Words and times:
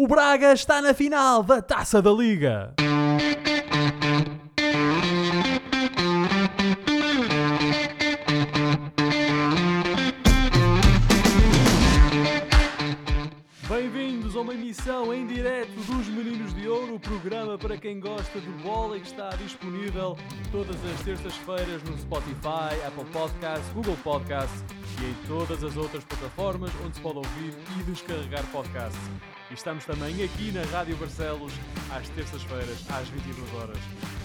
O 0.00 0.08
Braga 0.08 0.54
está 0.54 0.80
na 0.80 0.94
final 0.94 1.42
da 1.42 1.60
Taça 1.60 2.00
da 2.00 2.10
Liga. 2.10 2.72
Quem 17.80 17.98
gosta 17.98 18.38
de 18.38 18.50
bola 18.62 18.98
e 18.98 19.00
que 19.00 19.06
está 19.06 19.30
disponível 19.30 20.16
todas 20.52 20.76
as 20.84 21.00
terças-feiras 21.02 21.82
no 21.84 21.96
Spotify, 21.96 22.76
Apple 22.86 23.06
Podcasts, 23.06 23.72
Google 23.72 23.96
Podcasts 24.04 24.62
e 25.00 25.06
em 25.06 25.14
todas 25.26 25.64
as 25.64 25.76
outras 25.78 26.04
plataformas 26.04 26.70
onde 26.84 26.96
se 26.96 27.00
pode 27.00 27.16
ouvir 27.16 27.54
e 27.78 27.82
descarregar 27.84 28.44
podcasts. 28.52 29.00
E 29.50 29.54
estamos 29.54 29.86
também 29.86 30.22
aqui 30.22 30.52
na 30.52 30.62
Rádio 30.64 30.94
Barcelos 30.96 31.52
às 31.90 32.06
terças-feiras, 32.10 32.84
às 32.90 33.08
22 33.08 33.54
horas. 33.54 33.78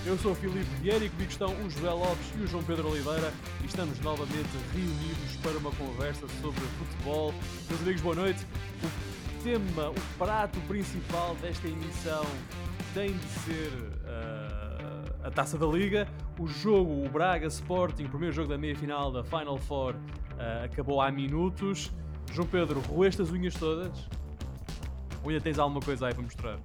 Eu 0.05 0.17
sou 0.17 0.33
o 0.33 0.35
Filipe 0.35 0.65
Vieira 0.81 1.05
e 1.05 1.09
comigo 1.09 1.31
estão 1.31 1.55
o 1.55 1.69
José 1.69 1.89
Lopes 1.89 2.27
e 2.37 2.43
o 2.43 2.47
João 2.47 2.63
Pedro 2.63 2.89
Oliveira 2.89 3.31
e 3.63 3.67
estamos 3.67 3.97
novamente 4.01 4.49
reunidos 4.73 5.37
para 5.41 5.57
uma 5.57 5.71
conversa 5.71 6.27
sobre 6.41 6.59
futebol. 6.59 7.33
Meus 7.69 7.81
amigos, 7.81 8.01
boa 8.01 8.15
noite. 8.15 8.45
O 8.83 9.43
tema, 9.43 9.91
o 9.91 10.17
prato 10.17 10.59
principal 10.67 11.35
desta 11.35 11.67
emissão 11.67 12.25
tem 12.95 13.11
de 13.11 13.27
ser 13.27 13.71
uh, 14.05 15.27
a 15.27 15.29
Taça 15.29 15.57
da 15.57 15.65
Liga. 15.65 16.07
O 16.39 16.47
jogo, 16.47 17.05
o 17.05 17.09
Braga 17.09 17.45
Sporting, 17.47 18.05
o 18.05 18.09
primeiro 18.09 18.33
jogo 18.33 18.47
da 18.47 18.57
meia-final 18.57 19.11
da 19.11 19.21
Final 19.21 19.57
Four, 19.57 19.95
uh, 19.95 20.63
acabou 20.63 21.01
há 21.01 21.11
minutos. 21.11 21.91
João 22.31 22.47
Pedro, 22.47 22.79
roeste 22.79 23.21
as 23.21 23.29
unhas 23.31 23.53
todas? 23.53 23.91
Ou 25.21 25.29
ainda 25.29 25.41
tens 25.41 25.59
alguma 25.59 25.81
coisa 25.81 26.07
aí 26.07 26.13
para 26.13 26.23
mostrar? 26.23 26.57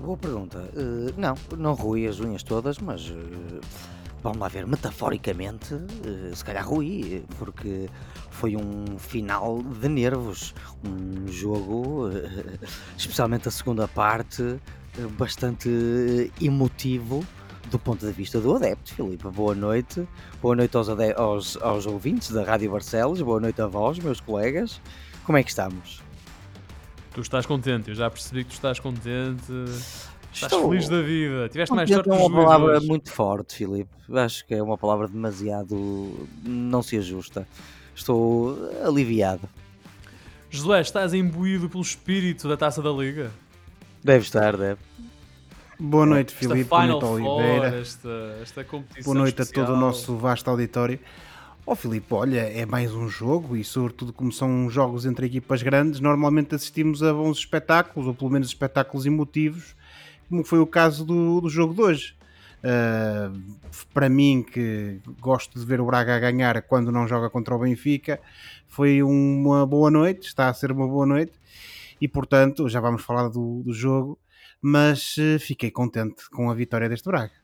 Boa 0.00 0.16
pergunta. 0.16 0.58
Uh, 0.58 1.12
não, 1.16 1.34
não 1.58 1.74
rui 1.74 2.06
as 2.06 2.20
unhas 2.20 2.44
todas, 2.44 2.78
mas 2.78 3.10
uh, 3.10 3.60
vamos 4.22 4.38
lá 4.38 4.46
ver, 4.46 4.64
metaforicamente, 4.64 5.74
uh, 5.74 6.36
se 6.36 6.44
calhar 6.44 6.64
rui, 6.64 7.24
porque 7.36 7.90
foi 8.30 8.54
um 8.54 8.96
final 8.96 9.60
de 9.60 9.88
nervos. 9.88 10.54
Um 10.86 11.26
jogo, 11.26 12.10
especialmente 12.96 13.48
a 13.48 13.50
segunda 13.50 13.88
parte, 13.88 14.60
bastante 15.16 16.30
emotivo 16.40 17.24
do 17.70 17.78
ponto 17.78 18.04
de 18.04 18.12
vista 18.12 18.40
do 18.40 18.56
adepto, 18.56 18.94
Filipe. 18.94 19.28
Boa 19.28 19.54
noite. 19.54 20.06
Boa 20.42 20.56
noite 20.56 20.76
aos, 20.76 20.88
aos, 20.88 21.56
aos 21.62 21.86
ouvintes 21.86 22.30
da 22.30 22.42
Rádio 22.42 22.70
Barcelos. 22.72 23.22
Boa 23.22 23.40
noite 23.40 23.60
a 23.62 23.66
vós, 23.66 23.98
meus 23.98 24.20
colegas. 24.20 24.80
Como 25.24 25.38
é 25.38 25.42
que 25.42 25.50
estamos? 25.50 26.02
Tu 27.14 27.20
estás 27.20 27.46
contente, 27.46 27.90
eu 27.90 27.94
já 27.94 28.10
percebi 28.10 28.44
que 28.44 28.50
tu 28.50 28.54
estás 28.54 28.80
contente. 28.80 29.52
Estás 30.32 30.52
Estou... 30.52 30.68
feliz 30.70 30.88
da 30.88 31.02
vida. 31.02 31.48
Tiveste 31.48 31.74
mais 31.74 31.88
sorte 31.88 32.08
É 32.08 32.12
uma 32.12 32.44
palavra 32.44 32.76
hoje. 32.78 32.86
muito 32.86 33.10
forte, 33.10 33.54
Filipe. 33.56 33.90
Acho 34.12 34.46
que 34.46 34.54
é 34.54 34.62
uma 34.62 34.78
palavra 34.78 35.08
demasiado. 35.08 36.28
não 36.44 36.82
se 36.82 36.96
ajusta. 36.96 37.46
Estou 37.94 38.56
aliviado. 38.84 39.48
Josué, 40.48 40.80
estás 40.80 41.14
imbuído 41.14 41.68
pelo 41.68 41.82
espírito 41.82 42.48
da 42.48 42.56
taça 42.56 42.82
da 42.82 42.90
Liga? 42.90 43.30
Deve 44.02 44.24
estar, 44.24 44.56
deve. 44.56 44.80
Boa 45.78 46.06
noite, 46.06 46.34
Filipe. 46.34 46.64
Boa 46.64 46.86
noite, 46.86 47.04
Oliveira. 47.04 47.80
Esta, 47.80 48.38
esta 48.42 48.64
competição 48.64 49.12
Boa 49.12 49.24
noite 49.24 49.40
especial. 49.40 49.64
a 49.64 49.66
todo 49.66 49.76
o 49.76 49.80
nosso 49.80 50.16
vasto 50.16 50.48
auditório. 50.48 50.98
Ó 51.66 51.72
oh, 51.72 51.76
Filipe, 51.76 52.06
olha, 52.10 52.40
é 52.40 52.64
mais 52.64 52.92
um 52.94 53.08
jogo 53.08 53.56
e 53.56 53.62
sobretudo 53.62 54.12
como 54.12 54.32
são 54.32 54.68
jogos 54.70 55.04
entre 55.04 55.26
equipas 55.26 55.62
grandes, 55.62 56.00
normalmente 56.00 56.54
assistimos 56.54 57.02
a 57.02 57.12
bons 57.12 57.38
espetáculos, 57.38 58.08
ou 58.08 58.14
pelo 58.14 58.30
menos 58.30 58.48
espetáculos 58.48 59.04
emotivos, 59.04 59.76
como 60.28 60.42
foi 60.42 60.58
o 60.58 60.66
caso 60.66 61.04
do, 61.04 61.40
do 61.40 61.48
jogo 61.48 61.74
de 61.74 61.82
hoje. 61.82 62.14
Uh, 62.62 63.40
para 63.94 64.08
mim, 64.08 64.42
que 64.42 64.98
gosto 65.20 65.58
de 65.58 65.64
ver 65.64 65.80
o 65.80 65.86
Braga 65.86 66.16
a 66.16 66.18
ganhar 66.18 66.60
quando 66.62 66.90
não 66.90 67.06
joga 67.06 67.30
contra 67.30 67.54
o 67.54 67.58
Benfica, 67.58 68.18
foi 68.66 69.02
uma 69.02 69.66
boa 69.66 69.90
noite, 69.90 70.26
está 70.26 70.48
a 70.48 70.54
ser 70.54 70.72
uma 70.72 70.88
boa 70.88 71.06
noite, 71.06 71.32
e 72.00 72.08
portanto, 72.08 72.68
já 72.68 72.80
vamos 72.80 73.02
falar 73.02 73.28
do, 73.28 73.62
do 73.64 73.72
jogo, 73.72 74.18
mas 74.60 75.16
uh, 75.16 75.38
fiquei 75.38 75.70
contente 75.70 76.28
com 76.30 76.50
a 76.50 76.54
vitória 76.54 76.88
deste 76.88 77.08
Braga. 77.08 77.40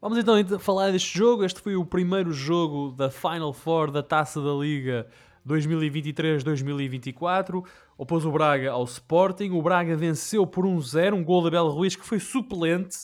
Vamos 0.00 0.16
então 0.16 0.36
falar 0.60 0.92
deste 0.92 1.18
jogo. 1.18 1.44
Este 1.44 1.60
foi 1.60 1.74
o 1.74 1.84
primeiro 1.84 2.32
jogo 2.32 2.92
da 2.92 3.10
Final 3.10 3.52
Four 3.52 3.90
da 3.90 4.00
Taça 4.00 4.40
da 4.40 4.52
Liga 4.52 5.08
2023-2024. 5.44 7.66
Opôs 7.96 8.24
o 8.24 8.30
Braga 8.30 8.70
ao 8.70 8.84
Sporting. 8.84 9.50
O 9.50 9.60
Braga 9.60 9.96
venceu 9.96 10.46
por 10.46 10.64
1-0, 10.64 11.14
um, 11.14 11.24
gol 11.24 11.42
de 11.42 11.48
Abel 11.48 11.66
Ruiz 11.68 11.96
que 11.96 12.06
foi 12.06 12.20
suplente. 12.20 12.96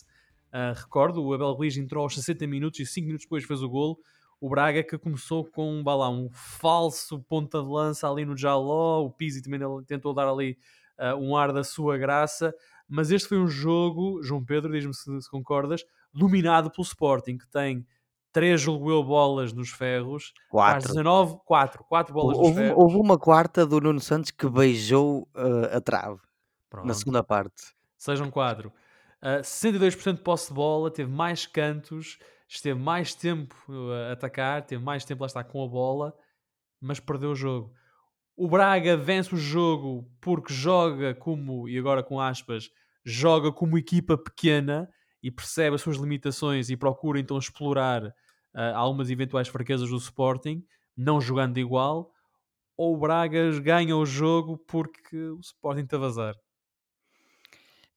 Uh, 0.53 0.72
recordo, 0.76 1.21
o 1.21 1.34
Abel 1.34 1.50
Ruiz 1.53 1.76
entrou 1.76 2.05
aos 2.05 2.15
60 2.15 2.47
minutos 2.47 2.78
e 2.78 2.87
5 2.87 3.06
minutos 3.06 3.25
depois 3.25 3.43
fez 3.43 3.61
o 3.61 3.69
gol. 3.69 3.99
O 4.41 4.49
Braga 4.49 4.84
que 4.84 4.97
começou 4.97 5.44
com 5.44 5.82
lá, 5.84 6.09
um 6.09 6.31
falso 6.31 7.19
ponta 7.28 7.61
de 7.61 7.69
lança 7.69 8.09
ali 8.09 8.25
no 8.25 8.37
Jaló. 8.37 9.05
O 9.05 9.11
Pizzi 9.11 9.43
também 9.43 9.59
tentou 9.84 10.15
dar 10.15 10.28
ali 10.28 10.56
uh, 10.99 11.16
um 11.16 11.37
ar 11.37 11.53
da 11.53 11.65
sua 11.65 11.97
graça. 11.99 12.55
Mas 12.88 13.10
este 13.10 13.28
foi 13.28 13.38
um 13.38 13.47
jogo, 13.47 14.22
João 14.22 14.44
Pedro, 14.44 14.72
diz-me 14.72 14.94
se, 14.94 15.22
se 15.22 15.31
concordas, 15.31 15.82
dominado 16.12 16.71
pelo 16.71 16.84
Sporting, 16.84 17.38
que 17.38 17.49
tem 17.49 17.87
3 18.34 18.60
julgo 18.60 19.03
bolas 19.05 19.53
nos 19.53 19.71
ferros, 19.71 20.32
4. 20.50 20.88
19, 20.88 21.38
4, 21.44 21.84
4 21.84 22.12
bolas 22.12 22.37
houve, 22.37 22.49
nos 22.49 22.59
ferros. 22.59 22.82
Houve 22.82 22.97
uma 22.97 23.16
quarta 23.16 23.65
do 23.65 23.81
Nuno 23.81 24.00
Santos 24.00 24.32
que 24.32 24.49
beijou 24.49 25.28
uh, 25.37 25.77
a 25.77 25.81
trave 25.81 26.21
Pronto. 26.69 26.87
na 26.87 26.94
segunda 26.94 27.22
parte. 27.22 27.75
Sejam 27.97 28.31
4. 28.31 28.69
Uh, 28.69 29.41
62% 29.41 30.16
de 30.16 30.21
posse 30.21 30.49
de 30.49 30.55
bola, 30.55 30.91
teve 30.91 31.11
mais 31.11 31.47
cantos, 31.47 32.19
esteve 32.49 32.78
mais 32.78 33.15
tempo 33.15 33.55
a 33.93 34.12
atacar, 34.12 34.66
teve 34.66 34.82
mais 34.82 35.05
tempo 35.05 35.22
lá 35.22 35.26
estar 35.26 35.44
com 35.44 35.65
a 35.65 35.69
bola, 35.69 36.12
mas 36.81 36.99
perdeu 36.99 37.31
o 37.31 37.37
jogo. 37.37 37.72
O 38.36 38.48
Braga 38.48 38.96
vence 38.96 39.32
o 39.32 39.38
jogo 39.38 40.10
porque 40.20 40.52
joga 40.52 41.14
como, 41.14 41.68
e 41.68 41.78
agora 41.78 42.02
com 42.02 42.20
aspas, 42.20 42.68
joga 43.04 43.52
como 43.52 43.78
equipa 43.78 44.18
pequena 44.18 44.88
e 45.22 45.30
percebe 45.30 45.76
as 45.76 45.82
suas 45.82 45.98
limitações 45.98 46.68
e 46.68 46.76
procura 46.76 47.20
então 47.20 47.38
explorar 47.38 48.04
uh, 48.04 48.12
algumas 48.74 49.08
eventuais 49.08 49.46
fraquezas 49.46 49.88
do 49.88 49.96
Sporting, 49.96 50.64
não 50.96 51.20
jogando 51.20 51.58
igual, 51.58 52.10
ou 52.76 52.94
o 52.94 52.98
Braga 52.98 53.60
ganha 53.60 53.96
o 53.96 54.04
jogo 54.04 54.58
porque 54.58 55.16
o 55.16 55.38
Sporting 55.38 55.82
está 55.82 55.96
a 55.96 56.00
vazar? 56.00 56.34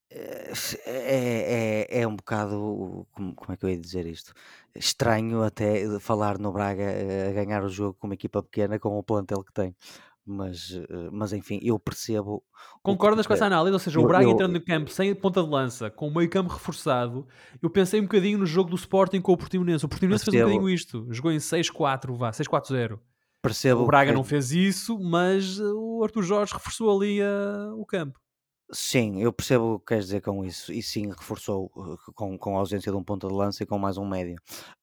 É, 0.10 0.52
é, 0.86 2.02
é 2.02 2.08
um 2.08 2.16
bocado, 2.16 3.06
como, 3.12 3.36
como 3.36 3.54
é 3.54 3.58
que 3.58 3.66
eu 3.66 3.70
ia 3.70 3.78
dizer 3.78 4.06
isto? 4.06 4.34
Estranho 4.74 5.44
até 5.44 6.00
falar 6.00 6.38
no 6.38 6.52
Braga 6.52 6.84
a 7.28 7.34
ganhar 7.34 7.64
o 7.64 7.70
jogo 7.70 7.96
com 7.96 8.08
uma 8.08 8.14
equipa 8.14 8.42
pequena 8.42 8.80
com 8.80 8.98
o 8.98 9.04
plantel 9.04 9.44
que 9.44 9.52
tem 9.52 9.76
mas, 10.28 10.72
eh, 10.74 11.10
mas 11.12 11.34
enfim, 11.34 11.60
eu 11.64 11.80
percebo. 11.80 12.44
Concordas 12.84 13.26
com 13.26 13.34
essa 13.34 13.46
análise? 13.46 13.74
Ou 13.74 13.80
seja, 13.80 14.00
eu, 14.00 14.04
o 14.04 14.08
Braga 14.08 14.26
eu, 14.26 14.32
entrando 14.32 14.54
no 14.54 14.62
campo 14.62 14.92
sem 14.92 15.16
ponta 15.16 15.42
de 15.42 15.50
lança, 15.50 15.90
com 15.90 16.08
o 16.08 16.14
meio 16.14 16.30
campo 16.30 16.52
reforçado, 16.52 17.26
eu 17.62 17.70
pensei 17.70 18.00
um 18.00 18.04
bocadinho 18.04 18.38
no 18.38 18.46
jogo 18.46 18.70
do 18.70 18.76
Sporting 18.76 19.22
com 19.22 19.32
o 19.32 19.38
Portimonense. 19.38 19.86
O 19.86 19.90
Portimonense 19.90 20.26
percebo. 20.26 20.44
fez 20.44 20.58
um 20.58 20.60
bocadinho 20.60 20.76
isto, 20.76 21.08
jogou 21.10 21.32
em 21.32 21.38
6-4, 21.38 22.16
vá, 22.18 22.32
6-4-0. 22.32 23.00
Percebo. 23.42 23.84
O 23.84 23.88
Braga 23.88 24.12
que... 24.12 24.18
não 24.18 24.24
fez 24.24 24.52
isso, 24.52 25.00
mas 25.00 25.60
o 25.60 26.04
Arthur 26.04 26.24
Jorge 26.24 26.54
reforçou 26.54 26.96
ali 26.96 27.22
uh, 27.22 27.80
o 27.80 27.86
campo. 27.86 28.20
Sim, 28.70 29.22
eu 29.22 29.32
percebo 29.32 29.76
o 29.76 29.80
que 29.80 29.86
queres 29.86 30.06
dizer 30.06 30.22
com 30.22 30.44
isso, 30.44 30.74
e 30.74 30.84
sim, 30.84 31.08
reforçou 31.08 31.70
com, 32.14 32.38
com 32.38 32.58
a 32.58 32.60
ausência 32.60 32.92
de 32.92 32.98
um 32.98 33.04
ponta 33.04 33.26
de 33.26 33.34
lança 33.34 33.64
e 33.64 33.66
com 33.66 33.80
mais 33.80 33.98
um 33.98 34.06
médio. 34.06 34.36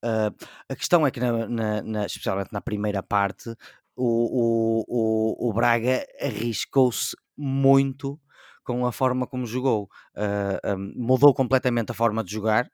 Uh, 0.02 0.34
a 0.70 0.74
questão 0.74 1.06
é 1.06 1.10
que, 1.10 1.20
na, 1.20 1.46
na, 1.46 1.82
na, 1.82 2.06
especialmente 2.06 2.50
na 2.50 2.62
primeira 2.62 3.02
parte, 3.02 3.54
o, 3.96 4.84
o, 4.88 5.48
o, 5.48 5.52
Braga 5.52 6.06
arriscou-se 6.20 7.16
muito 7.36 8.20
com 8.64 8.86
a 8.86 8.92
forma 8.92 9.26
como 9.26 9.46
jogou. 9.46 9.84
Uh, 10.16 10.58
ah, 10.62 10.74
um, 10.76 10.92
mudou 10.96 11.34
completamente 11.34 11.90
a 11.90 11.94
forma 11.94 12.24
de 12.24 12.32
jogar. 12.32 12.68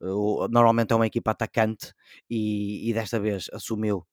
Uh, 0.00 0.48
normalmente 0.48 0.92
é 0.92 0.96
uma 0.96 1.06
equipa 1.06 1.32
atacante 1.32 1.92
e, 2.30 2.88
e 2.88 2.94
desta 2.94 3.18
vez 3.18 3.46
assumiu 3.52 4.06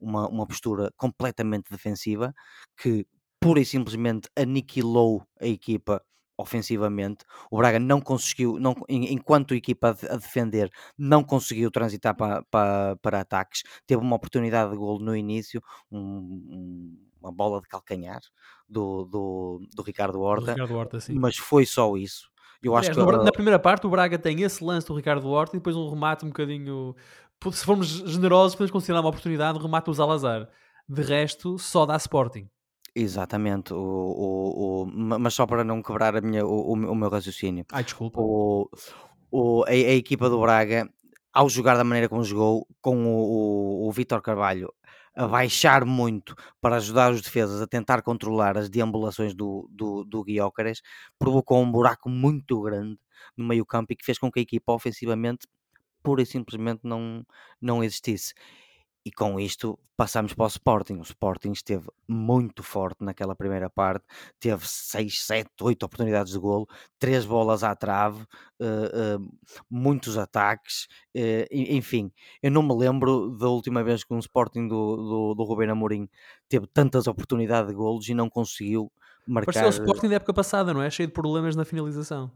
uma, 0.00 0.28
uma 0.28 0.46
postura 0.46 0.90
completamente 0.96 1.70
defensiva 1.70 2.34
que 2.76 3.06
pura 3.40 3.60
e 3.60 3.64
simplesmente 3.64 4.28
aniquilou 4.36 5.26
a 5.40 5.46
equipa 5.46 6.02
ofensivamente. 6.36 7.24
O 7.50 7.58
Braga 7.58 7.78
não 7.78 8.00
conseguiu, 8.00 8.58
não, 8.58 8.74
enquanto 8.88 9.54
equipa 9.54 9.96
a 10.08 10.16
defender, 10.16 10.70
não 10.96 11.22
conseguiu 11.22 11.70
transitar 11.70 12.16
para, 12.16 12.42
para, 12.50 12.96
para 12.96 13.20
ataques. 13.20 13.62
Teve 13.86 14.02
uma 14.02 14.16
oportunidade 14.16 14.70
de 14.70 14.76
gol 14.76 14.98
no 14.98 15.16
início, 15.16 15.62
um, 15.90 16.96
uma 17.20 17.32
bola 17.32 17.60
de 17.60 17.68
calcanhar 17.68 18.20
do, 18.68 19.04
do, 19.04 19.60
do 19.74 19.82
Ricardo 19.82 20.20
Horta, 20.20 20.46
do 20.46 20.50
Ricardo 20.52 20.76
Horta 20.76 20.98
mas 21.12 21.36
foi 21.36 21.64
só 21.66 21.96
isso. 21.96 22.30
Eu 22.62 22.76
acho 22.76 22.90
que... 22.92 22.96
Na 22.96 23.32
primeira 23.32 23.58
parte, 23.58 23.86
o 23.86 23.90
Braga 23.90 24.18
tem 24.18 24.40
esse 24.42 24.62
lance 24.62 24.86
do 24.86 24.94
Ricardo 24.94 25.28
Horta 25.28 25.56
e 25.56 25.58
depois 25.58 25.74
um 25.74 25.90
remate 25.90 26.24
um 26.24 26.28
bocadinho. 26.28 26.94
Se 27.50 27.64
formos 27.64 27.88
generosos, 27.88 28.54
podemos 28.54 28.70
considerar 28.70 29.00
uma 29.00 29.08
oportunidade 29.08 29.58
de 29.58 29.64
remate 29.64 29.86
do 29.86 29.94
Zalazar. 29.94 30.48
De 30.88 31.02
resto, 31.02 31.58
só 31.58 31.84
dá 31.84 31.96
Sporting. 31.96 32.48
Exatamente, 32.94 33.72
o, 33.72 33.78
o, 33.78 34.82
o- 34.82 34.86
ma- 34.86 35.18
mas 35.18 35.32
só 35.34 35.46
para 35.46 35.64
não 35.64 35.82
quebrar 35.82 36.14
a 36.14 36.20
minha, 36.20 36.44
o, 36.44 36.72
o 36.72 36.76
meu 36.76 36.90
o 36.92 36.94
meu 36.94 37.08
raciocínio. 37.08 37.64
Ai, 37.72 37.84
desculpa. 37.84 38.20
O, 38.20 38.68
o, 39.30 39.64
a, 39.64 39.70
a 39.70 39.72
equipa 39.94 40.28
do 40.28 40.38
Braga, 40.40 40.88
ao 41.32 41.48
jogar 41.48 41.76
da 41.76 41.84
maneira 41.84 42.08
como 42.08 42.22
jogou, 42.22 42.66
com 42.82 43.06
o, 43.06 43.84
o, 43.86 43.88
o 43.88 43.92
Vítor 43.92 44.20
Carvalho 44.20 44.72
a 45.14 45.26
baixar 45.26 45.84
muito 45.86 46.34
para 46.60 46.76
ajudar 46.76 47.12
os 47.12 47.20
defesas 47.22 47.60
a 47.62 47.66
tentar 47.66 48.02
controlar 48.02 48.56
as 48.58 48.68
deambulações 48.70 49.34
do, 49.34 49.68
do, 49.70 50.04
do 50.04 50.24
Guiócares, 50.24 50.80
provocou 51.18 51.60
um 51.62 51.70
buraco 51.70 52.08
muito 52.10 52.60
grande 52.62 52.98
no 53.36 53.44
meio 53.46 53.64
campo 53.66 53.92
e 53.92 53.96
que 53.96 54.04
fez 54.04 54.18
com 54.18 54.30
que 54.30 54.38
a 54.40 54.42
equipa 54.42 54.72
ofensivamente 54.72 55.46
pura 56.02 56.22
e 56.22 56.26
simplesmente 56.26 56.80
não, 56.84 57.24
não 57.60 57.82
existisse. 57.84 58.34
E 59.04 59.10
com 59.10 59.38
isto 59.40 59.78
passamos 59.96 60.32
para 60.32 60.44
o 60.44 60.48
Sporting. 60.48 60.94
O 60.98 61.02
Sporting 61.02 61.50
esteve 61.52 61.88
muito 62.08 62.62
forte 62.62 63.02
naquela 63.04 63.34
primeira 63.34 63.68
parte, 63.68 64.04
teve 64.38 64.66
6, 64.66 65.24
7, 65.24 65.50
8 65.60 65.82
oportunidades 65.84 66.32
de 66.32 66.38
golo, 66.38 66.68
3 66.98 67.24
bolas 67.24 67.64
à 67.64 67.74
trave, 67.74 68.24
eh, 68.60 68.90
eh, 68.94 69.18
muitos 69.68 70.16
ataques, 70.16 70.86
e- 71.14 71.48
enfim. 71.76 72.12
Eu 72.42 72.50
não 72.50 72.62
me 72.62 72.74
lembro 72.76 73.30
da 73.36 73.48
última 73.48 73.82
vez 73.82 74.04
que 74.04 74.14
um 74.14 74.18
Sporting 74.18 74.68
do, 74.68 74.96
do, 74.96 75.34
do 75.34 75.42
Rubén 75.44 75.70
Amorim 75.70 76.08
teve 76.48 76.66
tantas 76.68 77.06
oportunidades 77.06 77.68
de 77.68 77.74
golos 77.74 78.08
e 78.08 78.14
não 78.14 78.30
conseguiu 78.30 78.90
marcar. 79.26 79.66
o 79.66 79.68
Sporting 79.70 80.08
da 80.08 80.16
época 80.16 80.32
passada, 80.34 80.72
não 80.72 80.82
é? 80.82 80.88
Cheio 80.90 81.08
de 81.08 81.12
problemas 81.12 81.56
na 81.56 81.64
finalização. 81.64 82.30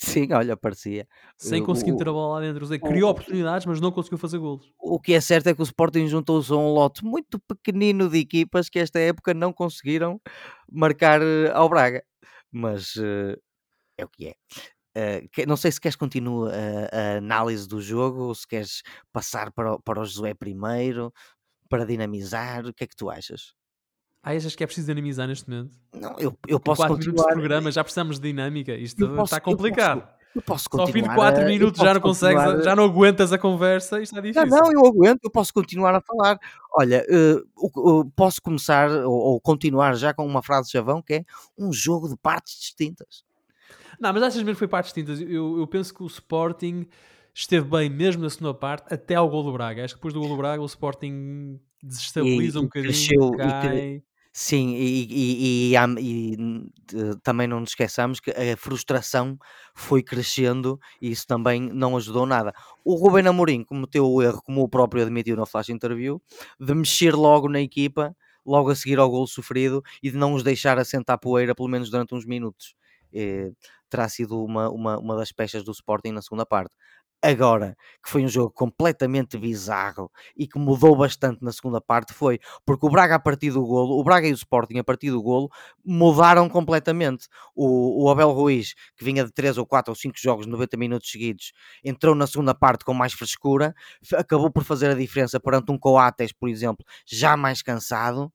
Sim, 0.00 0.32
olha, 0.32 0.56
parecia. 0.56 1.06
Sem 1.36 1.60
conseguir 1.62 1.90
meter 1.92 2.08
a 2.08 2.12
bola 2.12 2.34
lá 2.34 2.40
dentro. 2.40 2.64
O- 2.64 2.80
criou 2.80 3.10
oportunidades, 3.10 3.66
mas 3.66 3.80
não 3.80 3.90
conseguiu 3.90 4.16
fazer 4.16 4.38
golos. 4.38 4.72
O 4.78 5.00
que 5.00 5.12
é 5.12 5.20
certo 5.20 5.48
é 5.48 5.54
que 5.54 5.60
o 5.60 5.64
Sporting 5.64 6.06
juntou-se 6.06 6.52
a 6.52 6.56
um 6.56 6.72
lote 6.72 7.04
muito 7.04 7.38
pequenino 7.40 8.08
de 8.08 8.18
equipas 8.18 8.68
que 8.68 8.78
esta 8.78 9.00
época 9.00 9.34
não 9.34 9.52
conseguiram 9.52 10.20
marcar 10.70 11.20
eh, 11.20 11.50
ao 11.52 11.68
Braga. 11.68 12.04
Mas 12.52 12.94
eh, 12.96 13.36
é 13.98 14.04
o 14.04 14.08
que 14.08 14.28
é. 14.28 14.34
Que- 15.32 15.46
não 15.46 15.56
sei 15.56 15.72
se 15.72 15.80
queres 15.80 15.96
continuar 15.96 16.52
a, 16.52 17.14
a 17.14 17.16
análise 17.18 17.68
do 17.68 17.80
jogo 17.80 18.24
ou 18.24 18.34
se 18.34 18.46
queres 18.46 18.82
passar 19.12 19.52
para, 19.52 19.74
o- 19.74 19.82
para 19.82 20.00
o 20.00 20.04
Josué 20.04 20.34
primeiro, 20.34 21.12
para 21.68 21.86
dinamizar. 21.86 22.66
O 22.66 22.74
que 22.74 22.84
é 22.84 22.86
que 22.86 22.96
tu 22.96 23.10
achas? 23.10 23.54
Ah, 24.22 24.32
achas 24.32 24.54
que 24.54 24.62
é 24.64 24.66
preciso 24.66 24.88
dinamizar 24.88 25.26
neste 25.28 25.48
momento? 25.48 25.76
Não, 25.94 26.16
eu, 26.18 26.36
eu 26.46 26.58
posso 26.60 26.78
4 26.82 26.96
minutos 26.98 27.06
de 27.06 27.10
continuar. 27.16 27.32
programa 27.34 27.70
já 27.72 27.82
precisamos 27.84 28.18
de 28.20 28.28
dinâmica. 28.28 28.74
Isto 28.74 29.08
posso- 29.08 29.24
está 29.24 29.36
eu 29.36 29.40
posso 29.40 29.56
complicado. 29.56 30.08
Eu 30.34 30.42
posso 30.42 30.64
Só 30.70 30.80
ao 30.82 30.86
fim 30.86 30.92
de 30.94 31.00
continuar 31.00 31.14
4 31.16 31.40
a- 31.40 31.44
eu 31.44 31.48
minutos 31.48 31.80
já 31.80 31.94
não 31.94 32.00
consegues, 32.00 32.42
continuar 32.44 32.62
já 32.64 32.76
não 32.76 32.84
aguentas 32.84 33.32
a 33.32 33.38
conversa. 33.38 34.00
Isto 34.02 34.18
é 34.18 34.20
Não, 34.20 34.22
difícil. 34.22 34.46
não, 34.50 34.72
eu 34.72 34.86
aguento, 34.86 35.20
eu 35.24 35.30
posso 35.30 35.52
continuar 35.54 35.94
a 35.94 36.00
falar. 36.00 36.38
Olha, 36.76 37.04
o- 37.56 38.04
posso 38.14 38.42
começar 38.42 38.90
ou, 38.90 39.12
ou 39.12 39.40
continuar 39.40 39.94
já 39.94 40.12
com 40.12 40.26
uma 40.26 40.42
frase 40.42 40.66
de 40.66 40.72
chavão 40.72 41.00
que 41.00 41.14
é 41.14 41.24
um 41.56 41.72
jogo 41.72 42.08
de 42.08 42.16
partes 42.16 42.58
distintas. 42.58 43.24
Não, 43.98 44.12
mas 44.12 44.22
achas 44.22 44.36
mesmo 44.42 44.52
que 44.52 44.58
foi 44.58 44.68
partes 44.68 44.92
distintas? 44.92 45.20
Eu, 45.20 45.58
eu 45.58 45.66
penso 45.66 45.92
que 45.94 46.02
o 46.02 46.06
Sporting 46.06 46.86
esteve 47.34 47.66
bem 47.68 47.88
mesmo 47.88 48.22
na 48.22 48.30
segunda 48.30 48.52
parte 48.54 48.92
até 48.92 49.14
ao 49.14 49.28
gol 49.28 49.42
do 49.42 49.52
Braga. 49.52 49.84
Acho 49.84 49.94
que 49.94 49.98
depois 49.98 50.12
do 50.14 50.20
gol 50.20 50.28
do 50.28 50.36
Braga 50.36 50.62
o 50.62 50.66
Sporting 50.66 51.58
desestabiliza 51.82 52.60
E- 52.60 52.60
um 52.60 52.64
bocadinho, 52.64 53.16
cresceu, 53.16 53.36
cai. 53.36 54.02
Sim, 54.32 54.74
e, 54.76 55.06
e- 55.10 55.72
e 55.72 55.76
e, 56.00 56.36
também 57.22 57.46
não 57.48 57.60
nos 57.60 57.70
esqueçamos 57.70 58.20
que 58.20 58.30
a 58.30 58.56
frustração 58.56 59.36
foi 59.74 60.02
crescendo 60.02 60.78
e 61.00 61.10
isso 61.10 61.26
também 61.26 61.60
não 61.72 61.96
ajudou 61.96 62.26
nada. 62.26 62.52
O 62.84 62.94
Ruben 62.94 63.26
Amorim 63.26 63.64
cometeu 63.64 64.06
o 64.08 64.22
erro, 64.22 64.40
como 64.42 64.62
o 64.62 64.68
próprio 64.68 65.02
admitiu 65.02 65.36
na 65.36 65.46
flash 65.46 65.70
interview, 65.70 66.22
de 66.60 66.74
mexer 66.74 67.14
logo 67.14 67.48
na 67.48 67.60
equipa, 67.60 68.14
logo 68.46 68.70
a 68.70 68.76
seguir 68.76 68.98
ao 68.98 69.10
gol 69.10 69.26
sofrido 69.26 69.82
e 70.02 70.10
de 70.10 70.16
não 70.16 70.34
os 70.34 70.42
deixar 70.42 70.78
assentar 70.78 71.18
poeira 71.18 71.54
pelo 71.54 71.68
menos 71.68 71.90
durante 71.90 72.14
uns 72.14 72.24
minutos. 72.26 72.74
Eh, 73.12 73.50
terá 73.88 74.08
sido 74.08 74.42
uma, 74.44 74.68
uma, 74.70 74.98
uma 74.98 75.16
das 75.16 75.32
peças 75.32 75.64
do 75.64 75.72
Sporting 75.72 76.12
na 76.12 76.22
segunda 76.22 76.44
parte. 76.46 76.74
Agora, 77.20 77.76
que 78.04 78.08
foi 78.08 78.24
um 78.24 78.28
jogo 78.28 78.52
completamente 78.52 79.36
bizarro 79.36 80.08
e 80.36 80.46
que 80.46 80.56
mudou 80.56 80.94
bastante 80.96 81.42
na 81.42 81.50
segunda 81.50 81.80
parte, 81.80 82.12
foi 82.14 82.38
porque 82.64 82.86
o 82.86 82.90
Braga 82.90 83.16
a 83.16 83.18
partir 83.18 83.50
do 83.50 83.60
golo, 83.66 83.98
o 83.98 84.04
Braga 84.04 84.28
e 84.28 84.32
o 84.32 84.34
Sporting 84.34 84.78
a 84.78 84.84
partir 84.84 85.10
do 85.10 85.20
golo 85.20 85.50
mudaram 85.84 86.48
completamente. 86.48 87.26
O, 87.56 88.04
o 88.04 88.10
Abel 88.10 88.30
Ruiz, 88.30 88.74
que 88.96 89.04
vinha 89.04 89.24
de 89.24 89.32
3 89.32 89.58
ou 89.58 89.66
4 89.66 89.90
ou 89.90 89.96
5 89.96 90.14
jogos 90.16 90.46
90 90.46 90.76
minutos 90.76 91.10
seguidos, 91.10 91.52
entrou 91.82 92.14
na 92.14 92.26
segunda 92.26 92.54
parte 92.54 92.84
com 92.84 92.94
mais 92.94 93.12
frescura, 93.12 93.74
acabou 94.14 94.48
por 94.50 94.62
fazer 94.62 94.90
a 94.90 94.94
diferença 94.94 95.40
perante 95.40 95.72
um 95.72 95.78
Coates, 95.78 96.32
por 96.32 96.48
exemplo, 96.48 96.84
já 97.04 97.36
mais 97.36 97.62
cansado. 97.62 98.32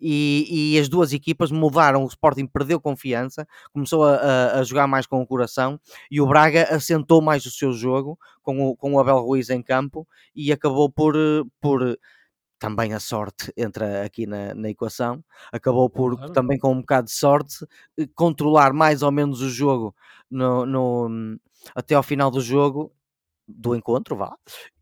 E, 0.00 0.74
e 0.74 0.78
as 0.78 0.88
duas 0.88 1.12
equipas 1.12 1.50
mudaram. 1.50 2.04
O 2.04 2.06
Sporting 2.08 2.46
perdeu 2.46 2.80
confiança, 2.80 3.46
começou 3.72 4.04
a, 4.04 4.58
a- 4.60 4.64
jogar 4.64 4.86
mais 4.86 5.06
com 5.06 5.20
o 5.22 5.26
coração 5.26 5.80
e 6.10 6.20
o 6.20 6.26
Braga 6.26 6.64
assentou 6.74 7.22
mais 7.22 7.46
o 7.46 7.50
seu 7.50 7.72
jogo 7.72 8.18
com 8.42 8.60
o, 8.68 8.76
com 8.76 8.92
o 8.94 9.00
Abel 9.00 9.18
Ruiz 9.20 9.48
em 9.50 9.62
campo 9.62 10.06
e 10.34 10.52
acabou 10.52 10.90
por, 10.90 11.14
por 11.60 11.98
também 12.58 12.92
a 12.94 13.00
sorte 13.00 13.52
entra 13.56 14.04
aqui 14.04 14.26
na, 14.26 14.54
na 14.54 14.70
equação, 14.70 15.22
acabou 15.52 15.88
por 15.90 16.16
Claro. 16.16 16.32
também 16.32 16.58
com 16.58 16.72
um 16.72 16.80
bocado 16.80 17.06
de 17.06 17.12
sorte 17.14 17.66
eh, 17.98 18.06
controlar 18.14 18.72
mais 18.72 19.02
ou 19.02 19.12
menos 19.12 19.40
o 19.42 19.48
jogo 19.50 19.94
no, 20.30 20.64
no- 20.66 21.38
até 21.74 21.94
ao 21.94 22.02
final 22.02 22.30
do 22.30 22.40
jogo 22.40 22.92
do 23.48 23.74
encontro, 23.74 24.16
vá, 24.16 24.36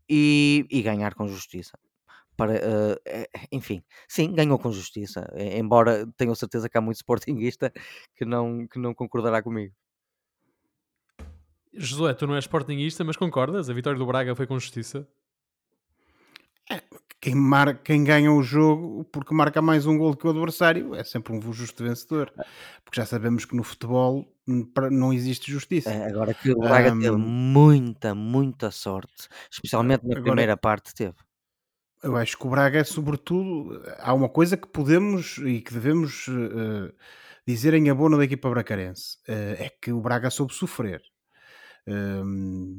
e, 0.09 0.65
e 0.69 0.81
ganhar 0.81 1.13
com 1.15 1.27
justiça. 1.27 1.77
Para, 2.37 2.53
eh, 3.05 3.29
enfim, 3.51 3.81
sim, 4.07 4.33
ganhou 4.33 4.59
com 4.59 4.71
justiça, 4.71 5.25
embora 5.37 6.05
tenho 6.17 6.35
certeza 6.35 6.67
que 6.69 6.77
há 6.77 6.81
muito 6.81 6.97
sportinguista 6.97 7.71
que 8.15 8.25
não, 8.25 8.67
que 8.67 8.77
não 8.77 8.93
concordará 8.93 9.41
comigo. 9.41 9.73
Josué, 11.73 12.13
tu 12.13 12.25
não 12.27 12.35
és 12.35 12.43
sportinguista, 12.45 13.03
mas 13.03 13.17
concordas? 13.17 13.69
A 13.69 13.73
vitória 13.73 13.97
do 13.99 14.05
Braga 14.05 14.35
foi 14.35 14.47
com 14.47 14.57
justiça? 14.59 15.07
Quem, 17.21 17.35
mar... 17.35 17.81
Quem 17.83 18.03
ganha 18.03 18.31
o 18.31 18.41
jogo 18.41 19.03
porque 19.05 19.33
marca 19.33 19.61
mais 19.61 19.85
um 19.85 19.97
gol 19.97 20.15
que 20.15 20.25
o 20.27 20.29
adversário 20.29 20.95
é 20.95 21.03
sempre 21.03 21.33
um 21.33 21.41
justo 21.53 21.83
vencedor. 21.83 22.31
Porque 22.83 22.99
já 22.99 23.05
sabemos 23.05 23.45
que 23.45 23.55
no 23.55 23.63
futebol 23.63 24.25
hum, 24.47 24.69
não 24.91 25.11
existe 25.13 25.51
justiça. 25.51 25.89
Eh, 25.89 26.07
agora 26.07 26.33
que 26.33 26.51
o 26.51 26.59
Braga 26.61 26.91
teve 26.91 27.09
Ahm, 27.09 27.19
muita, 27.19 28.15
muita 28.15 28.71
sorte, 28.71 29.27
especialmente 29.51 30.03
na 30.03 30.13
agora- 30.13 30.23
primeira 30.23 30.57
parte 30.57 30.93
teve. 30.93 31.15
Eu 32.05 32.15
acho 32.15 32.37
que 32.37 32.45
o 32.45 32.49
Braga 32.49 32.79
é 32.79 32.83
sobretudo. 32.83 33.81
Há 33.99 34.13
uma 34.13 34.29
coisa 34.29 34.55
que 34.55 34.67
podemos 34.67 35.37
e 35.39 35.61
que 35.61 35.73
devemos 35.73 36.27
eh, 36.29 36.93
dizer 37.47 37.73
em 37.73 37.89
abono 37.89 38.17
da 38.17 38.23
equipa 38.25 38.49
bracarense: 38.49 39.17
eh, 39.27 39.55
é 39.65 39.69
que 39.81 39.91
o 39.91 40.01
Braga 40.01 40.29
soube 40.29 40.53
sofrer. 40.53 41.01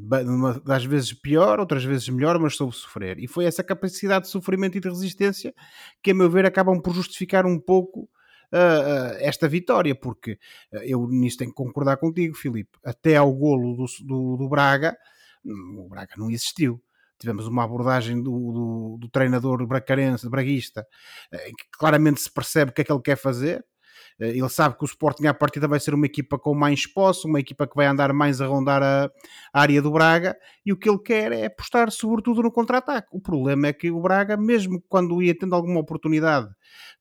Ba- 0.09 0.23
numa- 0.23 0.63
às 0.69 0.85
vezes 0.85 1.13
pior, 1.13 1.59
outras 1.61 1.85
vezes 1.85 2.09
melhor, 2.09 2.39
mas 2.39 2.57
soube 2.57 2.75
sofrer. 2.75 3.19
E 3.19 3.27
foi 3.27 3.45
essa 3.45 3.63
capacidade 3.65 4.27
de 4.27 4.31
sofrimento 4.31 4.77
e 4.77 4.81
de 4.81 4.89
resistência 4.89 5.55
que, 6.03 6.11
a 6.11 6.15
meu 6.15 6.31
ver, 6.31 6.47
acabam 6.47 6.81
por 6.81 6.95
justificar 6.95 7.47
um 7.47 7.59
pouco 7.61 8.09
ah, 8.53 9.13
ah, 9.13 9.17
esta 9.21 9.49
vitória, 9.49 9.95
porque 9.95 10.39
ah, 10.73 10.85
eu 10.85 11.07
nisso 11.09 11.39
tenho 11.39 11.51
que 11.51 11.57
concordar 11.57 11.97
contigo, 11.99 12.35
Filipe. 12.37 12.79
Até 12.85 13.17
ao 13.17 13.33
golo 13.33 13.77
do, 13.77 13.87
do, 14.07 14.37
do 14.37 14.49
Braga, 14.49 14.97
hum, 15.45 15.85
o 15.87 15.89
Braga 15.89 16.15
não 16.17 16.31
existiu. 16.31 16.81
Tivemos 17.19 17.47
uma 17.47 17.65
abordagem 17.65 18.23
do, 18.23 18.31
do, 18.53 18.99
do 19.01 19.09
treinador 19.09 19.67
bracarense, 19.67 20.29
braguista, 20.29 20.87
eh, 21.33 21.49
em 21.51 21.53
que 21.55 21.65
claramente 21.79 22.21
se 22.21 22.31
percebe 22.33 22.71
o 22.71 22.75
que 22.75 22.83
é 22.83 22.85
que 22.85 22.93
ele 22.93 23.03
quer 23.03 23.17
fazer. 23.17 23.65
Eh, 24.21 24.31
Ele 24.31 24.49
sabe 24.49 24.77
que 24.77 24.85
o 24.85 24.87
Sporting 24.87 25.27
à 25.27 25.35
partida 25.35 25.69
vai 25.69 25.81
ser 25.81 25.95
uma 25.95 26.07
equipa 26.07 26.39
com 26.39 26.55
mais 26.55 26.87
posse, 26.87 27.27
uma 27.27 27.41
equipa 27.41 27.67
que 27.67 27.77
vai 27.77 27.87
andar 27.87 28.13
mais 28.13 28.41
a 28.41 28.47
rondar 28.47 28.83
a, 28.83 29.11
a 29.53 29.61
área 29.61 29.81
do 29.83 29.91
Braga, 29.91 30.37
e 30.65 30.73
o 30.73 30.77
que 30.77 30.89
ele 30.89 30.99
quer 30.99 31.33
é 31.33 31.47
apostar 31.47 31.91
sobretudo 31.91 32.43
no 32.43 32.53
contra-ataque. 32.53 33.09
O 33.13 33.21
problema 33.21 33.69
é 33.69 33.73
que 33.73 33.91
o 33.91 34.01
Braga, 34.01 34.37
mesmo 34.37 34.83
quando 34.89 35.23
ia 35.23 35.37
tendo 35.37 35.55
alguma 35.55 35.81
oportunidade 35.81 36.49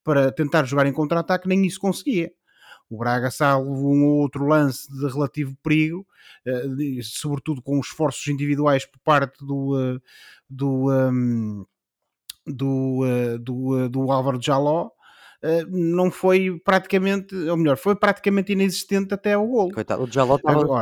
para 0.04 0.32
tentar 0.32 0.66
jogar 0.66 0.86
em 0.88 0.94
contra-ataque, 0.94 1.48
nem 1.48 1.66
isso 1.66 1.80
conseguia. 1.80 2.32
O 2.90 2.98
Braga, 2.98 3.32
salvo 3.32 3.72
um 3.72 4.06
ou 4.06 4.20
outro 4.20 4.46
lance 4.46 4.92
de 4.92 5.08
relativo 5.08 5.56
perigo, 5.64 6.06
eh, 6.46 6.64
sobretudo 7.02 7.62
com 7.62 7.80
esforços 7.80 8.28
individuais 8.28 8.86
por 8.86 9.00
parte 9.00 9.44
do, 9.44 9.80
eh, 9.80 10.00
do, 10.48 10.92
ehm, 10.92 11.64
do, 12.46 13.06
eh, 13.06 13.38
do, 13.40 13.90
do 13.90 14.12
Álvaro 14.12 14.40
Jaló, 14.42 14.92
não 15.70 16.10
foi 16.10 16.60
praticamente, 16.64 17.36
ou 17.36 17.56
melhor, 17.56 17.78
foi 17.78 17.96
praticamente 17.96 18.54
inexistente 18.54 19.14
até 19.14 19.34
ao 19.34 19.46
golo. 19.46 19.74
Coitado, 19.74 20.04
o 20.04 20.12
Jaló 20.12 20.40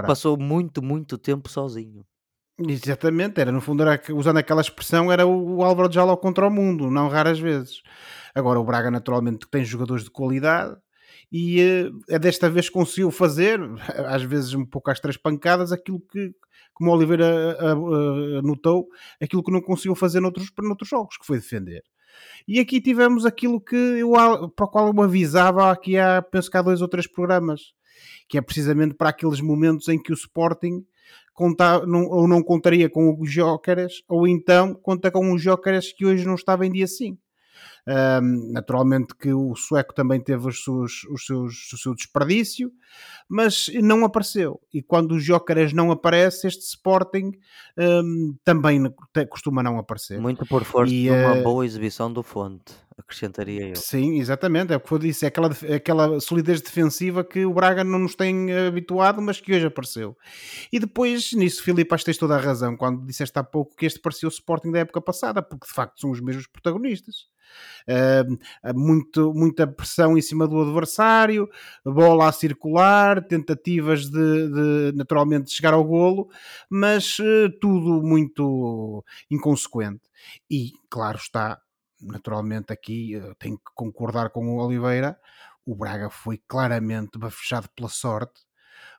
passou 0.07 0.37
muito, 0.37 0.81
muito 0.81 1.17
tempo 1.17 1.49
sozinho. 1.49 2.05
Exatamente, 2.57 3.41
era 3.41 3.51
no 3.51 3.59
fundo, 3.59 3.83
era, 3.83 3.99
usando 4.13 4.37
aquela 4.37 4.61
expressão, 4.61 5.11
era 5.11 5.25
o, 5.25 5.57
o 5.57 5.63
Álvaro 5.63 5.91
Jaló 5.91 6.15
contra 6.15 6.47
o 6.47 6.51
mundo, 6.51 6.89
não 6.89 7.09
raras 7.09 7.39
vezes. 7.39 7.81
Agora 8.33 8.59
o 8.59 8.63
Braga 8.63 8.89
naturalmente 8.89 9.47
tem 9.49 9.65
jogadores 9.65 10.05
de 10.05 10.11
qualidade 10.11 10.77
e 11.33 11.59
eh, 11.59 11.89
é 12.09 12.19
desta 12.19 12.47
vez 12.47 12.69
conseguiu 12.69 13.09
fazer, 13.09 13.59
às 14.07 14.21
vezes 14.21 14.53
um 14.53 14.63
pouco 14.63 14.91
às 14.91 14.99
três 14.99 15.17
pancadas, 15.17 15.71
aquilo 15.71 15.99
que, 15.99 16.31
como 16.75 16.91
o 16.91 16.93
Oliveira 16.93 17.57
ah, 17.59 17.71
ah, 17.71 18.41
notou, 18.43 18.87
aquilo 19.19 19.43
que 19.43 19.51
não 19.51 19.59
conseguiu 19.59 19.95
fazer 19.95 20.19
noutros, 20.19 20.51
noutros 20.59 20.87
jogos, 20.87 21.17
que 21.17 21.25
foi 21.25 21.37
defender. 21.37 21.81
E 22.47 22.59
aqui 22.59 22.79
tivemos 22.79 23.25
aquilo 23.25 23.59
que 23.59 23.75
eu, 23.75 24.11
para 24.55 24.65
o 24.65 24.69
qual 24.69 24.93
eu 24.93 25.01
avisava 25.01 25.71
aqui 25.71 25.97
há, 25.97 26.21
penso 26.21 26.51
que 26.51 26.57
há 26.57 26.61
dois 26.61 26.83
ou 26.83 26.87
três 26.87 27.07
programas, 27.07 27.73
que 28.29 28.37
é 28.37 28.41
precisamente 28.41 28.93
para 28.93 29.09
aqueles 29.09 29.41
momentos 29.41 29.87
em 29.87 29.99
que 29.99 30.11
o 30.11 30.15
Sporting 30.15 30.85
não, 31.87 32.05
ou 32.05 32.27
não 32.27 32.43
contaria 32.43 32.87
com 32.87 33.19
os 33.19 33.31
Jóqueres, 33.31 34.03
ou 34.07 34.27
então 34.27 34.75
conta 34.75 35.09
com 35.09 35.33
os 35.33 35.41
Jóqueres 35.41 35.91
que 35.91 36.05
hoje 36.05 36.27
não 36.27 36.35
estavam 36.35 36.67
em 36.67 36.71
dia 36.71 36.85
sim. 36.85 37.17
Um, 37.85 38.53
naturalmente 38.53 39.13
que 39.13 39.33
o 39.33 39.53
sueco 39.55 39.93
também 39.93 40.21
teve 40.21 40.47
os 40.47 40.63
seus, 40.63 41.03
os 41.05 41.25
seus, 41.25 41.73
o 41.73 41.77
seu 41.77 41.93
desperdício, 41.93 42.71
mas 43.27 43.69
não 43.81 44.05
apareceu. 44.05 44.61
E 44.73 44.81
quando 44.81 45.13
o 45.13 45.19
Jóqueres 45.19 45.73
não 45.73 45.91
aparece, 45.91 46.47
este 46.47 46.63
Sporting 46.63 47.31
um, 47.77 48.35
também 48.43 48.81
costuma 49.29 49.61
não 49.61 49.77
aparecer. 49.77 50.19
Muito 50.19 50.45
por 50.45 50.63
força 50.63 50.93
e, 50.93 51.03
de 51.03 51.09
uma 51.09 51.39
uh, 51.39 51.43
boa 51.43 51.65
exibição 51.65 52.11
do 52.11 52.23
Fonte 52.23 52.73
acrescentaria 52.97 53.69
eu. 53.69 53.75
Sim, 53.75 54.19
exatamente, 54.19 54.73
é 54.73 54.75
o 54.75 54.79
que 54.79 54.91
eu 54.91 54.99
disse, 54.99 55.25
é 55.25 55.27
aquela, 55.27 55.49
aquela 55.75 56.19
solidez 56.19 56.61
defensiva 56.61 57.23
que 57.23 57.45
o 57.45 57.53
Braga 57.53 57.83
não 57.83 57.99
nos 57.99 58.15
tem 58.15 58.51
habituado, 58.67 59.21
mas 59.21 59.39
que 59.39 59.53
hoje 59.53 59.65
apareceu. 59.65 60.17
E 60.71 60.79
depois, 60.79 61.33
nisso, 61.33 61.63
Filipe, 61.63 61.93
acho 61.93 62.03
que 62.03 62.11
tens 62.11 62.17
toda 62.17 62.35
a 62.35 62.39
razão, 62.39 62.75
quando 62.77 63.05
disseste 63.05 63.37
há 63.37 63.43
pouco 63.43 63.75
que 63.75 63.85
este 63.85 63.99
parecia 63.99 64.27
o 64.27 64.31
Sporting 64.31 64.71
da 64.71 64.79
época 64.79 65.01
passada, 65.01 65.41
porque 65.41 65.67
de 65.67 65.73
facto 65.73 65.99
são 65.99 66.11
os 66.11 66.21
mesmos 66.21 66.47
protagonistas. 66.47 67.31
Uh, 67.87 68.73
muito, 68.73 69.33
muita 69.33 69.67
pressão 69.67 70.17
em 70.17 70.21
cima 70.21 70.47
do 70.47 70.61
adversário, 70.61 71.47
bola 71.85 72.29
a 72.29 72.31
circular, 72.31 73.23
tentativas 73.27 74.09
de, 74.09 74.89
de 74.89 74.93
naturalmente 74.95 75.51
chegar 75.51 75.73
ao 75.73 75.83
golo, 75.83 76.29
mas 76.69 77.19
uh, 77.19 77.49
tudo 77.59 78.01
muito 78.01 79.03
inconsequente. 79.29 80.01
E, 80.49 80.71
claro 80.89 81.17
está, 81.17 81.59
naturalmente 82.03 82.71
aqui 82.71 83.17
uh, 83.17 83.35
tenho 83.35 83.57
que 83.57 83.71
concordar 83.73 84.29
com 84.29 84.47
o 84.47 84.57
Oliveira, 84.57 85.19
o 85.65 85.75
Braga 85.75 86.09
foi 86.09 86.37
claramente 86.47 87.17
bafejado 87.17 87.69
pela 87.75 87.89
sorte, 87.89 88.41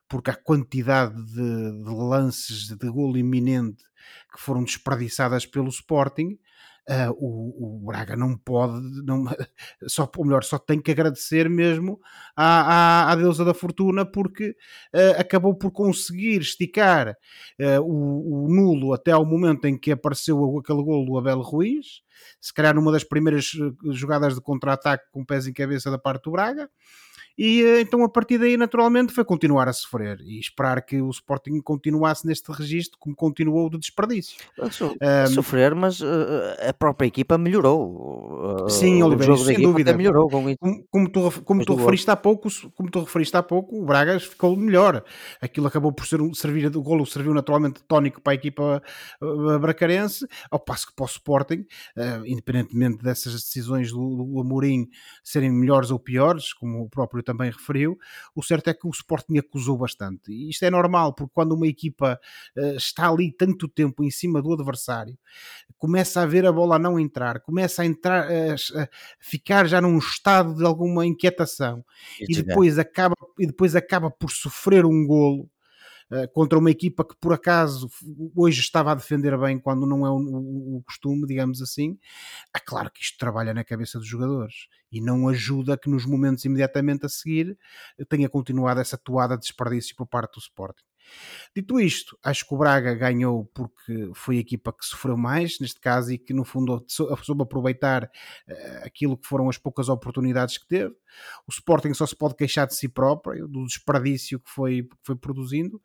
porque 0.09 0.31
a 0.31 0.37
quantidade 0.37 1.15
de, 1.27 1.83
de 1.83 1.91
lances 1.91 2.69
de 2.69 2.91
golo 2.91 3.17
iminente 3.17 3.85
que 4.33 4.41
foram 4.41 4.65
desperdiçadas 4.65 5.47
pelo 5.47 5.69
Sporting, 5.69 6.39
uh, 6.88 7.12
o, 7.17 7.83
o, 7.83 7.87
Braga 7.87 8.17
não 8.17 8.37
pode, 8.37 8.81
não, 9.05 9.25
só, 9.87 10.11
ou 10.17 10.25
melhor, 10.25 10.45
só 10.45 10.59
tem 10.59 10.81
que 10.81 10.91
agradecer 10.91 11.49
mesmo 11.49 12.00
à, 12.37 13.07
à, 13.07 13.12
à 13.12 13.17
deusa 13.17 13.45
da 13.45 13.55
fortuna 13.55 14.05
porque 14.05 14.50
uh, 14.95 15.21
acabou 15.21 15.55
por 15.55 15.71
conseguir 15.71 16.41
esticar 16.41 17.11
uh, 17.61 17.81
o, 17.83 18.45
o, 18.45 18.49
nulo 18.49 18.93
até 18.93 19.12
ao 19.12 19.25
momento 19.25 19.67
em 19.67 19.79
que 19.79 19.93
apareceu 19.93 20.59
aquele 20.59 20.83
gol 20.83 21.05
do 21.05 21.19
Abel 21.19 21.41
Ruiz, 21.41 22.03
se 22.41 22.53
calhar 22.53 22.75
numa 22.75 22.93
das 22.93 23.05
primeiras 23.05 23.50
jogadas 23.91 24.35
de 24.35 24.41
contra-ataque 24.41 25.05
com 25.11 25.25
pés 25.25 25.47
em 25.47 25.53
cabeça 25.53 25.91
da 25.91 25.99
parte 25.99 26.25
do 26.25 26.33
Braga, 26.33 26.71
e 27.37 27.62
eh, 27.62 27.81
então 27.81 28.05
a 28.05 28.09
partir 28.09 28.38
daí 28.38 28.57
naturalmente 28.57 29.12
foi 29.12 29.25
continuar 29.25 29.69
a 29.69 29.73
sofrer 29.73 30.21
e 30.21 30.38
esperar 30.38 30.83
que 30.83 31.00
o 31.00 31.11
Sporting 31.11 31.61
continuasse 31.61 32.26
neste 32.26 32.50
registro 32.53 32.99
como 32.99 33.14
continuou 33.14 33.69
do 33.69 33.79
desperdício. 33.79 34.38
So, 34.71 34.95
um, 35.00 35.26
sofrer, 35.35 35.75
mas 35.75 36.00
uh, 36.00 36.07
a 36.69 36.73
própria 36.73 37.07
equipa 37.07 37.37
melhorou. 37.37 38.64
Uh, 38.64 38.71
sim, 38.71 39.03
Oliveira, 39.03 39.37
sem 39.37 39.61
dúvida. 39.61 39.97
Melhorou 39.97 40.29
com 40.29 40.49
isso. 40.49 40.59
Como, 40.59 40.85
como 40.91 41.11
tu, 41.11 41.43
como 41.43 41.64
tu 41.64 41.75
referiste 41.75 42.11
há 42.11 42.17
pouco, 42.17 42.49
como 42.75 42.91
tu 42.91 43.00
referiste 43.00 43.37
há 43.37 43.43
pouco, 43.43 43.81
o 43.81 43.85
Braga 43.85 44.19
ficou 44.21 44.57
melhor. 44.57 45.05
Aquilo 45.41 45.67
acabou 45.67 45.93
por 45.93 46.07
ser 46.07 46.21
um, 46.21 46.33
servir 46.33 46.64
o 46.75 46.83
golo 46.83 47.05
serviu 47.05 47.35
naturalmente 47.35 47.83
tónico 47.87 48.21
para 48.21 48.33
a 48.33 48.35
equipa 48.35 48.83
bracarense, 49.61 50.26
ao 50.50 50.59
passo 50.59 50.87
que 50.87 50.95
para 50.95 51.05
o 51.05 51.07
Sporting, 51.07 51.67
uh, 51.97 52.25
independentemente 52.26 53.03
dessas 53.03 53.33
decisões 53.35 53.91
do, 53.91 53.99
do 53.99 54.41
Amorim 54.41 54.88
serem 55.23 55.50
melhores 55.50 55.91
ou 55.91 55.99
piores, 55.99 56.53
como 56.53 56.83
o 56.83 56.88
próprio 56.88 57.24
também 57.25 57.50
referiu, 57.50 57.99
o 58.35 58.43
certo 58.43 58.69
é 58.69 58.75
que 58.75 58.87
o 58.87 58.90
Sporting 58.90 59.38
acusou 59.38 59.76
bastante. 59.76 60.31
E 60.31 60.50
isto 60.50 60.64
é 60.64 60.71
normal, 60.71 61.14
porque 61.14 61.33
quando 61.35 61.52
uma 61.52 61.66
equipa 61.66 62.21
uh, 62.57 62.76
está 62.76 63.09
ali 63.09 63.33
tanto 63.33 63.69
tempo 63.69 64.04
em 64.04 64.11
cima 64.11 64.43
do 64.43 64.52
adversário, 64.52 65.19
começa 65.78 66.21
a 66.21 66.26
ver 66.26 66.47
a 66.47 66.52
bola 66.52 66.78
não 66.78 66.99
entrar, 66.99 67.40
começa 67.40 67.83
a 67.83 67.87
entrar, 67.87 68.26
a 68.31 68.88
ficar 69.19 69.66
já 69.66 69.81
num 69.81 69.99
estado 69.99 70.54
de 70.54 70.64
alguma 70.64 71.07
inquietação 71.07 71.85
e 72.21 72.35
depois, 72.35 72.78
acaba, 72.78 73.16
e 73.38 73.47
depois 73.47 73.75
acaba 73.75 74.11
por 74.11 74.31
sofrer 74.31 74.85
um 74.85 75.07
golo 75.07 75.49
contra 76.33 76.59
uma 76.59 76.71
equipa 76.71 77.04
que 77.04 77.16
por 77.16 77.33
acaso 77.33 77.88
hoje 78.35 78.61
estava 78.61 78.92
a 78.92 78.94
defender 78.94 79.38
bem 79.38 79.59
quando 79.59 79.87
não 79.87 80.06
é 80.06 80.11
o, 80.11 80.16
o, 80.16 80.76
o 80.78 80.83
costume, 80.83 81.26
digamos 81.26 81.61
assim, 81.61 81.99
é 82.54 82.59
claro 82.59 82.90
que 82.90 83.02
isto 83.02 83.18
trabalha 83.18 83.54
na 83.54 83.64
cabeça 83.64 83.99
dos 83.99 84.06
jogadores 84.06 84.68
e 84.90 85.00
não 85.00 85.28
ajuda 85.28 85.76
que 85.76 85.90
nos 85.90 86.06
momentos 86.06 86.44
imediatamente 86.44 87.06
a 87.06 87.09
seguir 87.09 87.59
tenha 88.09 88.28
continuado 88.28 88.80
essa 88.80 88.97
toada 88.97 89.35
de 89.37 89.42
desperdício 89.42 89.97
por 89.97 90.06
parte 90.06 90.35
do 90.35 90.40
Sporting. 90.40 90.85
Dito 91.55 91.81
isto, 91.81 92.19
acho 92.23 92.47
que 92.47 92.55
o 92.55 92.59
Braga 92.59 92.95
ganhou 92.95 93.45
porque 93.55 94.11
foi 94.15 94.39
a 94.39 94.41
equipa 94.41 94.73
que 94.73 94.85
sofreu 94.85 95.17
mais, 95.17 95.59
neste 95.61 95.81
caso, 95.81 96.13
e 96.13 96.19
que 96.19 96.35
no 96.35 96.45
fundo 96.45 96.85
soube 96.89 97.43
aproveitar 97.43 98.05
uh, 98.05 98.85
aquilo 98.85 99.17
que 99.17 99.27
foram 99.27 99.49
as 99.49 99.59
poucas 99.59 99.89
oportunidades 99.89 100.59
que 100.59 100.67
teve. 100.67 100.95
O 101.47 101.51
Sporting 101.51 101.95
só 101.95 102.07
se 102.07 102.17
pode 102.17 102.35
queixar 102.35 102.67
de 102.67 102.75
si 102.75 102.89
próprio, 102.89 103.47
do 103.47 103.65
desperdício 103.67 104.41
que 104.41 104.51
foi, 104.51 104.83
que 104.83 104.97
foi 105.03 105.17
produzindo, 105.17 105.81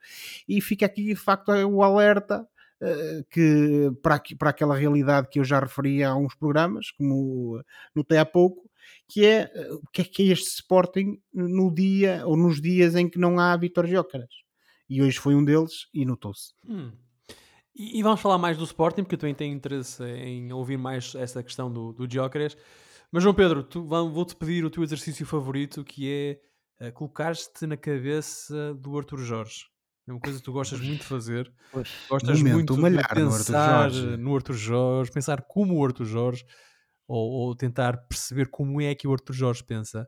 e 0.47 0.61
fica 0.61 0.85
aqui 0.85 1.03
de 1.03 1.15
facto 1.15 1.49
o 1.49 1.83
alerta 1.83 2.47
Uh, 2.81 3.25
que 3.29 3.91
para, 4.01 4.21
para 4.37 4.51
aquela 4.51 4.73
realidade 4.73 5.27
que 5.27 5.37
eu 5.37 5.43
já 5.43 5.59
referi 5.59 6.01
há 6.01 6.15
uns 6.15 6.33
programas, 6.33 6.91
como 6.91 7.61
notei 7.93 8.17
há 8.17 8.25
pouco, 8.25 8.69
que 9.07 9.25
é 9.25 9.51
eh, 9.53 9.73
o 9.73 9.87
que 9.91 10.01
é 10.01 10.05
que 10.05 10.23
é 10.23 10.33
este 10.33 10.47
Sporting 10.47 11.19
no 11.33 11.73
dia 11.73 12.25
ou 12.25 12.37
nos 12.37 12.61
dias 12.61 12.95
em 12.95 13.09
que 13.09 13.19
não 13.19 13.39
há 13.39 13.57
vitórias 13.57 13.93
Jócaras. 13.93 14.48
E 14.89 15.01
hoje 15.01 15.19
foi 15.19 15.35
um 15.35 15.43
deles 15.43 15.87
e 15.93 16.05
notou-se. 16.05 16.53
Hum. 16.67 16.91
E, 17.75 17.99
e, 17.99 18.03
vamos 18.03 18.19
falar 18.19 18.37
mais 18.37 18.57
do 18.57 18.63
Sporting, 18.63 19.03
porque 19.03 19.15
eu 19.15 19.19
também 19.19 19.35
tenho 19.35 19.55
interesse 19.55 20.03
em 20.03 20.51
ouvir 20.51 20.77
mais 20.77 21.13
essa 21.15 21.43
questão 21.43 21.71
do, 21.71 21.93
do 21.93 22.11
Jócaras. 22.11 22.57
Mas, 23.11 23.23
João 23.23 23.33
Pedro, 23.33 23.67
vou-te 24.11 24.35
pedir 24.35 24.65
o 24.65 24.69
teu 24.69 24.83
exercício 24.83 25.25
favorito, 25.25 25.83
que 25.83 26.39
é 26.79 26.87
uh, 26.87 26.91
colocar-te 26.93 27.65
na 27.65 27.77
cabeça 27.77 28.73
do 28.75 28.97
Arthur 28.97 29.19
Jorge. 29.19 29.65
É 30.07 30.11
uma 30.11 30.19
coisa 30.19 30.39
que 30.39 30.45
tu 30.45 30.51
gostas 30.51 30.79
muito 30.79 31.01
de 31.01 31.05
fazer. 31.05 31.53
Pois, 31.71 31.89
gostas 32.09 32.41
muito 32.41 32.75
de 32.75 32.81
pensar 33.13 33.15
no 33.15 33.31
Arthur, 33.31 34.17
no 34.17 34.35
Arthur 34.35 34.53
Jorge, 34.55 35.11
pensar 35.11 35.41
como 35.43 35.77
o 35.77 35.85
Arthur 35.85 36.05
Jorge 36.05 36.45
ou, 37.07 37.31
ou, 37.31 37.55
tentar 37.55 37.97
perceber 38.07 38.49
como 38.49 38.81
é 38.81 38.93
que 38.95 39.07
o 39.07 39.13
Arthur 39.13 39.33
Jorge 39.33 39.63
pensa. 39.63 40.07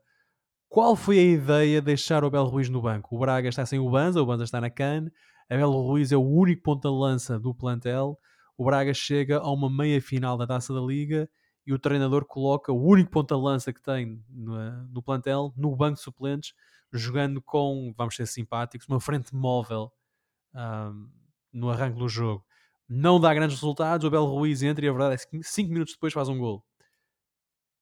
Qual 0.71 0.95
foi 0.95 1.19
a 1.19 1.21
ideia 1.21 1.81
de 1.81 1.85
deixar 1.87 2.23
o 2.23 2.27
Abel 2.27 2.45
Ruiz 2.45 2.69
no 2.69 2.81
banco? 2.81 3.13
O 3.13 3.19
Braga 3.19 3.49
está 3.49 3.65
sem 3.65 3.77
o 3.77 3.89
Banza, 3.89 4.21
o 4.21 4.25
Banza 4.25 4.45
está 4.45 4.61
na 4.61 4.69
CAN, 4.69 5.11
Abel 5.49 5.69
Ruiz 5.69 6.13
é 6.13 6.15
o 6.15 6.25
único 6.25 6.63
ponta 6.63 6.87
de 6.87 6.95
lança 6.95 7.37
do 7.37 7.53
plantel, 7.53 8.17
o 8.57 8.63
Braga 8.63 8.93
chega 8.93 9.39
a 9.39 9.51
uma 9.51 9.69
meia 9.69 10.01
final 10.01 10.37
da 10.37 10.47
Taça 10.47 10.73
da 10.73 10.79
Liga 10.79 11.29
e 11.67 11.73
o 11.73 11.77
treinador 11.77 12.23
coloca 12.23 12.71
o 12.71 12.81
único 12.81 13.11
ponta 13.11 13.35
de 13.35 13.41
lança 13.41 13.73
que 13.73 13.81
tem 13.81 14.23
no, 14.29 14.55
no 14.87 15.03
plantel 15.03 15.53
no 15.57 15.75
banco 15.75 15.95
de 15.95 16.03
suplentes, 16.03 16.53
jogando 16.93 17.41
com, 17.41 17.93
vamos 17.97 18.15
ser 18.15 18.25
simpáticos, 18.25 18.87
uma 18.87 19.01
frente 19.01 19.35
móvel 19.35 19.91
um, 20.55 21.09
no 21.51 21.69
arranque 21.69 21.99
do 21.99 22.07
jogo. 22.07 22.45
Não 22.87 23.19
dá 23.19 23.33
grandes 23.33 23.57
resultados, 23.57 24.05
o 24.05 24.07
Abel 24.07 24.23
Ruiz 24.23 24.63
entra 24.63 24.85
e 24.85 24.87
a 24.87 24.93
verdade 24.93 25.15
é 25.15 25.17
que 25.17 25.43
5 25.43 25.69
minutos 25.69 25.95
depois 25.95 26.13
faz 26.13 26.29
um 26.29 26.37
gol 26.37 26.63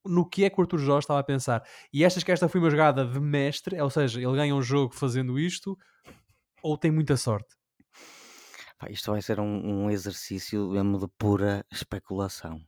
no 0.10 0.28
que 0.28 0.44
é 0.44 0.50
que 0.50 0.60
o 0.60 0.63
Arthur 0.63 0.80
Jorge 0.80 1.06
estava 1.06 1.20
a 1.20 1.24
pensar. 1.24 1.63
E 1.94 2.04
achas 2.04 2.24
que 2.24 2.32
esta 2.32 2.50
foi 2.50 2.60
uma 2.60 2.70
jogada 2.70 3.06
de 3.06 3.20
mestre, 3.20 3.80
ou 3.80 3.89
seja, 3.89 4.20
ele 4.20 4.36
ganha 4.36 4.56
um 4.56 4.62
jogo 4.62 4.94
fazendo 4.94 5.39
isto, 5.39 5.78
ou 6.63 6.78
tem 6.78 6.92
muita 6.92 7.16
sorte? 7.16 7.56
Pá, 8.78 8.89
isto 8.89 9.12
vai 9.12 9.22
ser 9.22 9.39
um, 9.39 9.86
um, 9.86 9.89
exercício 9.89 10.70
mesmo 10.70 10.98
de 10.98 11.08
pura 11.18 11.66
especulação. 11.72 12.62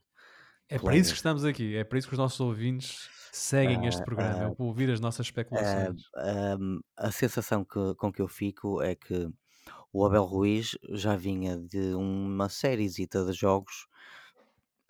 É 0.68 0.78
para 0.78 0.96
isso 0.96 1.10
que 1.10 1.16
estamos 1.16 1.44
aqui, 1.44 1.76
é 1.76 1.84
para 1.84 1.98
isso 1.98 2.08
que 2.08 2.14
os 2.14 2.18
nossos 2.18 2.40
ouvintes 2.40 3.08
seguem 3.32 3.80
uh, 3.80 3.88
este 3.88 4.02
programa, 4.04 4.48
uh, 4.48 4.52
é 4.52 4.54
para 4.54 4.64
ouvir 4.64 4.90
as 4.90 5.00
nossas 5.00 5.26
especulações. 5.26 6.02
Uh, 6.16 6.80
a 6.96 7.10
sensação 7.10 7.64
que, 7.64 7.94
com 7.96 8.12
que 8.12 8.22
eu 8.22 8.28
fico 8.28 8.80
é 8.80 8.94
que 8.94 9.28
o 9.92 10.06
Abel 10.06 10.24
Ruiz 10.24 10.76
já 10.90 11.16
vinha 11.16 11.58
de 11.58 11.94
uma 11.94 12.48
série 12.48 12.88
de 12.88 13.32
jogos 13.32 13.86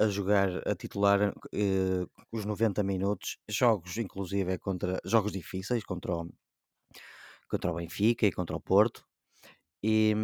a 0.03 0.09
jogar 0.09 0.49
a 0.67 0.75
titular 0.75 1.33
eh, 1.53 2.07
os 2.33 2.45
90 2.45 2.83
minutos, 2.83 3.39
jogos 3.49 3.97
inclusive 3.99 4.59
contra 4.59 5.01
jogos 5.05 5.33
difíceis 5.33 5.85
contra 5.85 6.15
o, 6.15 6.29
contra 7.49 7.71
o 7.71 7.75
Benfica 7.75 8.27
e 8.27 8.33
contra 8.33 8.57
o 8.57 8.61
Porto. 8.61 9.07
E 9.83 10.15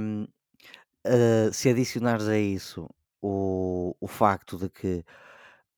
uh, 1.06 1.52
se 1.52 1.68
adicionares 1.70 2.28
a 2.28 2.38
isso 2.38 2.88
o, 3.20 3.94
o 4.00 4.08
facto 4.08 4.56
de 4.58 4.68
que 4.68 5.04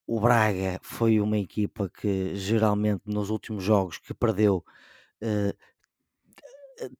o 0.06 0.20
Braga 0.20 0.78
foi 0.82 1.20
uma 1.20 1.38
equipa 1.38 1.88
que 1.88 2.34
geralmente 2.34 3.02
nos 3.06 3.30
últimos 3.30 3.62
jogos 3.64 3.98
que 3.98 4.14
perdeu 4.14 4.64
uh, 5.22 5.56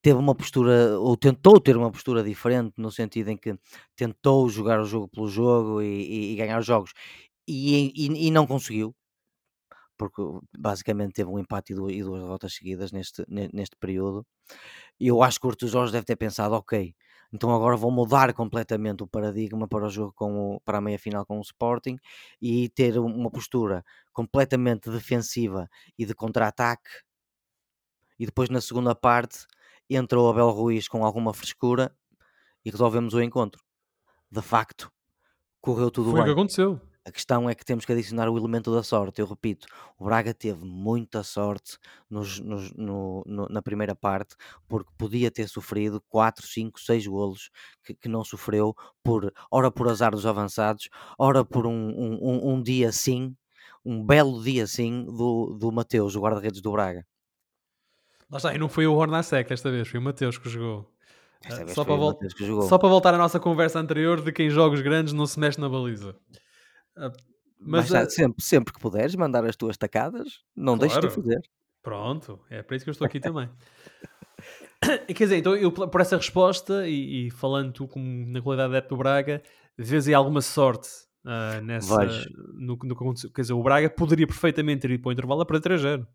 teve 0.02 0.18
uma 0.18 0.34
postura, 0.34 0.98
ou 0.98 1.16
tentou 1.16 1.60
ter 1.60 1.76
uma 1.76 1.90
postura 1.90 2.22
diferente, 2.22 2.74
no 2.76 2.90
sentido 2.90 3.30
em 3.30 3.36
que 3.36 3.58
tentou 3.96 4.48
jogar 4.48 4.80
o 4.80 4.84
jogo 4.84 5.08
pelo 5.08 5.28
jogo 5.28 5.82
e, 5.82 5.86
e, 5.86 6.32
e 6.32 6.36
ganhar 6.36 6.60
jogos, 6.62 6.92
e, 7.46 7.92
e, 7.96 8.30
não 8.30 8.46
conseguiu, 8.46 8.94
porque 9.96 10.22
basicamente 10.58 11.14
teve 11.14 11.30
um 11.30 11.38
empate 11.38 11.72
e 11.72 11.76
duas, 11.76 11.92
derrotas 11.94 12.54
seguidas 12.54 12.92
neste, 12.92 13.24
neste 13.28 13.76
período. 13.76 14.26
Eu 15.00 15.22
acho 15.22 15.40
que 15.40 15.46
o 15.46 15.50
Artur 15.50 15.68
Jorge 15.68 15.92
deve 15.92 16.06
ter 16.06 16.16
pensado, 16.16 16.54
ok, 16.54 16.94
então 17.32 17.54
agora 17.54 17.76
vou 17.76 17.90
mudar 17.90 18.32
completamente 18.34 19.02
o 19.02 19.06
paradigma 19.06 19.68
para 19.68 19.86
o 19.86 19.90
jogo 19.90 20.12
com 20.14 20.56
o, 20.56 20.60
para 20.60 20.78
a 20.78 20.80
meia 20.80 20.98
final 20.98 21.24
com 21.26 21.38
o 21.38 21.42
Sporting 21.42 21.96
e 22.40 22.68
ter 22.70 22.98
uma 22.98 23.30
postura 23.30 23.84
completamente 24.12 24.90
defensiva 24.90 25.68
e 25.98 26.04
de 26.06 26.14
contra-ataque. 26.14 26.90
E 28.18 28.26
depois 28.26 28.50
na 28.50 28.60
segunda 28.60 28.94
parte 28.94 29.46
entra 29.96 30.20
o 30.20 30.28
Abel 30.28 30.50
Ruiz 30.50 30.88
com 30.88 31.04
alguma 31.04 31.34
frescura 31.34 31.94
e 32.64 32.70
resolvemos 32.70 33.14
o 33.14 33.22
encontro. 33.22 33.62
De 34.30 34.42
facto, 34.42 34.90
correu 35.60 35.90
tudo 35.90 36.10
Foi 36.10 36.20
bem. 36.20 36.22
o 36.22 36.24
que 36.26 36.32
aconteceu. 36.32 36.80
A 37.02 37.10
questão 37.10 37.48
é 37.48 37.54
que 37.54 37.64
temos 37.64 37.86
que 37.86 37.92
adicionar 37.92 38.28
o 38.28 38.36
elemento 38.36 38.72
da 38.72 38.82
sorte. 38.82 39.20
Eu 39.20 39.26
repito, 39.26 39.66
o 39.98 40.04
Braga 40.04 40.34
teve 40.34 40.64
muita 40.64 41.22
sorte 41.22 41.78
nos, 42.10 42.38
nos, 42.38 42.72
no, 42.72 43.24
no, 43.26 43.48
na 43.48 43.62
primeira 43.62 43.96
parte, 43.96 44.36
porque 44.68 44.90
podia 44.98 45.30
ter 45.30 45.48
sofrido 45.48 46.02
4, 46.08 46.46
5, 46.46 46.78
6 46.78 47.06
golos 47.06 47.50
que, 47.82 47.94
que, 47.94 48.08
não 48.08 48.22
sofreu, 48.22 48.76
por, 49.02 49.32
ora 49.50 49.70
por 49.70 49.88
azar 49.88 50.12
dos 50.12 50.26
avançados, 50.26 50.90
ora 51.18 51.42
por 51.42 51.66
um, 51.66 51.72
um, 51.72 52.52
um 52.52 52.62
dia 52.62 52.92
sim, 52.92 53.34
um 53.84 54.04
belo 54.04 54.42
dia 54.42 54.66
sim, 54.66 55.04
do, 55.04 55.56
do 55.58 55.72
Mateus, 55.72 56.14
o 56.14 56.20
guarda-redes 56.20 56.60
do 56.60 56.70
Braga. 56.70 57.06
Lá 58.30 58.36
está, 58.36 58.54
e 58.54 58.58
não 58.58 58.68
foi 58.68 58.86
o 58.86 58.94
Hornacek 58.94 59.48
desta 59.50 59.70
vez, 59.70 59.88
foi 59.88 59.98
o 59.98 60.02
Mateus 60.02 60.38
que 60.38 60.48
jogou. 60.48 60.90
Esta 61.44 61.64
vez 61.64 61.74
só, 61.74 61.84
foi 61.84 61.86
para 61.86 61.94
o 61.94 61.98
vol- 61.98 62.12
Mateus 62.12 62.34
que 62.34 62.44
jogou. 62.44 62.62
só 62.68 62.78
para 62.78 62.88
voltar 62.88 63.14
à 63.14 63.18
nossa 63.18 63.40
conversa 63.40 63.78
anterior 63.80 64.20
de 64.22 64.30
que 64.30 64.42
em 64.42 64.50
jogos 64.50 64.80
grandes 64.82 65.12
não 65.12 65.26
se 65.26 65.38
mexe 65.40 65.60
na 65.60 65.68
baliza. 65.68 66.14
Ah, 66.96 67.10
Mas, 67.58 67.90
Mas, 67.90 67.94
ah, 67.94 68.08
sempre, 68.10 68.42
sempre 68.44 68.72
que 68.72 68.80
puderes 68.80 69.14
mandar 69.14 69.44
as 69.44 69.54
tuas 69.56 69.76
tacadas, 69.76 70.40
não 70.56 70.78
deixes 70.78 70.96
de 70.98 71.08
Claro. 71.08 71.22
fazer. 71.22 71.40
Pronto, 71.82 72.40
é 72.50 72.62
para 72.62 72.76
isso 72.76 72.84
que 72.84 72.90
eu 72.90 72.92
estou 72.92 73.06
aqui 73.06 73.20
também. 73.20 73.48
Quer 75.08 75.24
dizer, 75.24 75.36
então 75.36 75.54
eu 75.56 75.70
por 75.72 76.00
essa 76.00 76.16
resposta 76.16 76.88
e, 76.88 77.26
e 77.26 77.30
falando 77.30 77.72
tu 77.72 77.86
como 77.88 78.26
na 78.26 78.40
qualidade 78.40 78.70
de 78.70 78.76
adepto 78.76 78.94
do 78.94 78.98
Braga, 78.98 79.42
vês 79.76 80.08
aí 80.08 80.14
alguma 80.14 80.40
sorte 80.40 80.88
ah, 81.24 81.60
nessa, 81.62 82.06
no, 82.54 82.78
que- 82.78 82.90
aconteceu. 82.92 83.30
Quer 83.30 83.42
dizer, 83.42 83.52
o 83.52 83.62
Braga 83.62 83.90
poderia 83.90 84.26
perfeitamente 84.26 84.82
ter 84.82 84.90
ido 84.92 85.02
para 85.02 85.10
o 85.10 85.12
intervalo 85.12 85.42
a 85.42 85.46
para 85.46 85.60
3-0. 85.60 86.06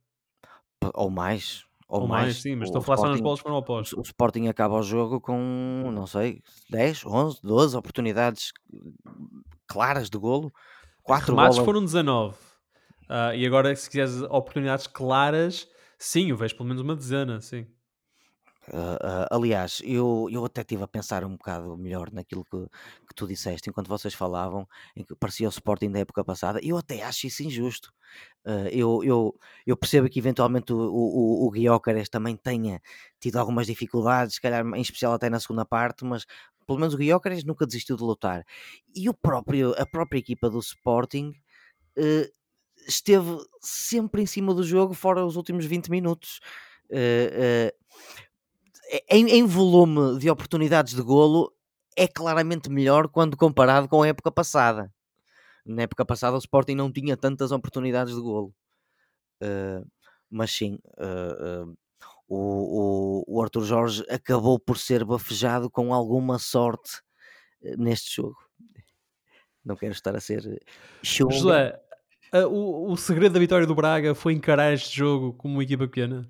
P- 0.80 0.92
Ou 0.96 1.10
mais. 1.12 1.64
Ou, 1.88 2.02
Ou 2.02 2.08
mais, 2.08 2.38
sim, 2.38 2.56
mas 2.56 2.70
estou 2.70 2.80
a 2.80 2.84
falar 2.84 2.98
só 2.98 3.10
nas 3.10 3.22
bolas 3.22 3.40
que 3.40 3.44
foram 3.44 3.56
o, 3.58 3.60
opostas. 3.60 4.00
o 4.00 4.02
Sporting 4.02 4.48
acaba 4.48 4.76
o 4.76 4.84
jogo 4.84 5.22
com, 5.22 5.92
não 5.94 6.08
sei, 6.08 6.42
10, 6.70 7.06
11, 7.06 7.40
12 7.44 7.78
oportunidades 7.78 8.52
claras 9.68 10.10
de 10.10 10.18
golo. 10.18 10.52
Quatro 11.04 11.36
Remates 11.36 11.58
bolas. 11.58 11.66
foram 11.66 11.84
19. 11.86 12.36
Ah, 13.08 13.36
e 13.36 13.46
agora, 13.46 13.76
se 13.76 13.88
quiseres 13.88 14.22
oportunidades 14.24 14.88
claras, 14.88 15.68
sim, 16.00 16.32
eu 16.32 16.38
vejo 16.38 16.56
pelo 16.56 16.68
menos 16.68 16.82
uma 16.82 16.96
dezena, 16.96 17.40
sim. 17.40 17.68
Ah, 18.74 18.98
ah, 19.30 19.36
aliás, 19.36 19.82
eu, 19.86 20.28
eu 20.32 20.44
até 20.46 20.62
estive 20.62 20.84
a 20.84 20.88
pensar 20.88 21.24
um 21.24 21.38
bocado 21.38 21.78
melhor 21.78 22.12
naquilo 22.12 22.44
que, 22.46 22.58
que 23.08 23.14
tu 23.16 23.28
disseste 23.28 23.70
enquanto 23.70 23.88
vocês 23.88 24.14
falavam, 24.16 24.68
em 24.96 25.04
que 25.04 25.16
parecia 25.16 25.48
o 25.48 25.50
Sporting 25.52 25.92
da 25.92 26.00
época 26.00 26.24
passada. 26.24 26.60
Eu 26.64 26.78
até 26.78 27.04
acho 27.04 27.28
isso 27.28 27.44
injusto. 27.44 27.94
Ah, 28.46 28.68
eu, 28.72 29.04
eu, 29.04 29.36
eu 29.68 29.78
percebo 29.78 30.10
que 30.10 30.20
eventualmente 30.20 30.74
o, 30.74 30.78
o, 30.78 31.48
o 31.48 31.52
Guiócares 31.52 32.10
também 32.10 32.36
tenha 32.36 32.82
tido 33.20 33.38
algumas 33.38 33.68
dificuldades, 33.68 34.36
se 34.36 34.42
calhar 34.42 34.66
em 34.66 34.82
especial 34.82 35.14
até 35.14 35.30
na 35.30 35.40
segunda 35.40 35.66
parte, 35.66 36.04
mas 36.06 36.26
pelo 36.68 36.80
menos 36.80 36.96
o 36.96 36.98
Guiócares 36.98 37.44
nunca 37.44 37.66
desistiu 37.68 37.96
de 37.98 38.04
lutar. 38.04 38.44
E 38.96 39.08
o 39.10 39.14
próprio, 39.14 39.74
a 39.80 39.86
própria 39.86 40.20
equipa 40.20 40.50
do 40.50 40.60
Sporting 40.60 41.34
eh, 41.98 42.32
esteve 42.88 43.38
sempre 43.62 44.22
em 44.22 44.26
cima 44.26 44.54
do 44.54 44.64
jogo, 44.64 44.94
fora 44.94 45.26
os 45.26 45.36
últimos 45.36 45.66
20 45.66 45.90
minutos. 45.92 46.40
Eh, 46.90 47.72
eh, 47.72 47.76
em, 49.10 49.30
em 49.30 49.46
volume 49.46 50.20
de 50.20 50.30
oportunidades 50.30 50.94
de 50.94 51.02
golo, 51.02 51.54
é 51.96 52.08
claramente 52.08 52.70
melhor 52.70 53.08
quando 53.08 53.38
comparado 53.38 53.88
com 53.88 54.04
a 54.04 54.08
época 54.08 54.32
passada. 54.32 54.92
Na 55.66 55.84
época 55.84 56.06
passada, 56.06 56.36
o 56.36 56.40
Sporting 56.40 56.76
não 56.76 56.92
tinha 56.92 57.18
tantas 57.18 57.52
oportunidades 57.52 58.14
de 58.14 58.22
golo. 58.22 58.54
Eh, 59.42 59.84
mas 60.30 60.52
sim, 60.52 60.78
eh, 60.98 61.38
eh, 61.40 61.66
o, 62.28 63.24
o, 63.28 63.42
Arthur 63.42 63.64
Jorge 63.64 64.06
acabou 64.10 64.60
por 64.60 64.78
ser 64.78 65.04
bafejado 65.06 65.70
com 65.70 65.94
alguma 65.94 66.40
sorte 66.40 67.02
neste 67.62 68.16
jogo. 68.16 68.38
Não 69.64 69.76
quero 69.76 69.94
estar 69.94 70.16
a 70.16 70.20
ser 70.20 70.62
chunga. 71.02 71.34
José, 71.34 71.82
o, 72.50 72.92
o 72.92 72.98
segredo 72.98 73.34
da 73.34 73.40
vitória 73.40 73.66
do 73.66 73.76
Braga 73.76 74.14
foi 74.14 74.34
encarar 74.34 74.74
este 74.74 74.98
jogo 74.98 75.34
como 75.34 75.56
uma 75.56 75.64
equipa 75.64 75.88
pequena? 75.88 76.30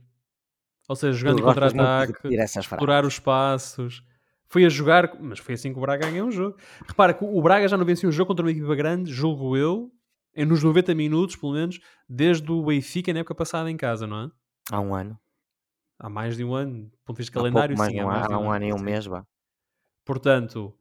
Ou 0.88 0.96
seja, 0.96 1.18
jogando 1.18 1.42
contra-ataque, 1.42 2.36
explorar 2.60 3.06
os 3.06 3.14
espaços. 3.14 4.04
Foi 4.48 4.64
a 4.64 4.70
jogar, 4.70 5.20
mas 5.20 5.40
foi 5.40 5.56
assim 5.56 5.74
que 5.74 5.78
o 5.78 5.82
Braga 5.82 6.10
ganhou 6.10 6.28
um 6.28 6.32
jogo. 6.32 6.56
Repara 6.88 7.14
que 7.14 7.26
o 7.26 7.42
Braga 7.42 7.68
já 7.68 7.76
não 7.76 7.86
vencia 7.86 8.08
um 8.08 8.12
jogo 8.12 8.28
contra 8.28 8.46
uma 8.46 8.52
equipa 8.52 8.76
grande, 8.76 9.12
julgo 9.12 9.58
eu, 9.58 9.92
nos 10.38 10.64
90 10.64 10.94
minutos, 10.94 11.36
pelo 11.36 11.54
menos, 11.54 11.80
desde 12.08 12.50
o 12.52 12.64
Benfica 12.64 13.12
na 13.12 13.20
época 13.20 13.34
passada 13.34 13.70
em 13.72 13.78
casa, 13.78 14.06
não 14.06 14.26
é? 14.26 14.32
Há 14.72 14.80
um 14.80 14.94
ano. 14.94 15.20
Há 16.00 16.10
mais 16.10 16.38
de 16.38 16.44
um 16.44 16.54
ano, 16.54 16.84
do 16.84 16.98
ponto 17.06 17.18
de 17.18 17.24
vista 17.24 17.40
Há 17.40 17.42
calendário, 17.42 17.76
pouco 17.76 17.92
sim, 17.92 18.02
um 18.02 18.10
há 18.10 18.26
ano, 18.26 18.36
há 18.36 18.40
um 18.40 18.52
ano 18.52 18.66
e 18.66 18.74
um 18.74 18.80
mês, 18.80 19.06
vá. 19.06 19.26
Portanto, 20.06 20.76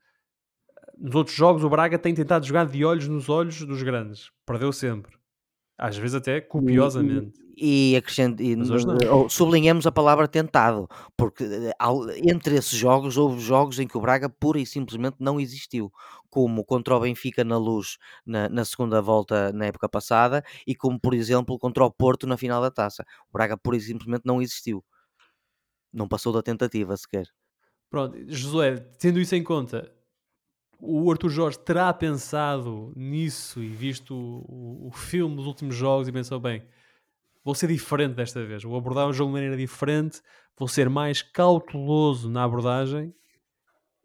nos 0.99 1.15
outros 1.15 1.35
jogos 1.35 1.65
o 1.65 1.71
Braga 1.71 1.99
tem 1.99 2.15
tentado 2.15 2.47
jogar 2.47 2.67
de 2.67 2.85
olhos 2.85 3.09
nos 3.09 3.29
olhos 3.29 3.65
dos 3.65 3.83
grandes. 3.83 4.31
Perdeu 4.45 4.73
sempre. 4.73 5.17
Às 5.77 5.97
vezes 5.97 6.15
até 6.15 6.41
copiosamente. 6.41 7.43
E, 7.57 7.95
acrescent- 7.97 8.41
e 8.41 8.57
ou 9.09 9.29
sublinhamos 9.29 9.87
a 9.87 9.93
palavra 9.93 10.27
tentado, 10.27 10.89
porque 11.17 11.45
eh, 11.45 11.73
entre 12.29 12.57
esses 12.57 12.77
jogos 12.77 13.17
houve 13.17 13.41
jogos 13.41 13.79
em 13.79 13.87
que 13.87 13.97
o 13.97 14.01
Braga 14.01 14.29
pura 14.29 14.59
e 14.59 14.67
simplesmente 14.67 15.17
não 15.21 15.41
existiu, 15.41 15.93
como 16.29 16.65
contra 16.65 16.97
o 16.97 17.01
Benfica 17.01 17.45
na 17.45 17.57
luz 17.57 17.97
na, 18.27 18.49
na 18.49 18.65
segunda 18.65 19.01
volta 19.01 19.53
na 19.53 19.67
época 19.67 19.89
passada 19.89 20.43
e 20.67 20.75
como, 20.75 20.99
por 20.99 21.15
exemplo, 21.15 21.57
contra 21.57 21.85
o 21.85 21.93
Porto 21.93 22.27
na 22.27 22.37
final 22.37 22.61
da 22.61 22.73
taça. 22.73 23.05
O 23.29 23.33
Braga 23.33 23.57
pura 23.57 23.77
e 23.77 23.81
simplesmente 23.81 24.23
não 24.25 24.43
existiu. 24.43 24.85
Não 25.93 26.09
passou 26.09 26.33
da 26.33 26.43
tentativa 26.43 26.97
sequer. 26.97 27.27
Pronto, 27.89 28.19
Josué, 28.27 28.77
tendo 28.99 29.21
isso 29.21 29.37
em 29.37 29.45
conta, 29.45 29.93
o 30.87 31.11
Arthur 31.11 31.31
Jorge 31.31 31.59
terá 31.59 31.93
pensado 31.93 32.93
nisso 32.97 33.63
e 33.63 33.69
visto 33.69 34.15
o, 34.15 34.89
o 34.89 34.91
filme 34.93 35.37
dos 35.37 35.47
últimos 35.47 35.75
jogos 35.75 36.09
e 36.09 36.13
pensou: 36.13 36.39
bem, 36.41 36.67
vou 37.45 37.55
ser 37.55 37.69
diferente 37.69 38.15
desta 38.15 38.45
vez, 38.45 38.63
vou 38.63 38.77
abordar 38.77 39.09
o 39.09 39.13
jogo 39.13 39.31
de 39.31 39.35
maneira 39.35 39.57
diferente, 39.57 40.21
vou 40.59 40.69
ser 40.69 40.89
mais 40.89 41.23
cauteloso 41.23 42.31
na 42.31 42.45
abordagem 42.45 43.15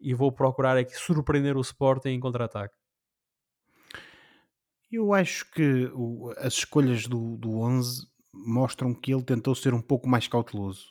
e 0.00 0.14
vou 0.14 0.32
procurar 0.32 0.76
aqui 0.76 0.94
surpreender 0.96 1.56
o 1.56 1.60
Sporting 1.60 2.08
em 2.10 2.20
contra-ataque. 2.20 2.74
Eu 4.90 5.12
acho 5.14 5.48
que 5.52 5.90
o- 5.94 6.32
as 6.38 6.54
escolhas 6.54 7.06
do, 7.06 7.36
do 7.36 7.58
11 7.60 8.06
mostram 8.32 8.94
que 8.94 9.12
ele 9.12 9.22
tentou 9.22 9.54
ser 9.54 9.72
um 9.74 9.80
pouco 9.82 10.08
mais 10.08 10.26
cauteloso. 10.26 10.86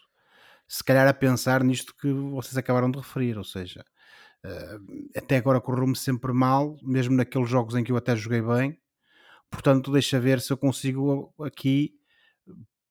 Se 0.67 0.83
calhar 0.83 1.07
a 1.07 1.13
pensar 1.13 1.63
nisto 1.63 1.95
que 1.95 2.11
vocês 2.11 2.55
acabaram 2.57 2.91
de 2.91 2.97
referir, 2.99 3.37
ou 3.37 3.43
seja, 3.43 3.83
até 5.15 5.37
agora 5.37 5.61
correu-me 5.61 5.95
sempre 5.95 6.31
mal, 6.33 6.77
mesmo 6.81 7.15
naqueles 7.15 7.49
jogos 7.49 7.75
em 7.75 7.83
que 7.83 7.91
eu 7.91 7.97
até 7.97 8.15
joguei 8.15 8.41
bem. 8.41 8.77
Portanto, 9.49 9.91
deixa 9.91 10.19
ver 10.19 10.41
se 10.41 10.53
eu 10.53 10.57
consigo 10.57 11.33
aqui 11.41 11.93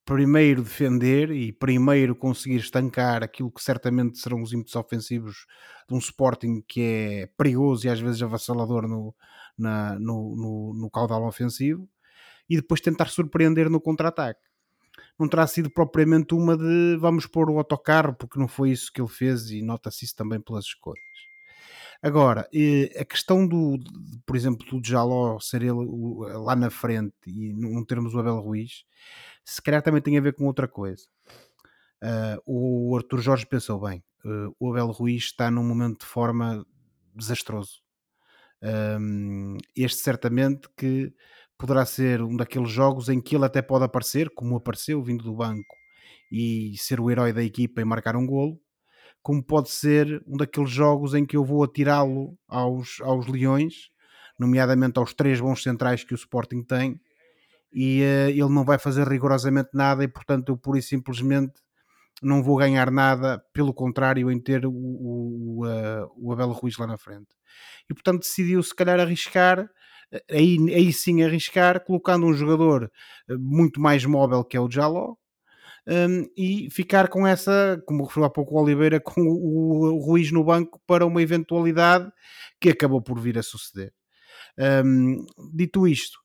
primeiro 0.05 0.63
defender 0.63 1.31
e 1.31 1.53
primeiro 1.53 2.17
conseguir 2.17 2.57
estancar 2.57 3.23
aquilo 3.23 3.53
que 3.53 3.63
certamente 3.63 4.19
serão 4.19 4.41
os 4.41 4.53
ímpetos 4.53 4.75
ofensivos 4.75 5.47
de 5.87 5.95
um 5.95 5.99
Sporting 5.99 6.63
que 6.67 6.81
é 6.81 7.27
perigoso 7.37 7.87
e 7.87 7.91
às 7.91 8.01
vezes 8.01 8.23
avassalador 8.23 8.89
no, 8.89 9.15
na- 9.57 9.99
no, 9.99 10.35
no, 10.35 10.75
no 10.75 10.91
caudal 10.91 11.27
ofensivo 11.27 11.87
e 12.49 12.57
depois 12.57 12.81
tentar 12.81 13.09
surpreender 13.09 13.69
no 13.69 13.81
contra-ataque. 13.81 14.41
Não 15.19 15.29
terá 15.29 15.47
sido 15.47 15.71
propriamente 15.71 16.35
uma 16.35 16.57
de 16.57 16.97
vamos 16.99 17.27
pôr 17.27 17.51
o 17.51 17.59
autocarro, 17.59 18.15
porque 18.15 18.39
não 18.39 18.49
foi 18.49 18.71
isso 18.71 18.91
que 18.93 19.01
ele 19.01 19.09
fez 19.09 19.51
e 19.51 19.63
nota-se 19.63 20.07
isso 20.07 20.17
também 20.17 20.41
pelas 20.41 20.65
escolhas. 20.65 21.28
Agora, 22.03 22.49
eh, 22.55 22.97
a 23.01 23.05
questão 23.05 23.47
do, 23.47 23.77
por 24.25 24.37
exemplo, 24.37 24.65
do 24.67 24.87
Jaló 24.87 25.39
ser 25.41 25.63
ele 25.63 25.73
lá 26.35 26.55
na 26.55 26.71
frente 26.71 27.15
e 27.27 27.53
não 27.53 27.85
termos 27.85 28.15
o 28.15 28.21
Abel 28.21 28.39
Ruiz, 28.41 28.85
se 29.45 29.61
calhar 29.61 29.83
também 29.83 30.01
tem 30.01 30.17
a 30.17 30.21
ver 30.21 30.35
com 30.35 30.45
outra 30.47 30.69
coisa. 30.69 31.05
Ah, 32.03 32.39
o 32.47 32.97
Arthur 32.97 33.21
Jorge 33.21 33.47
pensou 33.47 33.81
bem, 33.81 34.05
eh, 34.25 34.49
o 34.61 34.71
Abel 34.71 34.89
Ruiz 34.93 35.25
está 35.25 35.51
num 35.51 35.65
momento 35.65 36.01
de 36.01 36.07
forma 36.07 36.65
desastroso. 37.15 37.83
Este 39.77 39.99
certamente 40.01 40.69
que 40.77 41.13
poderá 41.57 41.85
ser 41.85 42.23
um 42.23 42.37
daqueles 42.37 42.71
jogos 42.71 43.09
em 43.09 43.21
que 43.21 43.35
ele 43.37 43.45
até 43.45 43.63
pode 43.63 43.85
aparecer, 43.85 44.31
como 44.31 44.57
apareceu 44.57 45.03
vindo 45.03 45.25
do 45.25 45.35
banco 45.35 45.75
e 46.31 46.77
ser 46.79 47.01
o 47.01 47.11
herói 47.11 47.33
da 47.33 47.43
equipa 47.43 47.81
e 47.81 47.85
marcar 47.85 48.17
um 48.17 48.27
golo, 48.27 48.61
como 49.29 49.43
pode 49.43 49.69
ser 49.69 50.25
um 50.27 50.39
daqueles 50.39 50.71
jogos 50.71 51.13
em 51.13 51.27
que 51.27 51.37
eu 51.37 51.45
vou 51.45 51.63
atirá-lo 51.63 52.35
aos, 52.49 52.99
aos 53.03 53.27
leões 53.27 53.91
nomeadamente 54.41 54.99
aos 54.99 55.13
três 55.13 55.39
bons 55.39 55.63
centrais 55.63 56.03
que 56.03 56.15
o 56.15 56.17
Sporting 56.17 56.63
tem, 56.63 56.99
e 57.71 58.01
uh, 58.01 58.31
ele 58.31 58.49
não 58.49 58.65
vai 58.65 58.79
fazer 58.79 59.07
rigorosamente 59.07 59.69
nada 59.75 60.03
e 60.03 60.09
portanto 60.09 60.49
eu 60.49 60.57
pura 60.57 60.79
e 60.79 60.83
simplesmente 60.83 61.53
não 62.23 62.43
vou 62.43 62.57
ganhar 62.57 62.91
nada, 62.91 63.39
pelo 63.53 63.75
contrário, 63.75 64.31
em 64.31 64.41
ter 64.41 64.65
o, 64.65 64.73
o, 64.73 65.67
uh, 65.67 66.11
o 66.17 66.33
Abel 66.33 66.51
Ruiz 66.53 66.79
lá 66.79 66.87
na 66.87 66.97
frente. 66.97 67.29
E 67.91 67.93
portanto 67.93 68.21
decidiu 68.21 68.63
se 68.63 68.75
calhar 68.75 68.99
arriscar, 68.99 69.69
aí, 70.31 70.57
aí 70.75 70.91
sim 70.91 71.23
arriscar, 71.23 71.85
colocando 71.85 72.25
um 72.25 72.33
jogador 72.33 72.91
muito 73.29 73.79
mais 73.79 74.07
móvel 74.07 74.43
que 74.43 74.57
é 74.57 74.61
o 74.61 74.71
Jaló, 74.71 75.17
um, 75.89 76.29
e 76.37 76.69
ficar 76.71 77.09
com 77.09 77.27
essa, 77.27 77.83
como 77.87 78.05
referiu 78.05 78.27
há 78.27 78.31
pouco 78.31 78.55
o 78.55 78.63
Oliveira, 78.63 79.01
com 79.01 79.23
o, 79.23 79.95
o 79.95 79.99
Ruiz 80.05 80.31
no 80.31 80.45
banco 80.45 80.81
para 80.87 81.07
uma 81.07 81.23
eventualidade 81.23 82.11
que 82.61 82.69
acabou 82.69 83.01
por 83.01 83.19
vir 83.19 83.39
a 83.39 83.43
suceder. 83.43 83.93
Um, 84.85 85.25
dito 85.55 85.87
isto, 85.89 86.19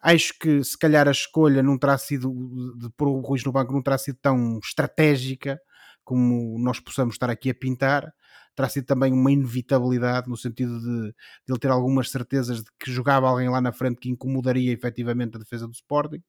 acho 0.00 0.38
que 0.38 0.62
se 0.62 0.78
calhar 0.78 1.08
a 1.08 1.10
escolha 1.10 1.62
não 1.62 1.78
terá 1.78 1.98
sido 1.98 2.32
de 2.78 2.88
pôr 2.96 3.08
o 3.08 3.20
Ruiz 3.20 3.42
no 3.44 3.50
banco 3.50 3.72
não 3.72 3.82
terá 3.82 3.98
sido 3.98 4.18
tão 4.20 4.58
estratégica 4.62 5.58
como 6.04 6.58
nós 6.58 6.78
possamos 6.78 7.14
estar 7.14 7.30
aqui 7.30 7.50
a 7.50 7.54
pintar 7.54 8.12
terá 8.54 8.68
sido 8.68 8.84
também 8.84 9.12
uma 9.12 9.32
inevitabilidade 9.32 10.28
no 10.28 10.36
sentido 10.36 10.78
de, 10.80 11.08
de, 11.08 11.14
ele 11.48 11.58
ter 11.58 11.70
algumas 11.70 12.10
certezas 12.10 12.58
de 12.62 12.70
que 12.78 12.90
jogava 12.90 13.28
alguém 13.28 13.48
lá 13.48 13.60
na 13.60 13.72
frente 13.72 13.98
que 14.00 14.10
incomodaria 14.10 14.72
efetivamente 14.72 15.36
a 15.36 15.38
defesa 15.38 15.66
do 15.66 15.72
Sporting 15.72 16.22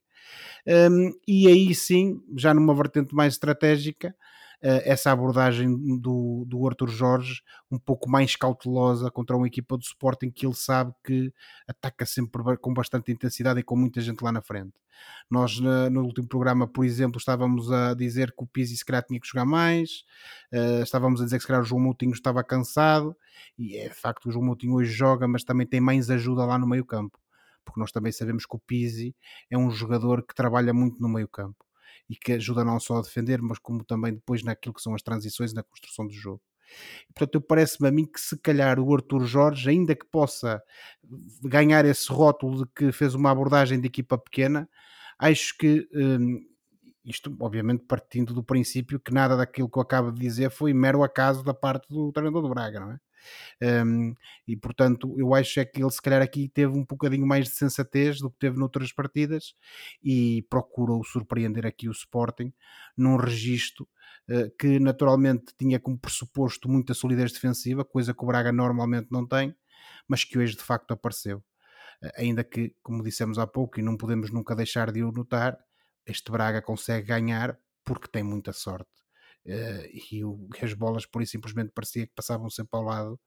um, 0.91 1.11
e 1.27 1.47
aí 1.47 1.73
sim, 1.73 2.21
já 2.35 2.53
numa 2.53 2.73
vertente 2.75 3.13
mais 3.15 3.33
estratégica, 3.33 4.15
uh, 4.63 4.81
essa 4.83 5.11
abordagem 5.11 5.99
do, 5.99 6.45
do 6.47 6.67
Arthur 6.67 6.89
Jorge 6.89 7.41
um 7.71 7.79
pouco 7.79 8.09
mais 8.09 8.35
cautelosa 8.35 9.09
contra 9.09 9.35
uma 9.35 9.47
equipa 9.47 9.77
do 9.77 9.83
Sporting 9.83 10.29
que 10.29 10.45
ele 10.45 10.55
sabe 10.55 10.93
que 11.03 11.33
ataca 11.67 12.05
sempre 12.05 12.41
com 12.57 12.73
bastante 12.73 13.11
intensidade 13.11 13.59
e 13.59 13.63
com 13.63 13.75
muita 13.75 14.01
gente 14.01 14.21
lá 14.23 14.31
na 14.31 14.41
frente. 14.41 14.73
Nós 15.29 15.59
no 15.59 16.03
último 16.03 16.27
programa, 16.27 16.67
por 16.67 16.83
exemplo, 16.83 17.17
estávamos 17.17 17.71
a 17.71 17.93
dizer 17.93 18.31
que 18.31 18.43
o 18.43 18.47
Pizzi 18.47 18.75
se 18.75 18.83
calhar 18.83 19.01
tinha 19.03 19.19
que 19.19 19.27
jogar 19.27 19.45
mais, 19.45 20.03
uh, 20.51 20.83
estávamos 20.83 21.21
a 21.21 21.23
dizer 21.23 21.37
que 21.37 21.41
se 21.41 21.47
calhar 21.47 21.61
o 21.61 21.65
João 21.65 21.81
Moutinho 21.81 22.11
estava 22.11 22.43
cansado, 22.43 23.15
e 23.57 23.77
é 23.77 23.87
de 23.87 23.95
facto 23.95 24.25
o 24.27 24.31
João 24.31 24.43
Moutinho 24.43 24.73
hoje 24.73 24.91
joga, 24.91 25.27
mas 25.27 25.43
também 25.43 25.65
tem 25.65 25.79
mais 25.79 26.09
ajuda 26.09 26.45
lá 26.45 26.57
no 26.57 26.67
meio 26.67 26.83
campo 26.83 27.17
porque 27.65 27.79
nós 27.79 27.91
também 27.91 28.11
sabemos 28.11 28.45
que 28.45 28.55
o 28.55 28.59
Pizzi 28.59 29.15
é 29.49 29.57
um 29.57 29.69
jogador 29.71 30.25
que 30.25 30.35
trabalha 30.35 30.73
muito 30.73 31.01
no 31.01 31.09
meio 31.09 31.27
campo 31.27 31.65
e 32.09 32.15
que 32.15 32.33
ajuda 32.33 32.63
não 32.65 32.79
só 32.79 32.97
a 32.97 33.01
defender, 33.01 33.41
mas 33.41 33.59
como 33.59 33.83
também 33.83 34.13
depois 34.13 34.43
naquilo 34.43 34.73
que 34.73 34.81
são 34.81 34.95
as 34.95 35.01
transições 35.01 35.53
na 35.53 35.63
construção 35.63 36.07
do 36.07 36.13
jogo. 36.13 36.41
portanto, 37.15 37.41
parece-me 37.41 37.87
a 37.89 37.91
mim 37.91 38.05
que 38.05 38.19
se 38.19 38.37
calhar 38.39 38.79
o 38.79 38.93
Arthur 38.93 39.25
Jorge, 39.25 39.69
ainda 39.69 39.95
que 39.95 40.05
possa 40.05 40.61
ganhar 41.43 41.85
esse 41.85 42.11
rótulo 42.11 42.65
de 42.65 42.71
que 42.75 42.91
fez 42.91 43.15
uma 43.15 43.31
abordagem 43.31 43.79
de 43.79 43.87
equipa 43.87 44.17
pequena, 44.17 44.69
acho 45.19 45.57
que 45.57 45.87
hum, 45.93 46.39
isto, 47.05 47.35
obviamente, 47.39 47.85
partindo 47.87 48.33
do 48.33 48.43
princípio 48.43 48.99
que 48.99 49.13
nada 49.13 49.35
daquilo 49.37 49.69
que 49.69 49.77
eu 49.77 49.81
acabo 49.81 50.11
de 50.11 50.19
dizer 50.19 50.51
foi 50.51 50.73
mero 50.73 51.03
acaso 51.03 51.43
da 51.43 51.53
parte 51.53 51.87
do 51.89 52.11
treinador 52.11 52.41
do 52.41 52.49
Braga, 52.49 52.79
não 52.79 52.91
é? 52.91 52.99
Um, 53.61 54.15
e 54.47 54.55
portanto, 54.55 55.13
eu 55.17 55.33
acho 55.33 55.59
é 55.59 55.65
que 55.65 55.81
ele 55.81 55.91
se 55.91 56.01
calhar 56.01 56.21
aqui 56.21 56.49
teve 56.49 56.71
um 56.71 56.85
bocadinho 56.85 57.25
mais 57.25 57.45
de 57.45 57.55
sensatez 57.55 58.19
do 58.19 58.29
que 58.29 58.39
teve 58.39 58.57
noutras 58.57 58.91
partidas 58.91 59.53
e 60.03 60.45
procurou 60.49 61.03
surpreender 61.03 61.65
aqui 61.65 61.87
o 61.87 61.91
Sporting 61.91 62.53
num 62.97 63.17
registro 63.17 63.87
uh, 64.29 64.49
que 64.57 64.79
naturalmente 64.79 65.53
tinha 65.57 65.79
como 65.79 65.97
pressuposto 65.97 66.69
muita 66.69 66.93
solidez 66.93 67.31
defensiva, 67.31 67.85
coisa 67.85 68.13
que 68.13 68.23
o 68.23 68.27
Braga 68.27 68.51
normalmente 68.51 69.07
não 69.11 69.27
tem, 69.27 69.55
mas 70.07 70.23
que 70.23 70.37
hoje 70.37 70.55
de 70.55 70.63
facto 70.63 70.91
apareceu. 70.91 71.43
Uh, 72.01 72.11
ainda 72.17 72.43
que, 72.43 72.75
como 72.81 73.03
dissemos 73.03 73.37
há 73.37 73.47
pouco, 73.47 73.79
e 73.79 73.83
não 73.83 73.97
podemos 73.97 74.31
nunca 74.31 74.55
deixar 74.55 74.91
de 74.91 75.03
o 75.03 75.11
notar, 75.11 75.57
este 76.05 76.31
Braga 76.31 76.61
consegue 76.61 77.07
ganhar 77.07 77.57
porque 77.83 78.07
tem 78.07 78.23
muita 78.23 78.53
sorte 78.53 78.98
uh, 79.45 80.11
e, 80.11 80.23
o, 80.23 80.47
as 80.61 80.73
bolas 80.73 81.05
por 81.05 81.21
isso 81.21 81.33
simplesmente 81.33 81.71
parecia 81.73 82.05
que 82.05 82.13
passavam 82.13 82.49
sempre 82.49 82.77
ao 82.77 82.83
lado 82.83 83.19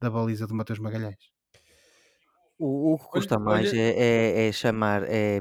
da 0.00 0.10
baliza 0.10 0.46
do 0.46 0.54
Matheus 0.54 0.78
Magalhães. 0.78 1.30
O, 2.58 2.94
o 2.94 2.98
que 2.98 3.04
custa 3.06 3.36
olha, 3.36 3.44
mais 3.44 3.70
olha... 3.70 3.80
é, 3.80 3.90
é, 3.90 4.48
é, 4.48 4.52
chamar 4.52 5.04
é, 5.04 5.40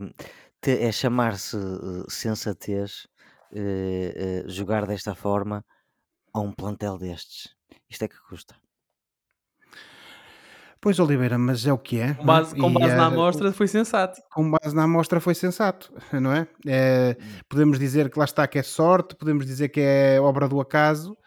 é 0.65 0.91
chamar-se 0.91 1.57
uh, 1.57 2.09
sensatez 2.09 3.07
uh, 3.51 4.49
jogar 4.49 4.85
desta 4.85 5.13
forma 5.13 5.65
a 6.33 6.39
um 6.39 6.53
plantel 6.53 6.97
destes. 6.97 7.55
Isto 7.89 8.03
é 8.05 8.07
que 8.07 8.19
custa. 8.27 8.55
Pois, 10.81 10.97
Oliveira, 10.97 11.37
mas 11.37 11.65
é 11.67 11.73
o 11.73 11.77
que 11.77 11.99
é. 11.99 12.13
Com 12.13 12.25
base, 12.25 12.55
com 12.55 12.71
base 12.71 12.95
na 12.95 13.07
amostra 13.07 13.51
foi 13.51 13.67
sensato. 13.67 14.21
Com 14.31 14.49
base 14.49 14.73
na 14.73 14.83
amostra 14.83 15.19
foi 15.19 15.35
sensato, 15.35 15.93
não 16.21 16.31
é? 16.31 16.47
é? 16.65 17.17
Podemos 17.49 17.77
dizer 17.77 18.09
que 18.09 18.17
lá 18.17 18.23
está 18.23 18.47
que 18.47 18.57
é 18.57 18.63
sorte, 18.63 19.13
podemos 19.13 19.45
dizer 19.45 19.69
que 19.69 19.81
é 19.81 20.21
obra 20.21 20.47
do 20.47 20.61
acaso. 20.61 21.17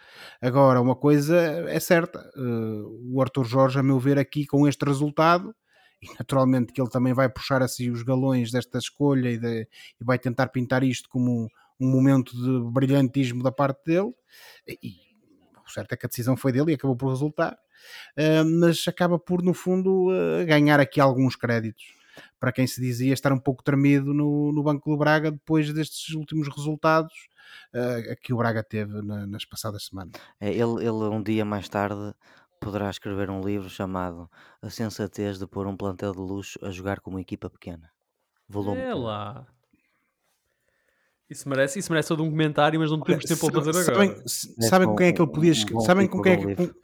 Agora, 0.41 0.81
uma 0.81 0.97
coisa 0.97 1.37
é 1.69 1.79
certa, 1.79 2.19
uh, 2.35 3.15
o 3.15 3.21
Arthur 3.21 3.45
Jorge, 3.45 3.79
a 3.79 3.83
meu 3.83 3.99
ver, 3.99 4.19
aqui 4.19 4.47
com 4.47 4.67
este 4.67 4.87
resultado, 4.87 5.55
e 6.01 6.09
naturalmente 6.19 6.73
que 6.73 6.81
ele 6.81 6.91
também 6.91 7.13
vai 7.13 7.29
puxar 7.29 7.63
assim 7.63 7.91
os 7.91 8.03
galões 8.03 8.51
desta 8.51 8.79
escolha 8.79 9.31
e, 9.31 9.39
de, 9.39 9.69
e 10.01 10.05
vai 10.05 10.19
tentar 10.19 10.49
pintar 10.49 10.83
isto 10.83 11.11
como 11.11 11.47
um, 11.79 11.91
momento 11.91 12.33
de 12.35 12.73
brilhantismo 12.73 13.43
da 13.43 13.53
parte 13.53 13.85
dele, 13.85 14.13
e 14.67 14.97
o 15.65 15.71
certo 15.71 15.93
é 15.93 15.97
que 15.97 16.07
a 16.07 16.09
decisão 16.09 16.39
foi 16.39 16.53
dele 16.53 16.73
e 16.73 16.75
acabou 16.75 16.97
por 16.97 17.11
resultar 17.11 17.59
mas 18.61 18.87
acaba 18.87 19.19
por, 19.19 19.43
no 19.43 19.55
fundo, 19.55 20.09
uh, 20.11 20.47
ganhar 20.47 20.81
aqui 20.81 21.01
alguns 21.01 21.37
créditos 21.37 21.85
para 22.39 22.53
quem 22.53 22.67
se 22.67 22.81
dizia 22.81 23.13
estar 23.15 23.33
um 23.33 23.39
pouco 23.39 23.63
tremido 23.63 24.13
no, 24.13 24.53
no 24.53 24.63
Banco 24.63 24.91
do 24.91 24.97
Braga 24.97 25.31
depois 25.31 25.73
destes 25.73 26.15
últimos 26.15 26.49
resultados 26.49 27.13
uh, 27.73 28.17
que 28.21 28.33
o 28.33 28.37
Braga 28.37 28.63
teve 28.63 29.01
na, 29.03 29.27
nas 29.27 29.45
passadas 29.45 29.87
semanas. 29.87 30.13
É, 30.41 30.51
ele, 30.51 30.81
ele 30.81 30.91
um 30.91 31.23
dia 31.23 31.45
mais 31.45 31.69
tarde 31.69 32.13
poderá 32.61 32.91
escrever 32.91 33.31
um 33.31 33.41
livro 33.41 33.69
chamado 33.69 34.31
A 34.61 34.71
Sensatez 34.71 35.39
de 35.39 35.47
Pôr 35.47 35.67
um 35.67 35.77
Plantel 35.77 36.13
de 36.13 36.19
Luxo 36.19 36.59
a 36.65 36.71
Jogar 36.71 37.01
com 37.01 37.11
uma 37.11 37.21
Equipa 37.21 37.49
Pequena. 37.49 37.91
Volume. 38.49 38.81
É 38.81 38.95
lá. 38.95 39.47
Isso 41.29 41.49
merece, 41.49 41.79
isso 41.79 41.91
merece 41.91 42.09
todo 42.09 42.23
um 42.23 42.31
comentário, 42.31 42.79
mas 42.79 42.91
não 42.91 43.01
temos 43.01 43.25
tempo 43.25 43.51
para 43.51 43.63
fazer 43.63 43.91
agora. 43.91 44.23
Sabem, 44.27 44.69
sabem 44.69 44.89
com 44.89 44.97
quem 44.97 45.07
é 45.07 45.13
que 45.13 45.23
ele 45.23 45.31
podia 45.31 45.55
sabem 45.81 46.07
com 46.07 46.21
quem 46.21 46.33
é 46.33 46.37
que, 46.37 46.75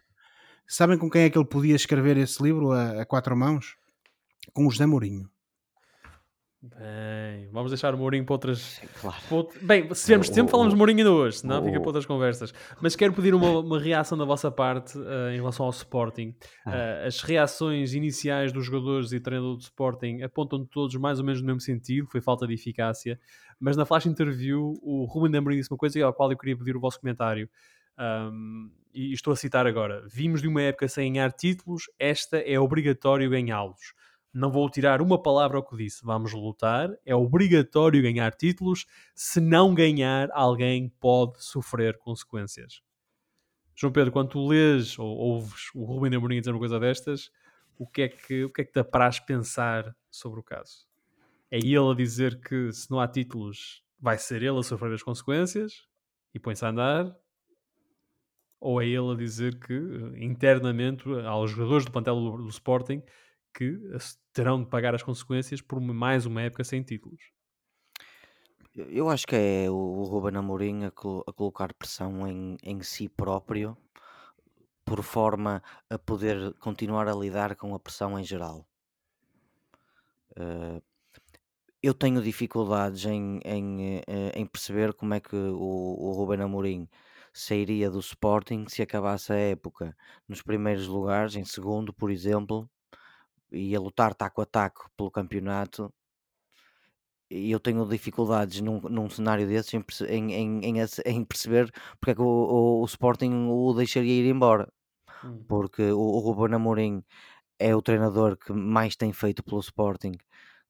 Sabem 0.70 0.98
com 0.98 1.08
quem 1.08 1.22
é 1.22 1.30
que 1.30 1.38
ele 1.38 1.46
podia 1.46 1.74
escrever 1.74 2.18
esse 2.18 2.42
livro 2.42 2.72
a, 2.72 3.00
a 3.00 3.06
quatro 3.06 3.34
mãos? 3.34 3.74
Com 4.52 4.66
o 4.66 4.70
José 4.70 4.84
Mourinho. 4.84 5.26
Bem, 6.60 7.48
vamos 7.52 7.70
deixar 7.70 7.94
o 7.94 7.96
Mourinho 7.96 8.26
para 8.26 8.34
outras. 8.34 8.78
Claro. 9.00 9.16
Para 9.28 9.36
outro... 9.36 9.64
Bem, 9.64 9.94
se 9.94 10.04
tivermos 10.04 10.28
tempo, 10.28 10.50
falamos 10.50 10.74
de 10.74 10.76
Mourinho 10.76 10.98
ainda 10.98 11.12
hoje, 11.12 11.38
senão 11.38 11.64
fica 11.64 11.78
para 11.78 11.88
outras 11.88 12.04
conversas. 12.04 12.52
Mas 12.82 12.94
quero 12.94 13.14
pedir 13.14 13.34
uma, 13.34 13.60
uma 13.60 13.80
reação 13.80 14.18
da 14.18 14.26
vossa 14.26 14.50
parte 14.50 14.98
uh, 14.98 15.30
em 15.32 15.36
relação 15.36 15.64
ao 15.64 15.70
Sporting. 15.70 16.34
Uh, 16.66 17.06
as 17.06 17.22
reações 17.22 17.94
iniciais 17.94 18.52
dos 18.52 18.66
jogadores 18.66 19.12
e 19.12 19.20
treinador 19.20 19.56
do 19.56 19.62
Sporting 19.62 20.20
apontam 20.20 20.66
todos 20.66 20.94
mais 20.96 21.18
ou 21.18 21.24
menos 21.24 21.40
no 21.40 21.46
mesmo 21.46 21.60
sentido, 21.60 22.08
foi 22.10 22.20
falta 22.20 22.46
de 22.46 22.52
eficácia. 22.52 23.18
Mas 23.58 23.74
na 23.74 23.86
flash 23.86 24.04
interview, 24.04 24.74
o 24.82 25.06
Ruben 25.06 25.34
Amorim 25.38 25.56
disse 25.56 25.70
uma 25.70 25.78
coisa 25.78 26.04
ao 26.04 26.12
qual 26.12 26.30
eu 26.30 26.36
queria 26.36 26.58
pedir 26.58 26.76
o 26.76 26.80
vosso 26.80 27.00
comentário. 27.00 27.48
Um, 27.98 28.70
e 28.92 29.12
estou 29.12 29.32
a 29.32 29.36
citar 29.36 29.66
agora: 29.66 30.04
vimos 30.08 30.42
de 30.42 30.48
uma 30.48 30.62
época 30.62 30.88
sem 30.88 31.12
ganhar 31.12 31.32
títulos, 31.32 31.84
esta 31.98 32.38
é 32.38 32.58
obrigatório 32.58 33.30
ganhá-los. 33.30 33.94
Não 34.32 34.50
vou 34.50 34.68
tirar 34.70 35.00
uma 35.00 35.20
palavra 35.20 35.56
ao 35.56 35.64
que 35.64 35.76
disse. 35.76 36.04
Vamos 36.04 36.32
lutar, 36.32 36.90
é 37.04 37.14
obrigatório 37.14 38.02
ganhar 38.02 38.32
títulos. 38.32 38.86
Se 39.14 39.40
não 39.40 39.74
ganhar, 39.74 40.28
alguém 40.32 40.88
pode 41.00 41.42
sofrer 41.42 41.96
consequências. 41.98 42.82
João 43.74 43.92
Pedro, 43.92 44.12
quando 44.12 44.30
tu 44.30 44.46
lês 44.46 44.98
ou 44.98 45.06
ouves 45.06 45.70
o 45.74 45.84
Rubem 45.84 46.14
Amorim 46.14 46.40
dizer 46.40 46.50
uma 46.50 46.58
coisa 46.58 46.80
destas, 46.80 47.30
o 47.78 47.86
que 47.86 48.02
é 48.02 48.08
que, 48.08 48.44
o 48.44 48.52
que, 48.52 48.62
é 48.62 48.64
que 48.64 48.72
te 48.72 48.80
apraz 48.80 49.20
pensar 49.20 49.94
sobre 50.10 50.40
o 50.40 50.42
caso? 50.42 50.86
É 51.50 51.58
ele 51.58 51.90
a 51.90 51.94
dizer 51.94 52.40
que 52.40 52.72
se 52.72 52.90
não 52.90 53.00
há 53.00 53.06
títulos, 53.06 53.82
vai 54.00 54.18
ser 54.18 54.42
ele 54.42 54.58
a 54.58 54.62
sofrer 54.62 54.92
as 54.92 55.02
consequências 55.02 55.86
e 56.34 56.40
põe-se 56.40 56.64
a 56.64 56.70
andar? 56.70 57.16
Ou 58.60 58.82
é 58.82 58.86
ele 58.86 59.12
a 59.12 59.16
dizer 59.16 59.58
que 59.58 59.72
eh, 59.72 60.24
internamente 60.24 61.08
aos 61.24 61.50
jogadores 61.50 61.84
do 61.84 61.92
plantel 61.92 62.16
do, 62.16 62.36
do 62.38 62.48
Sporting 62.48 63.02
que 63.54 63.78
terão 64.32 64.62
de 64.62 64.68
pagar 64.68 64.94
as 64.94 65.02
consequências 65.02 65.60
por 65.60 65.80
mais 65.80 66.26
uma 66.26 66.42
época 66.42 66.64
sem 66.64 66.82
títulos? 66.82 67.32
Eu 68.74 69.08
acho 69.08 69.26
que 69.26 69.34
é 69.34 69.68
o 69.68 70.04
Ruben 70.04 70.36
Amorim 70.36 70.84
a, 70.84 70.90
col 70.90 71.24
a 71.26 71.32
colocar 71.32 71.74
pressão 71.74 72.28
em, 72.28 72.56
em 72.62 72.80
si 72.82 73.08
próprio 73.08 73.76
por 74.84 75.02
forma 75.02 75.62
a 75.90 75.98
poder 75.98 76.54
continuar 76.60 77.08
a 77.08 77.14
lidar 77.14 77.56
com 77.56 77.74
a 77.74 77.80
pressão 77.80 78.18
em 78.18 78.24
geral. 78.24 78.66
Uh, 80.30 80.80
eu 81.82 81.92
tenho 81.92 82.22
dificuldades 82.22 83.04
em, 83.04 83.40
em, 83.44 83.98
eh, 84.06 84.32
em, 84.34 84.46
perceber 84.46 84.92
como 84.94 85.14
é 85.14 85.20
que 85.20 85.36
o, 85.36 85.96
o 85.98 86.12
Ruben 86.12 86.40
Amorim 86.42 86.88
sairia 87.40 87.90
do 87.90 88.00
Sporting 88.00 88.66
se 88.68 88.82
acabasse 88.82 89.32
a 89.32 89.36
época 89.36 89.96
nos 90.28 90.42
primeiros 90.42 90.86
lugares, 90.86 91.36
em 91.36 91.44
segundo, 91.44 91.92
por 91.92 92.10
exemplo, 92.10 92.68
e 93.50 93.74
a 93.76 93.80
lutar 93.80 94.14
taco 94.14 94.40
a 94.42 94.46
taco 94.46 94.90
pelo 94.96 95.10
campeonato, 95.10 95.92
e 97.30 97.50
eu 97.50 97.60
tenho 97.60 97.86
dificuldades 97.86 98.60
num, 98.60 98.80
num 98.80 99.08
cenário 99.10 99.46
desses 99.46 99.74
em, 100.02 100.32
em, 100.32 100.60
em, 100.64 100.76
em, 101.04 101.24
perceber 101.24 101.70
porque 102.00 102.12
é 102.12 102.14
que 102.14 102.22
o, 102.22 102.24
o, 102.24 102.82
o, 102.82 102.84
Sporting 102.86 103.48
o 103.48 103.74
deixaria 103.74 104.22
ir 104.22 104.30
embora. 104.30 104.72
Hum. 105.24 105.44
Porque 105.48 105.82
o, 105.82 105.98
o 105.98 106.20
Ruben 106.20 106.54
Amorim 106.56 107.02
é 107.58 107.74
o 107.74 107.82
treinador 107.82 108.36
que 108.36 108.52
mais 108.52 108.96
tem 108.96 109.12
feito 109.12 109.42
pelo 109.42 109.60
Sporting 109.60 110.12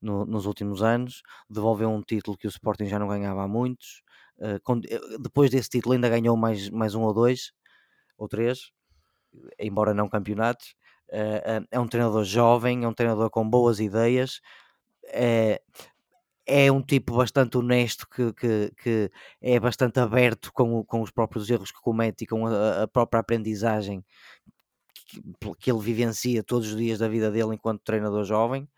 no, 0.00 0.24
nos 0.24 0.46
últimos 0.46 0.82
anos, 0.82 1.22
devolveu 1.48 1.90
um 1.90 2.02
título 2.02 2.36
que 2.36 2.46
o 2.46 2.50
Sporting 2.50 2.86
já 2.86 2.98
não 2.98 3.08
ganhava 3.08 3.42
há 3.42 3.48
muitos. 3.48 4.02
Uh, 4.38 5.18
depois 5.20 5.50
desse 5.50 5.68
título 5.68 5.94
ainda 5.94 6.08
ganhou 6.08 6.36
mais, 6.36 6.70
mais 6.70 6.94
um 6.94 7.02
ou 7.02 7.12
dois 7.12 7.52
ou 8.16 8.28
três, 8.28 8.70
embora 9.58 9.92
não 9.92 10.08
campeonatos. 10.08 10.74
Uh, 11.08 11.66
é 11.70 11.80
um 11.80 11.88
treinador 11.88 12.24
jovem, 12.24 12.84
é 12.84 12.88
um 12.88 12.94
treinador 12.94 13.30
com 13.30 13.48
boas 13.48 13.80
ideias, 13.80 14.40
é, 15.06 15.60
é 16.46 16.72
um 16.72 16.82
tipo 16.82 17.16
bastante 17.16 17.58
honesto 17.58 18.08
que, 18.08 18.32
que, 18.32 18.72
que 18.82 19.12
é 19.40 19.60
bastante 19.60 20.00
aberto 20.00 20.52
com, 20.52 20.82
com 20.84 21.02
os 21.02 21.10
próprios 21.10 21.48
erros 21.50 21.70
que 21.70 21.80
comete 21.80 22.24
e 22.24 22.26
com 22.26 22.46
a, 22.46 22.82
a 22.82 22.88
própria 22.88 23.20
aprendizagem 23.20 24.04
que, 25.06 25.22
que, 25.58 25.70
ele 25.70 25.80
vivencia 25.80 26.42
todos 26.42 26.68
os 26.68 26.76
dias 26.76 26.98
da 26.98 27.08
vida 27.08 27.30
dele 27.30 27.54
enquanto 27.54 27.82
treinador 27.82 28.24
jovem 28.24 28.68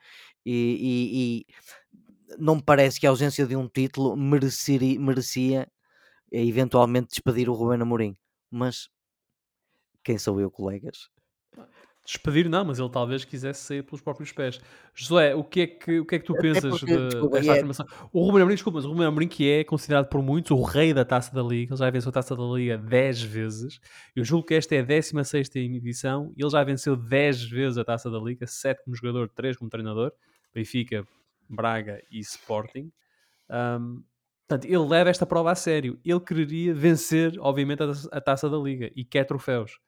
e, 0.44 1.46
e 1.49 1.55
não 2.38 2.56
me 2.56 2.62
parece 2.62 3.00
que 3.00 3.06
a 3.06 3.10
ausência 3.10 3.46
de 3.46 3.56
um 3.56 3.68
título 3.68 4.16
mereceria, 4.16 4.98
merecia 5.00 5.70
eh, 6.32 6.44
eventualmente 6.44 7.08
despedir 7.08 7.48
o 7.48 7.54
Rubén 7.54 7.82
Amorim 7.82 8.16
mas 8.50 8.88
quem 10.02 10.18
sou 10.18 10.40
eu, 10.40 10.50
colegas? 10.50 11.08
Despedir 12.04 12.48
não, 12.48 12.64
mas 12.64 12.78
ele 12.78 12.90
talvez 12.90 13.24
quisesse 13.24 13.60
sair 13.60 13.82
pelos 13.84 14.00
próprios 14.00 14.32
pés. 14.32 14.58
Josué, 14.94 15.34
o 15.34 15.44
que 15.44 15.60
é 15.60 15.66
que, 15.66 16.00
o 16.00 16.04
que, 16.04 16.16
é 16.16 16.18
que 16.18 16.24
tu 16.24 16.34
pensas 16.34 16.80
porque, 16.80 16.96
de, 16.96 17.08
desculpa, 17.08 17.36
desta 17.36 17.52
é... 17.52 17.54
afirmação? 17.54 17.86
O 18.12 18.24
Ruben 18.24 18.40
Amorim, 18.40 18.54
desculpa, 18.54 18.78
mas 18.78 18.84
o 18.84 18.88
Ruben 18.88 19.06
Amorim 19.06 19.28
que 19.28 19.48
é 19.48 19.62
considerado 19.62 20.08
por 20.08 20.20
muitos 20.20 20.50
o 20.50 20.62
rei 20.62 20.92
da 20.92 21.04
Taça 21.04 21.32
da 21.32 21.42
Liga, 21.42 21.72
ele 21.72 21.78
já 21.78 21.88
venceu 21.88 22.08
a 22.08 22.12
Taça 22.12 22.34
da 22.34 22.42
Liga 22.42 22.78
10 22.78 23.22
vezes, 23.22 23.80
eu 24.16 24.24
julgo 24.24 24.46
que 24.46 24.54
esta 24.54 24.74
é 24.74 24.80
a 24.80 24.82
16 24.82 25.50
edição, 25.54 26.32
e 26.36 26.42
ele 26.42 26.50
já 26.50 26.64
venceu 26.64 26.96
10 26.96 27.44
vezes 27.44 27.78
a 27.78 27.84
Taça 27.84 28.10
da 28.10 28.18
Liga, 28.18 28.46
7 28.46 28.82
como 28.82 28.96
jogador, 28.96 29.28
3 29.28 29.56
como 29.58 29.70
treinador, 29.70 30.10
Benfica, 30.52 31.06
Braga 31.50 32.02
e 32.10 32.20
Sporting. 32.20 32.92
Um, 33.50 34.02
portanto, 34.46 34.64
ele 34.70 34.88
leva 34.88 35.10
esta 35.10 35.26
prova 35.26 35.50
a 35.50 35.54
sério. 35.54 36.00
Ele 36.04 36.20
quereria 36.20 36.72
vencer, 36.72 37.34
obviamente, 37.40 37.82
a, 38.12 38.20
taça 38.20 38.48
da 38.48 38.56
Liga 38.56 38.90
e 38.94 39.04
quer 39.04 39.24
troféus. 39.24 39.78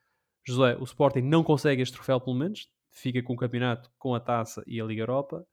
José, 0.45 0.75
o 0.79 0.83
Sporting 0.83 1.21
não 1.21 1.43
consegue 1.43 1.81
este 1.81 1.95
troféu, 1.95 2.19
pelo 2.19 2.35
menos, 2.35 2.69
fica 2.91 3.23
com 3.23 3.33
o 3.33 3.37
campeonato, 3.37 3.89
com 3.97 4.13
a 4.13 4.19
taça 4.19 4.61
e 4.67 4.79
a 4.79 4.83
Liga 4.83 5.01
Europa. 5.01 5.47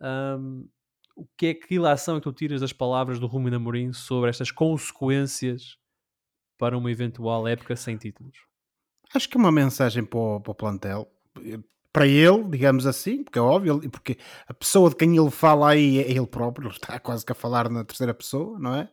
Um, 0.00 0.68
o 1.16 1.26
que 1.36 1.46
é 1.46 1.54
que 1.54 1.74
ilação 1.74 2.16
é 2.16 2.20
que 2.20 2.24
tu 2.24 2.32
tiras 2.32 2.60
das 2.60 2.72
palavras 2.72 3.18
do 3.18 3.26
Rumi 3.26 3.54
Amorim 3.54 3.92
sobre 3.92 4.30
estas 4.30 4.50
consequências 4.50 5.78
para 6.58 6.76
uma 6.76 6.90
eventual 6.90 7.46
época 7.48 7.76
sem 7.76 7.96
títulos? 7.96 8.36
Acho 9.14 9.28
que 9.28 9.36
é 9.36 9.40
uma 9.40 9.52
mensagem 9.52 10.04
para 10.04 10.18
o, 10.18 10.40
para 10.40 10.52
o 10.52 10.54
plantel 10.54 11.10
para 11.92 12.06
ele, 12.06 12.44
digamos 12.44 12.86
assim, 12.86 13.22
porque 13.22 13.38
é 13.38 13.42
óbvio, 13.42 13.80
porque 13.90 14.16
a 14.48 14.54
pessoa 14.54 14.88
de 14.88 14.96
quem 14.96 15.16
ele 15.16 15.30
fala 15.30 15.70
aí 15.70 15.98
é 15.98 16.10
ele 16.10 16.26
próprio, 16.26 16.68
ele 16.68 16.74
está 16.74 16.98
quase 16.98 17.24
que 17.24 17.32
a 17.32 17.34
falar 17.34 17.68
na 17.68 17.84
terceira 17.84 18.14
pessoa, 18.14 18.58
não 18.58 18.74
é? 18.74 18.88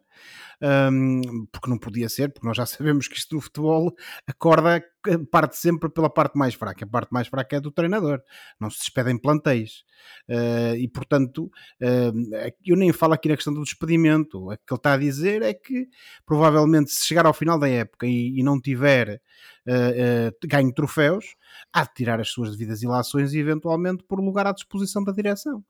Um, 0.61 1.45
porque 1.51 1.69
não 1.69 1.77
podia 1.77 2.09
ser, 2.09 2.29
porque 2.29 2.47
nós 2.47 2.57
já 2.57 2.65
sabemos 2.67 3.07
que 3.07 3.17
isto 3.17 3.35
do 3.35 3.41
futebol, 3.41 3.95
a 4.27 4.33
corda 4.33 4.83
parte 5.31 5.57
sempre 5.57 5.89
pela 5.89 6.09
parte 6.09 6.37
mais 6.37 6.53
fraca. 6.53 6.85
A 6.85 6.87
parte 6.87 7.11
mais 7.11 7.27
fraca 7.27 7.55
é 7.55 7.59
do 7.59 7.71
treinador, 7.71 8.21
não 8.59 8.69
se 8.69 8.79
despedem 8.79 9.17
plantéis. 9.17 9.83
Uh, 10.27 10.75
e 10.77 10.87
portanto, 10.87 11.45
uh, 11.81 12.51
eu 12.65 12.75
nem 12.75 12.91
falo 12.91 13.13
aqui 13.13 13.29
na 13.29 13.35
questão 13.35 13.53
do 13.53 13.63
despedimento. 13.63 14.49
O 14.49 14.49
que 14.49 14.55
ele 14.69 14.77
está 14.77 14.93
a 14.93 14.97
dizer 14.97 15.41
é 15.41 15.53
que 15.53 15.87
provavelmente, 16.25 16.91
se 16.91 17.05
chegar 17.05 17.25
ao 17.25 17.33
final 17.33 17.57
da 17.57 17.69
época 17.69 18.05
e, 18.07 18.39
e 18.39 18.43
não 18.43 18.59
tiver 18.59 19.21
uh, 19.67 20.47
ganho 20.47 20.73
troféus, 20.73 21.35
há 21.71 21.83
de 21.83 21.93
tirar 21.93 22.19
as 22.19 22.29
suas 22.29 22.51
devidas 22.51 22.81
ilações 22.81 23.33
e 23.33 23.39
eventualmente 23.39 24.03
por 24.03 24.19
lugar 24.19 24.47
à 24.47 24.51
disposição 24.51 25.03
da 25.03 25.11
direção. 25.11 25.63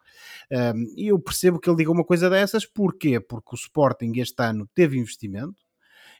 E 0.95 1.07
eu 1.07 1.19
percebo 1.19 1.59
que 1.59 1.69
ele 1.69 1.77
diga 1.77 1.91
uma 1.91 2.03
coisa 2.03 2.29
dessas, 2.29 2.65
porquê? 2.65 3.19
Porque 3.19 3.49
o 3.53 3.55
Sporting 3.55 4.11
este 4.15 4.38
ano 4.43 4.69
teve 4.73 4.97
investimento, 4.97 5.61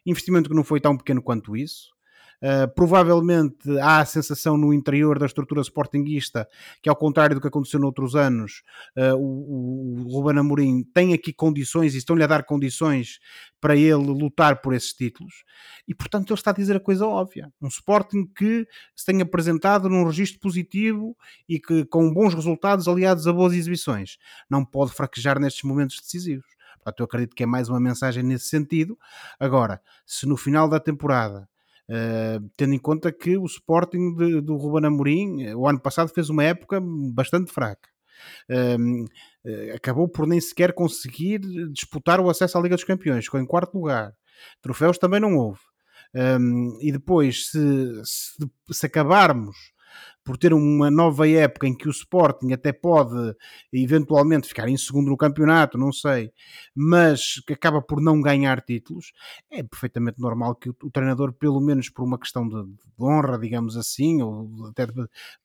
investimento 0.05 0.49
que 0.49 0.55
não 0.55 0.63
foi 0.63 0.79
tão 0.79 0.97
pequeno 0.97 1.21
quanto 1.21 1.55
isso. 1.55 1.89
Uh, 2.41 2.73
provavelmente 2.73 3.77
há 3.81 3.99
a 3.99 4.05
sensação 4.05 4.55
no 4.55 4.73
interior 4.73 5.19
da 5.19 5.25
estrutura 5.25 5.61
sportinguista 5.61 6.47
que, 6.81 6.87
ao 6.87 6.95
contrário 6.95 7.35
do 7.35 7.41
que 7.41 7.49
aconteceu 7.49 7.81
noutros 7.81 8.15
anos, 8.15 8.63
uh, 8.97 9.13
o, 9.17 10.05
o 10.05 10.13
Ruben 10.13 10.39
Amorim 10.39 10.85
tem 10.93 11.13
aqui 11.13 11.33
condições 11.33 11.93
e 11.93 11.97
estão-lhe 11.97 12.23
a 12.23 12.27
dar 12.27 12.45
condições 12.45 13.19
para 13.59 13.75
ele 13.75 13.95
lutar 13.95 14.61
por 14.61 14.73
esses 14.73 14.93
títulos. 14.93 15.43
E, 15.85 15.93
portanto, 15.93 16.31
ele 16.31 16.39
está 16.39 16.51
a 16.51 16.53
dizer 16.53 16.77
a 16.77 16.79
coisa 16.79 17.05
óbvia. 17.05 17.51
Um 17.61 17.67
Sporting 17.67 18.25
que 18.25 18.65
se 18.95 19.05
tem 19.05 19.21
apresentado 19.21 19.89
num 19.89 20.05
registro 20.05 20.39
positivo 20.39 21.17
e 21.47 21.59
que, 21.59 21.83
com 21.83 22.09
bons 22.09 22.33
resultados 22.33 22.87
aliados 22.87 23.27
a 23.27 23.33
boas 23.33 23.51
exibições, 23.51 24.17
não 24.49 24.63
pode 24.63 24.93
fraquejar 24.93 25.39
nestes 25.41 25.63
momentos 25.63 25.99
decisivos. 25.99 26.47
Portanto, 26.79 26.99
eu 26.99 27.05
acredito 27.05 27.35
que 27.35 27.43
é 27.43 27.45
mais 27.45 27.69
uma 27.69 27.79
mensagem 27.79 28.23
nesse 28.23 28.47
sentido. 28.47 28.97
Agora, 29.39 29.81
se 30.05 30.25
no 30.25 30.37
final 30.37 30.67
da 30.67 30.79
temporada 30.79 31.47
Uh, 31.89 32.47
tendo 32.55 32.75
em 32.75 32.77
conta 32.77 33.11
que 33.11 33.35
o 33.35 33.45
Sporting 33.45 34.13
de, 34.13 34.41
do 34.41 34.55
Ruben 34.57 34.85
Amorim 34.85 35.41
eh, 35.41 35.55
o 35.55 35.67
ano 35.67 35.79
passado 35.79 36.09
fez 36.09 36.29
uma 36.29 36.43
época 36.43 36.79
bastante 36.79 37.51
fraca. 37.51 37.89
Uh, 38.47 39.05
uh, 39.05 39.75
acabou 39.75 40.07
por 40.07 40.27
nem 40.27 40.39
sequer 40.39 40.71
conseguir 40.73 41.39
disputar 41.71 42.19
o 42.19 42.29
acesso 42.29 42.59
à 42.59 42.61
Liga 42.61 42.75
dos 42.75 42.83
Campeões, 42.83 43.25
ficou 43.25 43.39
em 43.39 43.45
quarto 43.45 43.73
lugar. 43.73 44.13
Troféus 44.61 44.99
também 44.99 45.19
não 45.19 45.35
houve. 45.35 45.61
Um, 46.13 46.77
e 46.79 46.91
depois, 46.91 47.49
se, 47.49 48.01
se, 48.03 48.51
se 48.71 48.85
acabarmos 48.85 49.55
por 50.29 50.37
ter 50.37 50.53
uma 50.53 50.91
nova 50.91 51.27
época 51.27 51.67
em 51.67 51.73
que 51.73 51.87
o 51.87 51.91
Sporting 51.91 52.53
até 52.53 52.71
pode 52.71 53.35
eventualmente 53.73 54.47
ficar 54.47 54.69
em 54.69 54.77
segundo 54.77 55.09
no 55.09 55.17
campeonato, 55.17 55.75
não 55.75 55.91
sei, 55.91 56.31
mas 56.75 57.41
que 57.47 57.53
acaba 57.53 57.81
por 57.81 57.99
não 57.99 58.21
ganhar 58.21 58.61
títulos, 58.61 59.11
é 59.49 59.63
perfeitamente 59.63 60.19
normal 60.19 60.53
que 60.53 60.69
o, 60.69 60.75
o 60.83 60.91
treinador, 60.91 61.33
pelo 61.33 61.59
menos 61.59 61.89
por 61.89 62.03
uma 62.03 62.19
questão 62.19 62.47
de, 62.47 62.63
de 62.63 63.03
honra, 63.03 63.39
digamos 63.39 63.75
assim, 63.75 64.21
ou 64.21 64.67
até 64.67 64.85
de, 64.85 64.93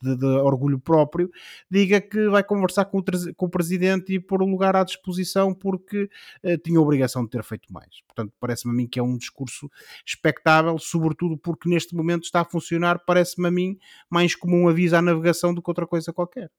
de, 0.02 0.18
de, 0.18 0.26
orgulho 0.26 0.78
próprio, 0.78 1.30
diga 1.70 1.98
que 1.98 2.28
vai 2.28 2.44
conversar 2.44 2.84
com 2.84 2.98
o, 2.98 3.04
com 3.36 3.46
o 3.46 3.50
presidente 3.50 4.12
e 4.12 4.20
pôr 4.20 4.42
o 4.42 4.46
lugar 4.46 4.76
à 4.76 4.84
disposição 4.84 5.54
porque 5.54 6.10
uh, 6.44 6.58
tinha 6.62 6.78
a 6.78 6.82
obrigação 6.82 7.24
de 7.24 7.30
ter 7.30 7.42
feito 7.42 7.72
mais. 7.72 8.02
Portanto, 8.06 8.34
parece-me 8.38 8.74
a 8.74 8.76
mim 8.76 8.86
que 8.86 8.98
é 8.98 9.02
um 9.02 9.16
discurso 9.16 9.70
expectável, 10.06 10.78
sobretudo 10.78 11.38
porque 11.38 11.70
neste 11.70 11.94
momento 11.94 12.24
está 12.24 12.42
a 12.42 12.44
funcionar, 12.44 12.98
parece-me 13.06 13.48
a 13.48 13.50
mim, 13.50 13.78
mais 14.10 14.36
como 14.36 14.54
um 14.54 14.73
aviso 14.74 14.96
à 14.96 15.02
navegação 15.02 15.54
do 15.54 15.62
que 15.62 15.70
outra 15.70 15.86
coisa 15.86 16.12
qualquer. 16.12 16.50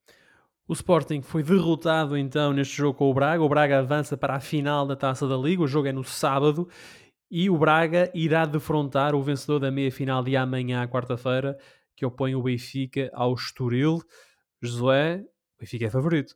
O 0.67 0.73
Sporting 0.73 1.21
foi 1.21 1.43
derrotado 1.43 2.17
então 2.17 2.51
neste 2.51 2.75
jogo 2.75 2.97
com 2.97 3.11
o 3.11 3.13
Braga. 3.13 3.43
O 3.43 3.49
Braga 3.49 3.79
avança 3.79 4.17
para 4.17 4.35
a 4.35 4.39
final 4.39 4.87
da 4.87 4.95
Taça 4.95 5.27
da 5.27 5.37
Liga. 5.37 5.61
O 5.61 5.67
jogo 5.67 5.87
é 5.87 5.91
no 5.91 6.03
sábado 6.03 6.67
e 7.29 7.49
o 7.49 7.57
Braga 7.57 8.11
irá 8.15 8.45
defrontar 8.45 9.13
o 9.13 9.21
vencedor 9.21 9.59
da 9.59 9.69
meia-final 9.69 10.23
de 10.23 10.35
amanhã, 10.35 10.87
quarta-feira, 10.87 11.55
que 11.95 12.05
opõe 12.05 12.33
o 12.33 12.41
Benfica 12.41 13.11
ao 13.13 13.33
Estoril. 13.35 14.01
Josué, 14.61 15.23
o 15.55 15.59
Benfica 15.59 15.85
é 15.85 15.89
favorito. 15.89 16.35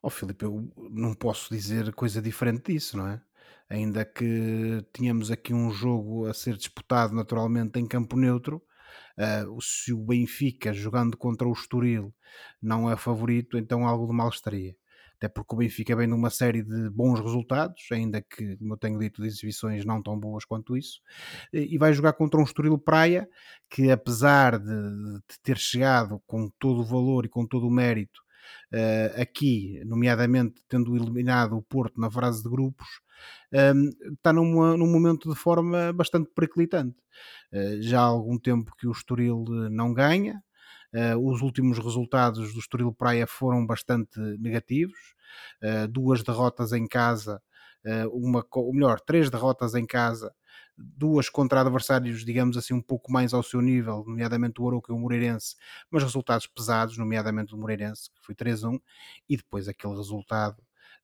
Oh, 0.00 0.10
Filipe, 0.10 0.44
eu 0.44 0.70
não 0.90 1.14
posso 1.14 1.52
dizer 1.52 1.92
coisa 1.94 2.20
diferente 2.20 2.72
disso, 2.72 2.96
não 2.96 3.08
é? 3.08 3.20
Ainda 3.68 4.04
que 4.04 4.84
tínhamos 4.92 5.30
aqui 5.30 5.54
um 5.54 5.70
jogo 5.70 6.26
a 6.26 6.34
ser 6.34 6.56
disputado 6.56 7.14
naturalmente 7.14 7.78
em 7.78 7.86
campo 7.86 8.16
neutro, 8.16 8.62
Uh, 9.18 9.60
se 9.60 9.92
o 9.92 9.98
Benfica 9.98 10.72
jogando 10.72 11.16
contra 11.16 11.46
o 11.46 11.52
Estoril 11.52 12.14
não 12.60 12.90
é 12.90 12.96
favorito, 12.96 13.58
então 13.58 13.86
algo 13.86 14.06
de 14.06 14.12
mal 14.12 14.28
estaria. 14.28 14.74
Até 15.16 15.28
porque 15.28 15.54
o 15.54 15.58
Benfica 15.58 15.94
vem 15.94 16.08
numa 16.08 16.30
série 16.30 16.62
de 16.64 16.90
bons 16.90 17.20
resultados, 17.20 17.86
ainda 17.92 18.20
que, 18.20 18.56
como 18.56 18.74
eu 18.74 18.78
tenho 18.78 18.98
dito, 18.98 19.22
de 19.22 19.28
exibições 19.28 19.84
não 19.84 20.02
tão 20.02 20.18
boas 20.18 20.44
quanto 20.44 20.76
isso, 20.76 21.00
e 21.52 21.78
vai 21.78 21.92
jogar 21.92 22.14
contra 22.14 22.40
um 22.40 22.44
Estoril 22.44 22.76
Praia 22.76 23.28
que, 23.70 23.90
apesar 23.90 24.58
de, 24.58 24.66
de 24.66 25.40
ter 25.42 25.56
chegado 25.58 26.20
com 26.26 26.50
todo 26.58 26.80
o 26.80 26.84
valor 26.84 27.24
e 27.24 27.28
com 27.28 27.46
todo 27.46 27.68
o 27.68 27.70
mérito 27.70 28.21
uh, 28.72 29.20
aqui, 29.20 29.82
nomeadamente 29.84 30.62
tendo 30.68 30.96
eliminado 30.96 31.56
o 31.56 31.62
Porto 31.62 32.00
na 32.00 32.10
fase 32.10 32.42
de 32.42 32.48
grupos, 32.48 32.88
um, 33.52 34.12
está 34.14 34.32
numa, 34.32 34.76
num 34.76 34.90
momento 34.90 35.28
de 35.28 35.36
forma 35.36 35.92
bastante 35.92 36.30
periclitante. 36.34 36.96
Uh, 37.52 37.80
já 37.82 38.00
há 38.00 38.04
algum 38.04 38.38
tempo 38.38 38.74
que 38.76 38.86
o 38.86 38.92
Estoril 38.92 39.44
eh, 39.48 39.68
não 39.68 39.92
ganha, 39.92 40.42
uh, 40.94 41.30
os 41.30 41.42
últimos 41.42 41.78
resultados 41.78 42.52
do 42.52 42.58
Estoril 42.58 42.92
Praia 42.92 43.26
foram 43.26 43.66
bastante 43.66 44.18
negativos, 44.38 45.14
uh, 45.62 45.86
duas 45.88 46.22
derrotas 46.22 46.72
em 46.72 46.86
casa, 46.86 47.40
uma, 48.12 48.46
ou 48.52 48.72
melhor, 48.72 49.00
três 49.00 49.28
derrotas 49.28 49.74
em 49.74 49.84
casa, 49.84 50.32
duas 50.76 51.28
contra 51.28 51.60
adversários, 51.60 52.24
digamos 52.24 52.56
assim, 52.56 52.74
um 52.74 52.82
pouco 52.82 53.12
mais 53.12 53.34
ao 53.34 53.42
seu 53.42 53.60
nível, 53.60 54.04
nomeadamente 54.06 54.60
o 54.60 54.66
Arouca 54.66 54.92
e 54.92 54.94
o 54.94 54.98
Moreirense, 54.98 55.56
mas 55.90 56.02
resultados 56.02 56.46
pesados, 56.46 56.96
nomeadamente 56.96 57.54
o 57.54 57.58
Moreirense, 57.58 58.10
que 58.10 58.24
foi 58.24 58.34
3-1, 58.34 58.80
e 59.28 59.36
depois 59.36 59.68
aquele 59.68 59.96
resultado 59.96 60.56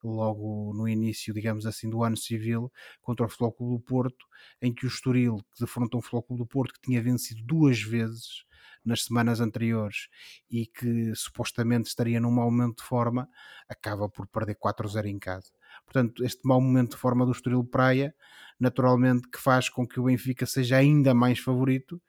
logo 0.03 0.73
no 0.75 0.89
início, 0.89 1.35
digamos 1.35 1.67
assim, 1.67 1.91
do 1.91 2.03
ano 2.03 2.17
civil, 2.17 2.73
contra 3.03 3.27
o 3.27 3.29
Futebol 3.29 3.53
Clube 3.53 3.77
do 3.77 3.81
Porto, 3.81 4.27
em 4.63 4.73
que 4.73 4.87
o 4.87 4.89
Estoril, 4.89 5.39
que 5.53 5.61
defrontou 5.61 5.99
o 6.01 6.03
Futebol 6.03 6.23
Clube 6.23 6.43
do 6.43 6.47
Porto, 6.47 6.75
que 6.75 6.81
tinha 6.81 7.03
vencido 7.03 7.43
duas 7.45 7.81
vezes 7.81 8.45
nas 8.85 9.05
semanas 9.05 9.41
anteriores 9.41 10.09
e 10.51 10.67
que 10.67 11.15
supostamente 11.15 11.89
estaria 11.89 12.21
num 12.21 12.31
mau 12.31 12.51
momento 12.51 12.79
de 12.79 12.85
forma, 12.85 13.29
acaba 13.69 14.09
por 14.09 14.27
perder 14.29 14.57
4-0 14.57 15.07
em 15.07 15.19
casa. 15.19 15.51
Portanto, 15.85 16.25
este 16.25 16.41
mau 16.45 16.61
momento 16.61 16.93
de 16.93 16.97
forma 16.97 17.25
do 17.25 17.33
Estoril 17.33 17.65
Praia, 17.65 18.15
naturalmente 18.59 19.29
que 19.29 19.39
faz 19.39 19.69
com 19.69 19.87
que 19.87 20.01
o 20.01 20.05
Benfica 20.05 20.45
seja 20.45 20.77
ainda 20.77 21.15
mais 21.15 21.39
favorito. 21.39 22.01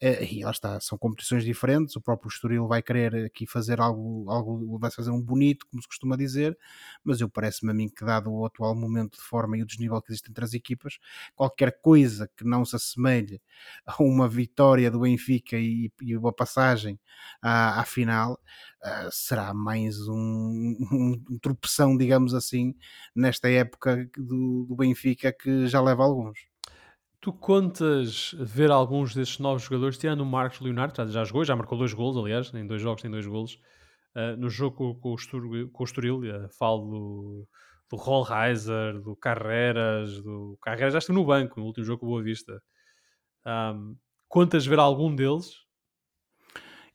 Eh, 0.00 0.24
e 0.34 0.44
lá 0.44 0.50
está, 0.50 0.80
são 0.80 0.98
competições 0.98 1.44
diferentes, 1.44 1.94
o 1.94 2.00
próprio 2.00 2.28
Estoril 2.28 2.66
vai 2.66 2.82
querer 2.82 3.26
aqui 3.26 3.46
fazer 3.46 3.80
algo, 3.80 4.28
algo 4.28 4.78
vai 4.78 4.90
fazer 4.90 5.10
um 5.10 5.20
bonito, 5.20 5.66
como 5.70 5.80
se 5.80 5.88
costuma 5.88 6.16
dizer, 6.16 6.58
mas 7.04 7.20
eu 7.20 7.28
parece-me 7.28 7.70
a 7.70 7.74
mim 7.74 7.88
que 7.88 8.04
dado 8.04 8.32
o 8.32 8.44
atual 8.44 8.74
momento 8.74 9.16
de 9.16 9.22
forma 9.22 9.56
e 9.56 9.62
o 9.62 9.66
desnível 9.66 10.00
que 10.02 10.10
existe 10.10 10.30
entre 10.30 10.44
as 10.44 10.54
equipas, 10.54 10.98
qualquer 11.36 11.80
coisa 11.80 12.28
que 12.36 12.44
não 12.44 12.64
se 12.64 12.74
assemelhe 12.74 13.40
a 13.86 14.02
uma 14.02 14.28
vitória 14.28 14.90
do 14.90 15.00
Benfica 15.00 15.56
e, 15.56 15.92
e 16.00 16.16
uma 16.16 16.32
passagem 16.32 16.98
à, 17.40 17.80
à 17.80 17.84
final, 17.84 18.38
uh, 18.84 19.10
será 19.10 19.54
mais 19.54 19.98
um, 20.08 20.76
um, 20.92 21.38
tropeção, 21.40 21.96
digamos 21.96 22.34
assim, 22.34 22.74
nesta 23.14 23.48
época 23.50 24.08
do, 24.16 24.66
do 24.68 24.76
Benfica 24.76 25.32
que 25.32 25.66
já 25.66 25.80
leva 25.80 26.02
alguns. 26.02 26.38
Tu 27.20 27.32
contas 27.32 28.34
ver 28.38 28.70
alguns 28.70 29.14
desses 29.14 29.38
novos 29.38 29.62
jogadores, 29.62 29.96
tirando 29.96 30.22
o 30.22 30.26
Marcos 30.26 30.60
Leonardo, 30.60 30.96
já, 30.96 31.06
já 31.06 31.24
jogou, 31.24 31.44
já 31.44 31.54
marcou 31.54 31.78
dois 31.78 31.92
golos, 31.94 32.16
aliás, 32.16 32.52
em 32.52 32.66
dois 32.66 32.82
jogos 32.82 33.02
tem 33.02 33.10
dois 33.10 33.26
golos. 33.26 33.54
Uh, 34.14 34.36
no 34.36 34.50
jogo 34.50 34.94
com, 34.96 35.10
o, 35.10 35.14
Estoril, 35.14 35.70
com 35.70 35.82
o 35.82 35.86
Estoril, 35.86 36.18
uh, 36.18 36.48
falo 36.58 36.90
do, 36.90 37.48
do 37.90 37.96
Rollheiser, 37.96 39.00
do 39.00 39.16
Carreras, 39.16 40.20
do 40.22 40.58
Carreras 40.60 40.92
já 40.92 40.98
estou 40.98 41.14
no 41.14 41.24
banco, 41.24 41.60
no 41.60 41.66
último 41.66 41.86
jogo 41.86 42.00
com 42.00 42.06
o 42.06 42.10
Boa 42.10 42.22
Vista. 42.22 42.60
Um, 43.46 43.96
contas 44.28 44.66
ver 44.66 44.78
algum 44.78 45.14
deles? 45.14 45.62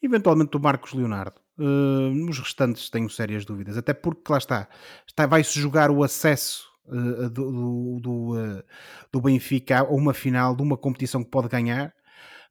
Eventualmente 0.01 0.55
o 0.55 0.59
Marcos 0.59 0.93
Leonardo. 0.93 1.46
Uh, 1.57 2.13
nos 2.13 2.37
restantes 2.39 2.89
tenho 2.89 3.09
sérias 3.09 3.43
dúvidas, 3.43 3.77
até 3.77 3.93
porque 3.93 4.31
lá 4.31 4.37
está, 4.37 4.69
está 5.07 5.25
vai-se 5.25 5.59
jogar 5.59 5.89
o 5.89 6.03
acesso 6.03 6.67
uh, 6.85 7.29
do, 7.29 7.99
do, 7.99 8.35
uh, 8.35 8.63
do, 9.11 9.21
Benfica 9.21 9.79
a 9.79 9.83
uma 9.83 10.13
final 10.13 10.55
de 10.55 10.61
uma 10.61 10.77
competição 10.77 11.23
que 11.23 11.31
pode 11.31 11.47
ganhar. 11.47 11.93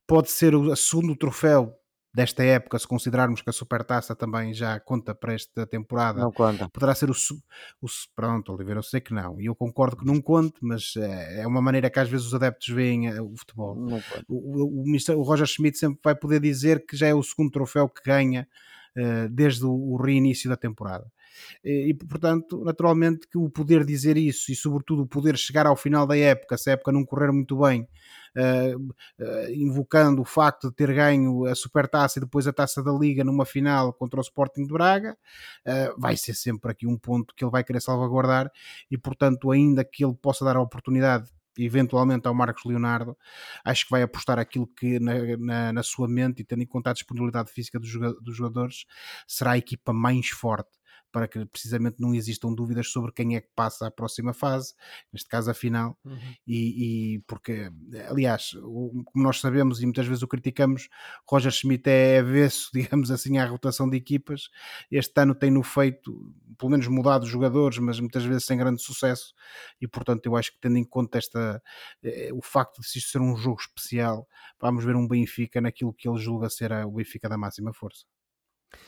Pode 0.07 0.31
ser 0.31 0.55
o 0.55 0.75
segundo 0.75 1.15
troféu 1.15 1.73
desta 2.17 2.43
época, 2.43 2.79
se 2.79 2.89
considerarmos 2.89 3.43
que 3.43 3.51
a 3.51 3.53
Supertaça 3.53 4.17
também 4.17 4.55
já 4.55 4.81
conta 4.81 5.15
para 5.15 5.35
esta 5.35 5.67
temporada, 5.67 6.19
não 6.19 6.33
conta. 6.33 6.67
poderá 6.71 6.95
ser 6.95 7.11
o, 7.11 7.13
o 7.13 7.87
pronto, 8.15 8.55
Oliveira, 8.55 8.79
eu 8.79 8.83
sei 8.83 9.03
que 9.03 9.13
não, 9.13 9.39
e 9.39 9.45
eu 9.45 9.55
concordo 9.55 9.99
que 9.99 10.07
não 10.07 10.19
conte, 10.19 10.55
mas 10.63 10.95
é, 10.97 11.43
é 11.43 11.47
uma 11.47 11.61
maneira 11.61 11.91
que 11.91 12.01
às 12.01 12.09
vezes 12.09 12.27
os 12.27 12.35
adeptos 12.35 12.69
veem 12.69 13.09
eh, 13.09 13.21
o 13.21 13.37
futebol. 13.37 13.77
O, 13.77 14.35
o, 14.35 14.83
o, 14.83 15.19
o, 15.19 15.23
Roger 15.23 15.47
Schmidt 15.47 15.77
sempre 15.77 16.01
vai 16.03 16.15
poder 16.15 16.41
dizer 16.41 16.87
que 16.87 16.97
já 16.97 17.07
é 17.07 17.15
o 17.15 17.23
segundo 17.23 17.51
troféu 17.51 17.87
que 17.87 18.01
ganha 18.03 18.49
desde 19.31 19.65
o, 19.65 19.97
reinício 19.97 20.49
da 20.49 20.57
temporada. 20.57 21.11
E, 21.63 21.93
portanto, 21.95 22.65
naturalmente, 22.65 23.29
que 23.29 23.37
o 23.37 23.51
poder 23.51 23.85
dizer 23.85 24.17
isso 24.17 24.51
e, 24.51 24.57
sobretudo, 24.57 25.03
o 25.03 25.07
poder 25.07 25.37
chegar 25.37 25.67
ao 25.67 25.77
final 25.77 26.07
da 26.07 26.17
época, 26.17 26.57
se 26.57 26.71
a 26.71 26.73
época 26.73 26.93
não 26.93 27.05
correr 27.05 27.31
muito 27.31 27.59
bem, 27.59 27.87
uh, 28.37 28.79
uh, 28.79 29.53
invocando 29.55 30.21
o 30.23 30.25
facto 30.25 30.69
de 30.69 30.75
ter 30.75 30.95
ganho 30.95 31.47
a 31.47 31.55
Supertaça 31.55 32.19
e 32.19 32.23
depois 32.23 32.47
a 32.47 32.53
Taça 32.53 32.83
da 32.83 32.93
Liga 32.93 33.25
numa 33.25 33.45
final 33.45 33.93
contra 33.93 34.21
o 34.21 34.23
Sporting 34.23 34.67
de 34.67 34.73
Braga, 34.73 35.17
vai 35.99 36.17
ser 36.17 36.35
sempre 36.35 36.71
aqui 36.71 36.87
um 36.87 36.97
ponto 36.97 37.35
que 37.35 37.45
ele 37.45 37.51
vai 37.51 37.65
querer 37.65 37.81
salvaguardar 37.81 38.51
e, 38.91 38.97
portanto, 38.97 39.51
ainda 39.51 39.85
que 39.85 40.05
ele 40.05 40.15
possa 40.15 40.45
dar 40.45 40.57
a 40.57 40.61
oportunidade 40.61 41.31
eventualmente 41.59 42.27
ao 42.29 42.35
Marcos 42.35 42.65
Leonardo, 42.65 43.17
acho 43.65 43.85
que 43.85 43.91
vai 43.91 44.03
apostar 44.03 44.39
aquilo 44.39 44.67
que 44.67 44.99
na, 45.01 45.15
na, 45.39 45.73
na 45.73 45.83
sua 45.83 46.09
mente 46.09 46.43
e 46.43 46.45
tendo 46.45 46.63
em 46.63 46.67
conta 46.67 46.91
a 46.91 46.93
disponibilidade 46.93 47.51
física 47.51 47.79
dos, 47.79 47.89
jogadores, 47.89 48.85
será 49.27 49.53
a 49.53 49.59
equipa 49.59 49.93
mais 49.93 50.29
forte 50.29 50.71
para 51.17 51.27
que 51.27 51.47
precisamente 51.47 51.97
não 51.99 52.15
existam 52.15 52.53
dúvidas 52.53 52.89
sobre 52.89 53.11
quem 53.11 53.37
é 53.37 53.41
que 53.41 53.49
passa 53.57 53.87
à 53.87 53.91
próxima 53.91 54.35
fase, 54.35 54.75
neste 55.11 55.27
caso 55.27 55.51
a 55.51 55.55
final, 55.55 55.99
uhum. 56.05 56.19
e, 56.47 57.15
e, 57.15 57.19
porque, 57.21 57.73
aliás, 58.07 58.51
como 58.53 59.25
nós 59.25 59.41
sabemos 59.41 59.81
e 59.81 59.87
muitas 59.87 60.07
vezes 60.07 60.23
o 60.23 60.29
criticamos, 60.29 60.91
Roger 61.27 61.51
Schmidt 61.51 61.89
é 61.89 62.19
avesso, 62.19 62.69
digamos 62.77 63.11
assim, 63.11 63.39
à 63.39 63.47
rotação 63.47 63.89
de 63.89 63.97
equipas. 63.97 64.51
Este 64.91 65.19
ano 65.19 65.35
tem-no 65.35 65.63
feito, 65.63 66.35
pelo 66.59 66.71
menos 66.71 66.87
mudado 66.87 67.23
os 67.23 67.31
jogadores, 67.31 67.79
mas 67.79 67.99
muitas 67.99 68.23
vezes 68.23 68.45
sem 68.45 68.59
grande 68.59 68.83
sucesso, 68.83 69.33
e 69.81 69.89
portanto 69.89 70.27
eu 70.27 70.37
acho 70.37 70.53
que 70.53 70.59
tendo 70.61 70.77
em 70.77 70.85
conta 70.85 71.17
esta, 71.17 71.63
eh, 72.03 72.29
o 72.35 72.43
facto 72.43 72.83
de 72.83 72.87
isto 72.87 73.11
ser 73.11 73.23
um 73.23 73.35
jogo 73.35 73.59
especial, 73.59 74.29
vamos 74.61 74.85
ver 74.85 74.95
um 74.95 75.09
Benfica 75.09 75.63
naquilo 75.63 75.95
que 75.95 76.07
ele 76.07 76.19
julga 76.19 76.51
ser 76.51 76.73
o 76.73 76.91
Benfica 76.91 77.27
da 77.27 77.39
máxima 77.39 77.73
força. 77.73 78.05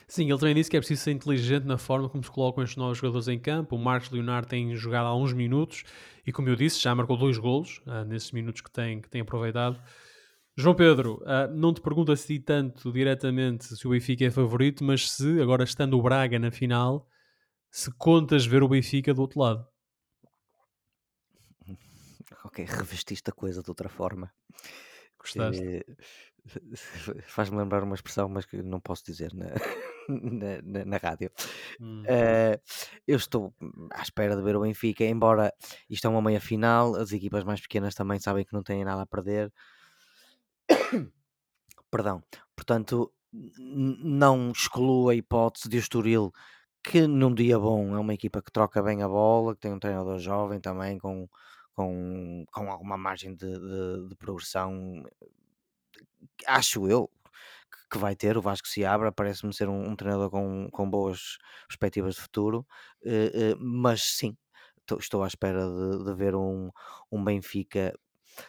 Sim, 0.06 0.30
ele 0.30 0.38
também 0.38 0.54
disse 0.54 0.70
que 0.70 0.76
é 0.76 0.80
preciso 0.80 1.02
ser 1.02 1.12
inteligente 1.12 1.64
na 1.64 1.76
forma 1.78 2.08
como 2.08 2.24
se 2.24 2.30
colocam 2.30 2.64
estes 2.64 2.76
novos 2.76 2.98
jogadores 2.98 3.28
em 3.28 3.38
campo. 3.38 3.76
O 3.76 3.78
Marcos 3.78 4.10
Leonardo 4.10 4.48
tem 4.48 4.74
jogado 4.74 5.06
há 5.06 5.14
uns 5.14 5.32
minutos 5.32 5.84
e, 6.26 6.32
como 6.32 6.48
eu 6.48 6.56
disse, 6.56 6.80
já 6.80 6.94
marcou 6.94 7.16
dois 7.16 7.36
golos 7.38 7.82
uh, 7.86 8.04
nesses 8.06 8.32
minutos 8.32 8.62
que 8.62 8.70
tem, 8.70 9.00
que 9.00 9.08
tem 9.08 9.20
aproveitado. 9.20 9.80
João 10.56 10.74
Pedro, 10.74 11.22
uh, 11.22 11.52
não 11.54 11.72
te 11.72 11.80
pergunto 11.80 12.10
assim 12.10 12.40
tanto 12.40 12.90
diretamente 12.90 13.76
se 13.76 13.86
o 13.86 13.90
Benfica 13.90 14.24
é 14.24 14.30
favorito, 14.30 14.82
mas 14.82 15.10
se, 15.10 15.40
agora 15.40 15.62
estando 15.62 15.98
o 15.98 16.02
Braga 16.02 16.38
na 16.38 16.50
final, 16.50 17.06
se 17.70 17.92
contas 17.92 18.46
ver 18.46 18.62
o 18.62 18.68
Benfica 18.68 19.12
do 19.12 19.20
outro 19.20 19.40
lado. 19.40 19.66
Ok, 22.44 22.64
revestiste 22.64 23.30
a 23.30 23.32
coisa 23.32 23.62
de 23.62 23.70
outra 23.70 23.88
forma. 23.88 24.32
Gostaste? 25.18 25.62
Eh, 25.62 25.84
faz-me 27.26 27.56
lembrar 27.56 27.82
uma 27.82 27.94
expressão, 27.94 28.28
mas 28.28 28.44
que 28.44 28.62
não 28.62 28.80
posso 28.80 29.04
dizer 29.04 29.32
na, 29.34 29.46
na, 30.08 30.62
na, 30.62 30.84
na 30.84 30.96
rádio. 30.96 31.30
Hum. 31.80 32.02
Uh, 32.02 32.60
eu 33.06 33.16
estou 33.16 33.54
à 33.90 34.02
espera 34.02 34.36
de 34.36 34.42
ver 34.42 34.56
o 34.56 34.60
Benfica, 34.60 35.04
embora 35.04 35.52
isto 35.88 36.06
é 36.06 36.10
uma 36.10 36.22
meia 36.22 36.40
final, 36.40 36.96
as 36.96 37.12
equipas 37.12 37.44
mais 37.44 37.60
pequenas 37.60 37.94
também 37.94 38.18
sabem 38.18 38.44
que 38.44 38.52
não 38.52 38.62
têm 38.62 38.84
nada 38.84 39.02
a 39.02 39.06
perder. 39.06 39.52
Perdão. 41.90 42.22
Portanto, 42.54 43.12
não 43.32 44.50
excluo 44.50 45.08
a 45.10 45.14
hipótese 45.14 45.68
de 45.68 45.76
o 45.76 45.80
Estoril, 45.80 46.32
que 46.82 47.06
num 47.06 47.34
dia 47.34 47.58
bom 47.58 47.94
é 47.94 47.98
uma 47.98 48.14
equipa 48.14 48.42
que 48.42 48.52
troca 48.52 48.82
bem 48.82 49.02
a 49.02 49.08
bola, 49.08 49.54
que 49.54 49.60
tem 49.60 49.72
um 49.72 49.78
treinador 49.78 50.18
jovem 50.18 50.60
também 50.60 50.98
com, 50.98 51.28
com, 51.74 52.44
com 52.52 52.70
alguma 52.70 52.96
margem 52.96 53.34
de, 53.34 53.46
de, 53.46 54.08
de 54.08 54.16
progressão 54.16 55.04
acho 56.46 56.88
eu 56.88 57.10
que 57.90 57.98
vai 57.98 58.14
ter, 58.14 58.36
o 58.36 58.42
Vasco 58.42 58.68
se 58.68 58.84
abra, 58.84 59.10
parece-me 59.10 59.54
ser 59.54 59.68
um, 59.68 59.90
um, 59.90 59.96
treinador 59.96 60.30
com, 60.30 60.68
com 60.70 60.90
boas 60.90 61.38
perspectivas 61.66 62.16
de 62.16 62.20
futuro, 62.20 62.66
uh, 63.02 63.54
uh, 63.54 63.58
mas 63.58 64.02
sim, 64.02 64.36
estou 64.98 65.22
à 65.22 65.26
espera 65.26 65.66
de, 65.66 66.04
de, 66.04 66.14
ver 66.14 66.34
um, 66.34 66.70
um 67.10 67.24
Benfica, 67.24 67.98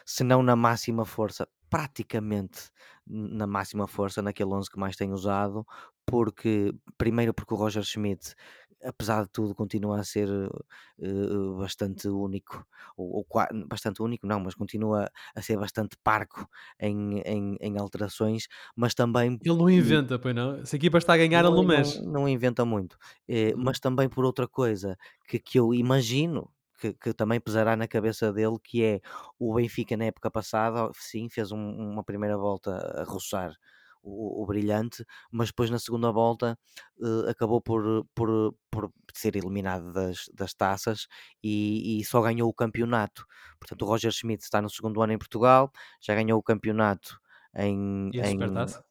se 0.04 0.22
não 0.22 0.42
na 0.42 0.54
máxima 0.54 1.04
força, 1.04 1.48
praticamente 1.70 2.70
na 3.06 3.46
máxima 3.46 3.86
força, 3.86 4.20
naquele 4.20 4.50
11 4.50 4.70
que 4.70 4.78
mais 4.78 4.96
tem 4.96 5.12
usado, 5.12 5.66
porque 6.04 6.74
primeiro 6.98 7.32
porque 7.32 7.54
o 7.54 7.56
Roger 7.56 7.82
Schmidt 7.82 8.34
apesar 8.82 9.24
de 9.24 9.30
tudo, 9.30 9.54
continua 9.54 10.00
a 10.00 10.04
ser 10.04 10.28
uh, 10.28 11.56
bastante 11.58 12.08
único, 12.08 12.64
ou, 12.96 13.18
ou, 13.18 13.26
bastante 13.66 14.02
único, 14.02 14.26
não, 14.26 14.40
mas 14.40 14.54
continua 14.54 15.10
a 15.34 15.42
ser 15.42 15.56
bastante 15.58 15.96
parco 16.02 16.48
em, 16.78 17.20
em, 17.20 17.56
em 17.60 17.78
alterações, 17.78 18.48
mas 18.74 18.94
também. 18.94 19.38
Ele 19.44 19.56
não 19.58 19.70
inventa, 19.70 20.18
pois 20.18 20.34
não? 20.34 20.64
Se 20.64 20.76
a 20.76 20.78
equipa 20.78 20.98
está 20.98 21.14
a 21.14 21.16
ganhar, 21.16 21.42
não, 21.42 21.50
ele 21.50 21.60
não 21.60 21.66
mexe. 21.66 22.02
Não, 22.02 22.12
não 22.12 22.28
inventa 22.28 22.64
muito, 22.64 22.94
uh, 22.94 23.56
mas 23.56 23.78
também 23.78 24.08
por 24.08 24.24
outra 24.24 24.48
coisa 24.48 24.96
que, 25.28 25.38
que 25.38 25.58
eu 25.58 25.74
imagino. 25.74 26.50
Que, 26.80 26.94
que, 26.94 27.12
também 27.12 27.38
pesará 27.38 27.76
na 27.76 27.86
cabeça 27.86 28.32
dele, 28.32 28.56
que 28.64 28.82
é 28.82 29.02
o 29.38 29.54
Benfica 29.54 29.98
na 29.98 30.06
época 30.06 30.30
passada, 30.30 30.90
sim, 30.94 31.28
fez 31.28 31.52
um, 31.52 31.58
uma 31.58 32.02
primeira 32.02 32.38
volta 32.38 32.74
a 32.98 33.04
roçar 33.04 33.54
o, 34.02 34.42
o, 34.42 34.46
brilhante, 34.46 35.04
mas 35.30 35.48
depois 35.48 35.70
na 35.70 35.78
segunda 35.78 36.10
volta 36.10 36.58
uh, 36.98 37.28
acabou 37.28 37.60
por, 37.60 38.06
por, 38.14 38.54
por 38.70 38.92
ser 39.14 39.36
eliminado 39.36 39.92
das, 39.92 40.30
das 40.32 40.54
taças 40.54 41.06
e, 41.42 42.00
e, 42.00 42.04
só 42.04 42.20
ganhou 42.20 42.48
o 42.48 42.54
campeonato. 42.54 43.26
Portanto, 43.58 43.82
o 43.82 43.86
Roger 43.86 44.12
Schmidt 44.12 44.42
está 44.42 44.62
no 44.62 44.70
segundo 44.70 45.02
ano 45.02 45.12
em 45.12 45.18
Portugal, 45.18 45.70
já 46.00 46.14
ganhou 46.14 46.38
o 46.38 46.42
campeonato 46.42 47.20
em. 47.54 48.10
E 48.12 48.20
a 48.20 48.26
em, 48.26 48.32
Supertaça? 48.32 48.89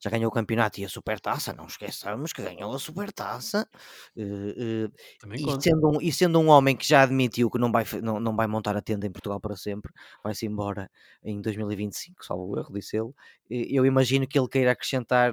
Já 0.00 0.10
ganhou 0.10 0.28
o 0.28 0.32
campeonato 0.32 0.80
e 0.80 0.84
a 0.84 0.88
supertaça, 0.88 1.52
não 1.52 1.66
esqueçamos 1.66 2.32
que 2.32 2.42
ganhou 2.42 2.74
a 2.74 2.78
supertaça. 2.78 3.68
Uh, 4.16 4.86
uh, 5.26 5.34
e, 5.34 5.62
sendo 5.62 5.88
um, 5.88 6.00
e 6.00 6.12
sendo 6.12 6.40
um 6.40 6.48
homem 6.48 6.76
que 6.76 6.86
já 6.86 7.02
admitiu 7.02 7.50
que 7.50 7.58
não 7.58 7.70
vai, 7.70 7.84
não, 8.02 8.20
não 8.20 8.36
vai 8.36 8.46
montar 8.46 8.76
a 8.76 8.82
tenda 8.82 9.06
em 9.06 9.12
Portugal 9.12 9.40
para 9.40 9.56
sempre, 9.56 9.92
vai-se 10.22 10.46
embora 10.46 10.90
em 11.22 11.40
2025, 11.40 12.24
salvo 12.24 12.54
o 12.54 12.58
erro, 12.58 12.72
disse 12.72 12.96
ele. 12.96 13.12
Eu 13.50 13.86
imagino 13.86 14.26
que 14.26 14.38
ele 14.38 14.48
queira 14.48 14.72
acrescentar 14.72 15.32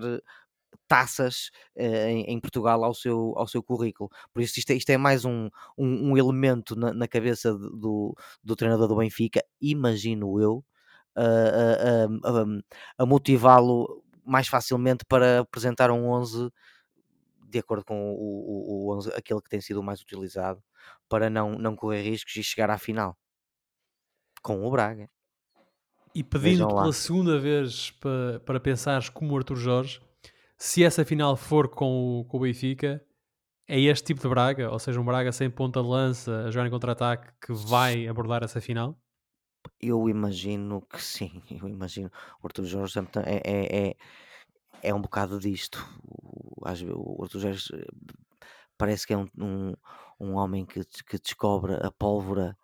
taças 0.87 1.49
uh, 1.75 1.81
em, 1.81 2.23
em, 2.25 2.39
Portugal 2.39 2.83
ao 2.83 2.93
seu, 2.93 3.33
ao 3.37 3.47
seu 3.47 3.63
currículo. 3.63 4.09
Por 4.33 4.41
isso, 4.41 4.59
isto 4.59 4.71
é, 4.71 4.75
isto 4.75 4.89
é 4.89 4.97
mais 4.97 5.25
um, 5.25 5.49
um, 5.77 6.11
um 6.11 6.17
elemento 6.17 6.75
na, 6.75 6.93
na, 6.93 7.07
cabeça 7.07 7.53
do, 7.53 8.15
do 8.43 8.55
treinador 8.55 8.87
do 8.87 8.95
Benfica, 8.95 9.43
imagino 9.61 10.39
eu, 10.39 10.63
a 12.97 13.05
motivá-lo 13.05 14.03
mais 14.25 14.47
facilmente 14.47 15.05
para 15.05 15.39
apresentar 15.39 15.91
um 15.91 16.09
11 16.09 16.49
de 17.47 17.59
acordo 17.59 17.85
com 17.85 18.11
o, 18.11 18.15
o, 18.15 18.87
o 18.87 18.97
11, 18.97 19.13
aquele 19.15 19.41
que 19.41 19.49
tem 19.49 19.61
sido 19.61 19.79
o 19.79 19.83
mais 19.83 20.01
utilizado, 20.01 20.61
para 21.07 21.29
não, 21.29 21.51
não 21.51 21.75
correr 21.75 22.01
riscos 22.01 22.35
e 22.35 22.43
chegar 22.43 22.69
à 22.69 22.77
final 22.77 23.17
com 24.41 24.65
o 24.65 24.69
Braga. 24.69 25.09
E 26.13 26.23
pedindo 26.23 26.67
pela 26.67 26.93
segunda 26.93 27.39
vez 27.39 27.91
para, 27.91 28.39
para 28.41 28.59
pensares 28.59 29.09
como 29.09 29.33
o 29.33 29.37
Arthur 29.37 29.55
Jorge, 29.55 30.01
se 30.57 30.83
essa 30.83 31.03
final 31.03 31.35
for 31.35 31.67
com 31.67 32.21
o, 32.21 32.25
com 32.25 32.37
o 32.37 32.39
Benfica, 32.41 33.03
é 33.67 33.79
este 33.79 34.05
tipo 34.05 34.21
de 34.21 34.29
Braga, 34.29 34.71
ou 34.71 34.79
seja, 34.79 34.99
um 34.99 35.05
Braga 35.05 35.31
sem 35.31 35.49
ponta 35.49 35.81
de 35.81 35.87
lança 35.87 36.45
a 36.45 36.51
jogar 36.51 36.67
em 36.67 36.69
contra-ataque 36.69 37.31
que 37.41 37.53
vai 37.53 38.07
abordar 38.07 38.43
essa 38.43 38.61
final? 38.61 38.97
Eu 39.81 40.09
imagino 40.09 40.81
que 40.81 41.01
sim, 41.01 41.41
eu 41.49 41.67
imagino. 41.67 42.11
O 42.41 42.47
Arthur 42.47 42.65
Jorge 42.65 42.99
é, 42.99 43.41
é, 43.43 43.87
é, 43.89 43.95
é 44.83 44.93
um 44.93 45.01
bocado 45.01 45.39
disto. 45.39 45.85
O, 46.03 46.67
Arthur 46.67 47.39
Jorge 47.39 47.75
eh, 47.75 47.87
parece 48.77 49.05
que 49.07 49.13
é 49.13 49.17
um, 49.17 49.27
um, 49.37 49.73
um 50.19 50.33
homem 50.35 50.65
que, 50.65 50.83
que 51.03 51.19
descobre 51.19 51.75
a 51.75 51.91
pólvora 51.91 52.57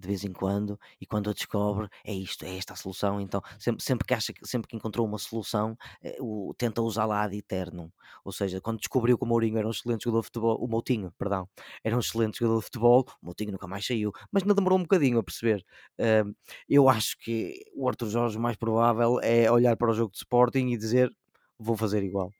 de 0.00 0.08
vez 0.08 0.24
em 0.24 0.32
quando, 0.32 0.78
e 1.00 1.06
quando 1.06 1.30
a 1.30 1.32
descobre, 1.32 1.88
é 2.04 2.12
isto, 2.12 2.44
é 2.44 2.56
esta 2.56 2.72
a 2.72 2.76
solução. 2.76 3.20
Então, 3.20 3.42
sempre, 3.58 3.82
sempre 3.84 4.06
que 4.06 4.14
acha 4.14 4.32
sempre 4.42 4.68
que 4.68 4.76
encontrou 4.76 5.06
uma 5.06 5.18
solução, 5.18 5.76
eh, 6.02 6.16
o, 6.20 6.54
tenta 6.56 6.82
usá-la 6.82 7.22
ad 7.22 7.36
eternum. 7.36 7.90
Ou 8.24 8.32
seja, 8.32 8.60
quando 8.60 8.78
descobriu 8.78 9.18
que 9.18 9.24
o 9.24 9.26
Mourinho 9.26 9.58
era 9.58 9.66
um 9.66 9.70
excelente 9.70 10.04
jogador 10.04 10.20
de 10.22 10.26
futebol, 10.26 10.56
o 10.60 10.66
Moutinho, 10.68 11.12
perdão, 11.18 11.48
era 11.84 11.96
um 11.96 12.00
excelente 12.00 12.38
jogador 12.38 12.58
de 12.60 12.64
futebol, 12.64 13.04
o 13.22 13.26
Moutinho 13.26 13.52
nunca 13.52 13.66
mais 13.66 13.86
saiu, 13.86 14.12
mas 14.32 14.44
não 14.44 14.54
demorou 14.54 14.78
um 14.78 14.82
bocadinho 14.82 15.18
a 15.18 15.22
perceber. 15.22 15.64
Uh, 15.98 16.34
eu 16.68 16.88
acho 16.88 17.18
que 17.18 17.64
o 17.74 17.88
Arthur 17.88 18.08
Jorge 18.08 18.38
mais 18.38 18.56
provável 18.56 19.20
é 19.22 19.50
olhar 19.50 19.76
para 19.76 19.90
o 19.90 19.94
jogo 19.94 20.12
de 20.12 20.18
Sporting 20.18 20.68
e 20.70 20.76
dizer 20.76 21.12
vou 21.58 21.76
fazer 21.76 22.02
igual. 22.02 22.32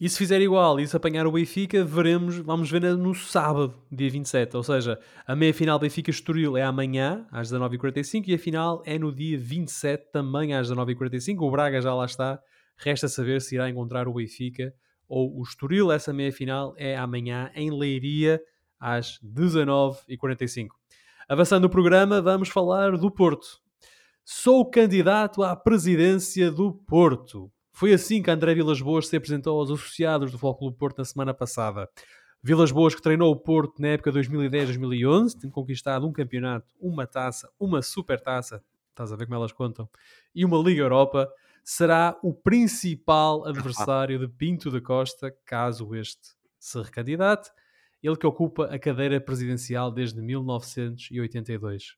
E 0.00 0.08
se 0.08 0.16
fizer 0.16 0.40
igual 0.40 0.80
e 0.80 0.86
se 0.86 0.96
apanhar 0.96 1.26
o 1.26 1.32
Benfica, 1.32 1.84
veremos, 1.84 2.38
vamos 2.38 2.70
ver 2.70 2.80
no 2.96 3.14
sábado, 3.14 3.74
dia 3.92 4.08
27. 4.08 4.56
Ou 4.56 4.62
seja, 4.62 4.98
a 5.26 5.36
meia-final 5.36 5.78
Benfica-Estoril 5.78 6.56
é 6.56 6.62
amanhã, 6.62 7.26
às 7.30 7.52
19h45, 7.52 8.28
e 8.28 8.34
a 8.34 8.38
final 8.38 8.82
é 8.86 8.98
no 8.98 9.12
dia 9.14 9.36
27, 9.36 10.10
também 10.10 10.54
às 10.54 10.70
19h45. 10.70 11.42
O 11.42 11.50
Braga 11.50 11.82
já 11.82 11.94
lá 11.94 12.06
está. 12.06 12.40
Resta 12.78 13.08
saber 13.08 13.42
se 13.42 13.56
irá 13.56 13.68
encontrar 13.68 14.08
o 14.08 14.14
Benfica 14.14 14.72
ou 15.06 15.38
o 15.38 15.42
Estoril. 15.42 15.92
Essa 15.92 16.14
meia-final 16.14 16.72
é 16.78 16.96
amanhã 16.96 17.50
em 17.54 17.70
Leiria, 17.70 18.40
às 18.80 19.20
19h45. 19.22 20.68
Avançando 21.28 21.64
no 21.64 21.68
programa, 21.68 22.22
vamos 22.22 22.48
falar 22.48 22.96
do 22.96 23.10
Porto. 23.10 23.60
Sou 24.24 24.64
candidato 24.64 25.42
à 25.42 25.54
presidência 25.54 26.50
do 26.50 26.72
Porto. 26.72 27.52
Foi 27.80 27.94
assim 27.94 28.22
que 28.22 28.30
André 28.30 28.54
Vilas 28.54 28.78
Boas 28.82 29.08
se 29.08 29.16
apresentou 29.16 29.58
aos 29.58 29.70
associados 29.70 30.30
do 30.30 30.38
Futebol 30.38 30.70
Porto 30.70 30.98
na 30.98 31.04
semana 31.06 31.32
passada. 31.32 31.88
Vilas 32.42 32.70
Boas, 32.70 32.94
que 32.94 33.00
treinou 33.00 33.32
o 33.32 33.36
Porto 33.36 33.80
na 33.80 33.88
época 33.88 34.12
2010-2011, 34.12 35.40
tem 35.40 35.50
conquistado 35.50 36.06
um 36.06 36.12
campeonato, 36.12 36.66
uma 36.78 37.06
taça, 37.06 37.50
uma 37.58 37.80
super 37.80 38.20
taça, 38.20 38.62
estás 38.90 39.10
a 39.10 39.16
ver 39.16 39.24
como 39.24 39.36
elas 39.36 39.50
contam, 39.52 39.88
e 40.34 40.44
uma 40.44 40.58
Liga 40.58 40.82
Europa, 40.82 41.26
será 41.64 42.18
o 42.22 42.34
principal 42.34 43.46
adversário 43.48 44.18
de 44.18 44.28
Pinto 44.28 44.70
da 44.70 44.82
Costa, 44.82 45.34
caso 45.46 45.94
este 45.94 46.34
se 46.58 46.82
recandidate, 46.82 47.50
ele 48.02 48.16
que 48.18 48.26
ocupa 48.26 48.66
a 48.66 48.78
cadeira 48.78 49.18
presidencial 49.18 49.90
desde 49.90 50.20
1982. 50.20 51.96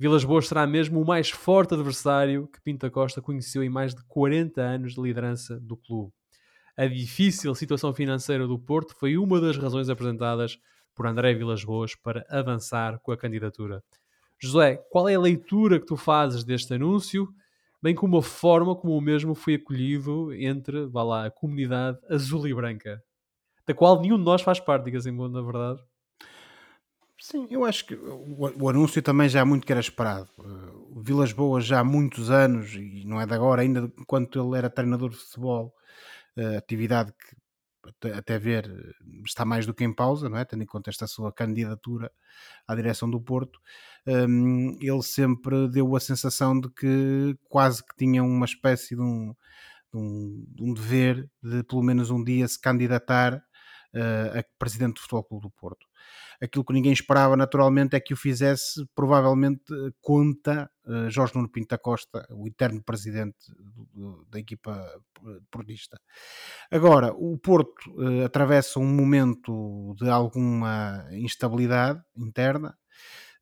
Vilas 0.00 0.22
Boas 0.22 0.46
será 0.46 0.64
mesmo 0.64 1.02
o 1.02 1.04
mais 1.04 1.28
forte 1.28 1.74
adversário 1.74 2.46
que 2.46 2.60
Pinto 2.60 2.88
Costa 2.88 3.20
conheceu 3.20 3.64
em 3.64 3.68
mais 3.68 3.96
de 3.96 4.04
40 4.04 4.60
anos 4.60 4.94
de 4.94 5.02
liderança 5.02 5.58
do 5.58 5.76
clube. 5.76 6.12
A 6.76 6.86
difícil 6.86 7.52
situação 7.56 7.92
financeira 7.92 8.46
do 8.46 8.56
Porto 8.56 8.94
foi 8.94 9.18
uma 9.18 9.40
das 9.40 9.56
razões 9.56 9.88
apresentadas 9.88 10.56
por 10.94 11.04
André 11.04 11.34
Vilas 11.34 11.64
Boas 11.64 11.96
para 11.96 12.24
avançar 12.30 13.00
com 13.00 13.10
a 13.10 13.16
candidatura. 13.16 13.82
José, 14.38 14.76
qual 14.88 15.08
é 15.08 15.16
a 15.16 15.20
leitura 15.20 15.80
que 15.80 15.86
tu 15.86 15.96
fazes 15.96 16.44
deste 16.44 16.72
anúncio, 16.74 17.28
bem 17.82 17.92
como 17.92 18.18
a 18.18 18.22
forma 18.22 18.76
como 18.76 18.96
o 18.96 19.00
mesmo 19.00 19.34
foi 19.34 19.54
acolhido 19.54 20.32
entre, 20.32 20.86
vá 20.86 21.02
lá, 21.02 21.26
a 21.26 21.30
comunidade 21.32 21.98
azul 22.08 22.46
e 22.46 22.54
branca, 22.54 23.02
da 23.66 23.74
qual 23.74 24.00
nenhum 24.00 24.16
de 24.16 24.22
nós 24.22 24.42
faz 24.42 24.60
parte, 24.60 24.84
diga-se 24.84 25.10
na 25.10 25.42
verdade? 25.42 25.80
Sim, 27.20 27.48
eu 27.50 27.64
acho 27.64 27.84
que 27.84 27.94
o, 27.96 28.62
o, 28.62 28.68
anúncio 28.68 29.02
também 29.02 29.28
já 29.28 29.40
é 29.40 29.44
muito 29.44 29.66
que 29.66 29.72
era 29.72 29.80
esperado. 29.80 30.30
Uh, 30.38 30.98
o 30.98 31.02
Vilas 31.02 31.32
Boas 31.32 31.64
já 31.66 31.80
há 31.80 31.84
muitos 31.84 32.30
anos, 32.30 32.74
e 32.74 33.04
não 33.04 33.20
é 33.20 33.26
de 33.26 33.34
agora, 33.34 33.62
ainda 33.62 33.92
enquanto 33.98 34.40
ele 34.40 34.56
era 34.56 34.70
treinador 34.70 35.10
de 35.10 35.16
futebol, 35.16 35.74
uh, 36.36 36.56
atividade 36.56 37.12
que 37.12 37.36
até 38.12 38.38
ver 38.38 38.70
está 39.24 39.44
mais 39.44 39.66
do 39.66 39.74
que 39.74 39.82
em 39.82 39.92
pausa, 39.92 40.28
não 40.28 40.38
é? 40.38 40.44
tendo 40.44 40.62
em 40.62 40.66
conta 40.66 40.90
esta 40.90 41.06
sua 41.06 41.32
candidatura 41.32 42.12
à 42.66 42.74
direção 42.74 43.10
do 43.10 43.20
Porto, 43.20 43.60
um, 44.06 44.76
ele 44.80 45.02
sempre 45.02 45.68
deu 45.68 45.96
a 45.96 46.00
sensação 46.00 46.60
de 46.60 46.68
que 46.70 47.36
quase 47.48 47.82
que 47.82 47.96
tinha 47.96 48.22
uma 48.22 48.44
espécie 48.44 48.94
de 48.94 49.00
um, 49.00 49.34
de 49.92 49.98
um, 49.98 50.46
de 50.50 50.62
um 50.64 50.74
dever 50.74 51.30
de 51.42 51.62
pelo 51.64 51.82
menos 51.82 52.10
um 52.10 52.22
dia 52.22 52.46
se 52.46 52.60
candidatar 52.60 53.42
a 53.94 54.44
presidente 54.58 54.96
do 54.96 55.00
Futebol 55.00 55.24
Clube 55.24 55.42
do 55.44 55.50
Porto. 55.50 55.87
Aquilo 56.40 56.64
que 56.64 56.72
ninguém 56.72 56.92
esperava, 56.92 57.36
naturalmente, 57.36 57.96
é 57.96 58.00
que 58.00 58.14
o 58.14 58.16
fizesse, 58.16 58.86
provavelmente, 58.94 59.62
eh, 59.72 59.90
conta 60.00 60.70
uh, 60.86 61.10
Jorge 61.10 61.34
Nuno 61.34 61.48
Pinto 61.48 61.68
da 61.70 61.78
Costa, 61.78 62.24
o 62.30 62.46
eterno 62.46 62.80
presidente 62.80 63.36
do, 63.56 63.86
do, 63.92 64.26
da 64.30 64.38
equipa 64.38 64.88
portista. 65.50 66.00
Agora, 66.70 67.12
o 67.12 67.36
Porto 67.38 67.90
uh, 67.90 68.24
atravessa 68.24 68.78
um 68.78 68.86
momento 68.86 69.96
de 69.98 70.08
alguma 70.08 71.08
instabilidade 71.10 72.00
interna, 72.16 72.78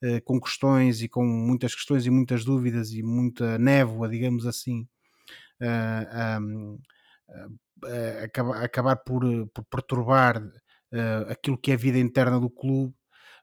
uh, 0.02 0.22
com 0.24 0.40
questões 0.40 1.02
e 1.02 1.08
com 1.08 1.22
muitas 1.22 1.74
questões 1.74 2.06
e 2.06 2.10
muitas 2.10 2.46
dúvidas 2.46 2.92
e 2.92 3.02
muita 3.02 3.58
névoa, 3.58 4.08
digamos 4.08 4.46
assim, 4.46 4.88
um, 6.40 6.78
acabar, 8.24 8.64
acabar 8.64 8.96
por, 8.96 9.22
por 9.48 9.64
perturbar 9.64 10.42
uh, 10.92 11.30
aquilo 11.30 11.58
que 11.58 11.70
é 11.70 11.74
a 11.74 11.78
vida 11.78 11.98
interna 11.98 12.38
do 12.40 12.50
clube, 12.50 12.94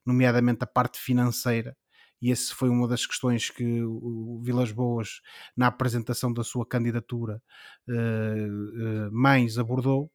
nomeadamente 0.06 0.64
a 0.64 0.68
parte 0.68 1.00
financeira. 1.00 1.76
E 2.22 2.32
essa 2.32 2.56
foi 2.56 2.70
uma 2.70 2.88
das 2.88 3.06
questões 3.06 3.50
que 3.50 3.84
o 3.84 4.40
Vilas 4.42 4.72
Boas, 4.72 5.22
na 5.58 5.68
apresentação 5.68 6.32
da 6.32 6.44
sua 6.44 6.66
candidatura, 6.66 7.42
uh, 7.90 9.12
mais 9.12 9.58
abordou. 9.58 10.10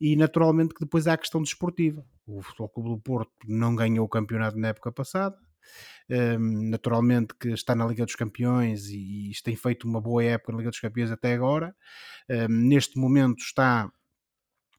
E 0.00 0.16
naturalmente 0.16 0.72
que 0.74 0.80
depois 0.80 1.06
há 1.06 1.14
a 1.14 1.18
questão 1.18 1.42
desportiva. 1.42 2.04
O 2.26 2.40
Futebol 2.40 2.68
Clube 2.68 2.88
do 2.90 2.98
Porto 3.00 3.32
não 3.46 3.74
ganhou 3.74 4.06
o 4.06 4.08
campeonato 4.08 4.56
na 4.56 4.68
época 4.68 4.92
passada, 4.92 5.36
um, 6.08 6.70
naturalmente 6.70 7.34
que 7.34 7.48
está 7.48 7.74
na 7.74 7.86
Liga 7.86 8.04
dos 8.04 8.14
Campeões 8.14 8.88
e, 8.88 9.30
e 9.30 9.42
tem 9.42 9.56
feito 9.56 9.86
uma 9.86 10.00
boa 10.00 10.22
época 10.24 10.52
na 10.52 10.58
Liga 10.58 10.70
dos 10.70 10.80
Campeões 10.80 11.10
até 11.10 11.32
agora. 11.34 11.74
Um, 12.28 12.68
neste 12.68 12.98
momento 12.98 13.40
está 13.40 13.90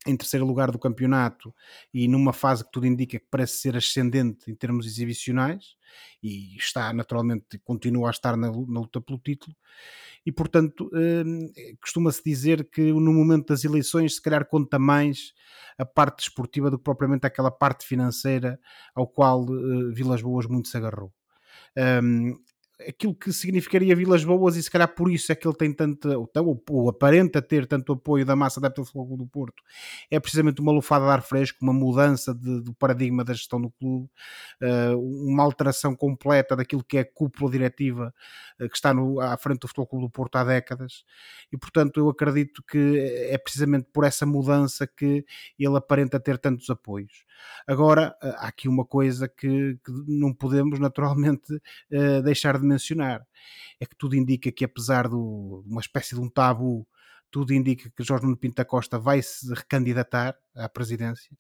em 0.08 0.18
terceiro 0.18 0.46
lugar 0.46 0.72
do 0.72 0.80
campeonato 0.80 1.54
e 1.94 2.08
numa 2.08 2.34
fase 2.34 2.64
que 2.64 2.72
tudo 2.72 2.88
indica 2.88 3.20
que 3.20 3.26
parece 3.30 3.58
ser 3.58 3.76
ascendente 3.76 4.50
em 4.50 4.56
termos 4.56 4.86
exibicionais 4.86 5.76
e 6.24 6.56
está 6.56 6.92
naturalmente, 6.92 7.60
continua 7.60 8.10
a 8.10 8.12
estar 8.12 8.36
na, 8.36 8.48
na 8.48 8.80
luta 8.80 9.00
pelo 9.00 9.20
título 9.20 9.56
e 10.26 10.32
portanto 10.32 10.90
hum, 10.94 11.52
costuma-se 11.80 12.24
dizer 12.24 12.68
que 12.70 12.92
no 12.92 13.14
momento 13.14 13.48
das 13.48 13.64
eleições 13.64 14.16
se 14.16 14.22
calhar 14.22 14.46
conta 14.46 14.80
mais 14.80 15.34
a 15.78 15.86
parte 15.86 16.18
desportiva 16.18 16.70
do 16.70 16.78
que 16.78 16.84
propriamente 16.84 17.26
aquela 17.26 17.52
parte 17.52 17.86
financeira 17.86 18.60
ao 18.96 19.08
qual 19.08 19.44
uh, 19.44 19.94
Vilas 19.94 20.22
Boas 20.22 20.46
muito 20.46 20.68
se 20.68 20.78
agarrou. 20.78 21.12
Um, 22.04 22.38
aquilo 22.88 23.16
que 23.16 23.32
significaria 23.32 23.96
Vilas 23.96 24.24
Boas 24.24 24.56
e 24.56 24.64
se 24.64 24.70
calhar 24.70 24.88
por 24.88 25.12
isso 25.12 25.32
é 25.32 25.36
que 25.36 25.48
ele 25.48 25.56
tem 25.56 25.74
tanto, 25.74 26.10
ou, 26.10 26.64
ou 26.70 26.90
aparenta 26.90 27.42
ter 27.42 27.66
tanto 27.66 27.94
apoio 27.94 28.26
da 28.26 28.36
massa 28.36 28.60
adepta 28.60 28.82
do 28.82 28.86
Futebol 28.86 29.18
do 29.18 29.28
Porto, 29.28 29.62
é 30.10 30.20
precisamente 30.20 30.62
uma 30.62 30.72
lufada 30.72 31.06
de 31.06 31.12
ar 31.12 31.22
fresco, 31.22 31.60
uma 31.62 31.74
mudança 31.74 32.34
de, 32.34 32.62
do 32.62 32.74
paradigma 32.74 33.24
da 33.24 33.34
gestão 33.34 33.62
do 33.62 33.70
clube, 33.72 34.10
uh, 34.62 34.98
uma 35.28 35.44
alteração 35.44 35.96
completa 35.96 36.56
daquilo 36.56 36.84
que 36.84 36.98
é 36.98 37.02
a 37.02 37.06
cúpula 37.06 37.52
diretiva 37.52 38.14
uh, 38.60 38.70
que 38.70 38.76
está 38.76 38.94
no, 38.94 39.20
à 39.20 39.38
frente 39.38 39.60
do 39.60 39.68
Futebol 39.68 39.88
Clube 39.88 40.06
do 40.06 40.12
Porto 40.12 40.36
há 40.38 40.44
décadas 40.44 41.04
e 41.52 41.58
portanto 41.58 42.00
eu 42.00 42.10
acredito 42.10 42.64
que 42.64 43.28
é 43.30 43.38
precisamente 43.38 43.88
por 43.94 44.04
essa 44.04 44.26
mudança 44.26 44.88
que 44.88 45.26
ele 45.58 45.78
aparenta 45.78 46.20
ter 46.20 46.38
tantos 46.38 46.70
apoios. 46.70 47.26
Agora, 47.68 48.16
uh, 48.24 48.28
há 48.38 48.48
aqui 48.48 48.68
uma 48.68 48.86
coisa 48.86 49.28
que, 49.28 49.78
que 49.84 49.92
não 50.08 50.34
podemos 50.34 50.80
naturalmente 50.80 51.62
deixar 52.24 52.58
de 52.58 52.66
mencionar. 52.72 53.26
É 53.80 53.86
que 53.86 53.96
tudo 53.96 54.16
indica 54.16 54.52
que, 54.52 54.66
apesar 54.66 55.08
de 55.08 55.16
uma 55.16 55.82
espécie 55.82 56.16
de 56.16 56.22
um 56.22 56.30
tabu, 56.30 56.88
tudo 57.30 57.54
indica 57.54 57.90
que 57.96 58.04
Jorge 58.04 58.26
Nuno 58.26 58.38
Pinto 58.38 58.56
da 58.56 58.66
Costa 58.66 59.00
vai 59.00 59.22
se 59.22 59.54
recandidatar 59.54 60.36
à 60.56 60.68
presidência. 60.70 61.32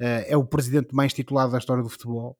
Uh, 0.00 0.24
é 0.26 0.36
o 0.36 0.44
presidente 0.44 0.94
mais 0.94 1.12
titulado 1.12 1.52
da 1.52 1.58
história 1.58 1.82
do 1.82 1.88
futebol. 1.88 2.38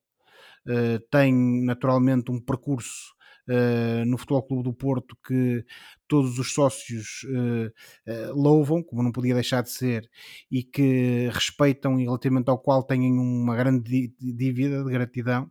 Uh, 0.67 0.99
tem 1.11 1.33
naturalmente 1.65 2.31
um 2.31 2.41
percurso 2.41 3.15
Uh, 3.47 4.07
no 4.07 4.17
Futebol 4.17 4.43
Clube 4.43 4.63
do 4.63 4.73
Porto 4.73 5.15
que 5.23 5.67
todos 6.09 6.39
os 6.39 6.55
sócios 6.55 7.25
uh, 7.25 7.67
uh, 8.11 8.35
louvam, 8.35 8.83
como 8.83 9.03
não 9.03 9.13
podia 9.13 9.35
deixar 9.35 9.63
de 9.63 9.71
ser, 9.71 10.09
e 10.51 10.63
que 10.63 11.29
respeitam 11.31 12.01
e 12.01 12.05
relativamente 12.05 12.49
ao 12.49 12.59
qual 12.59 12.83
têm 12.83 13.03
uma 13.13 13.55
grande 13.55 14.15
dívida 14.19 14.83
de 14.83 14.91
gratidão. 14.91 15.51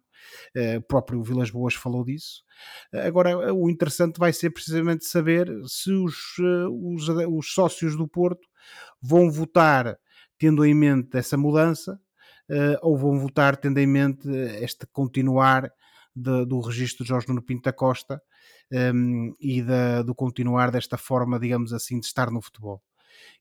Uh, 0.55 0.77
o 0.77 0.81
próprio 0.81 1.23
Vilas 1.23 1.49
Boas 1.49 1.73
falou 1.73 2.03
disso. 2.03 2.43
Uh, 2.93 2.99
agora, 2.99 3.53
o 3.53 3.69
interessante 3.69 4.17
vai 4.17 4.33
ser 4.33 4.49
precisamente 4.49 5.05
saber 5.05 5.47
se 5.65 5.91
os, 5.91 6.37
os, 6.39 7.09
os, 7.09 7.53
sócios 7.53 7.95
do 7.95 8.07
Porto 8.07 8.47
vão 9.01 9.31
votar 9.31 9.97
tendo 10.37 10.65
em 10.65 10.73
mente 10.73 11.17
essa 11.17 11.37
mudança 11.37 11.99
ou 12.81 12.97
vão 12.97 13.17
votar 13.17 13.55
tendo 13.55 13.79
em 13.79 13.87
mente 13.87 14.27
este 14.61 14.85
continuar 14.87 15.71
de, 16.13 16.45
do 16.45 16.59
registro 16.59 17.03
de 17.03 17.09
Jorge 17.09 17.27
Nuno 17.27 17.41
Pinto 17.41 17.63
da 17.63 17.73
Costa 17.73 18.21
um, 18.71 18.77
ehm, 18.77 19.33
e 19.39 19.63
do 20.05 20.13
continuar 20.13 20.69
desta 20.69 20.97
forma, 20.97 21.39
digamos 21.39 21.71
assim, 21.73 21.99
de 21.99 22.05
estar 22.05 22.29
no 22.29 22.41
futebol. 22.41 22.83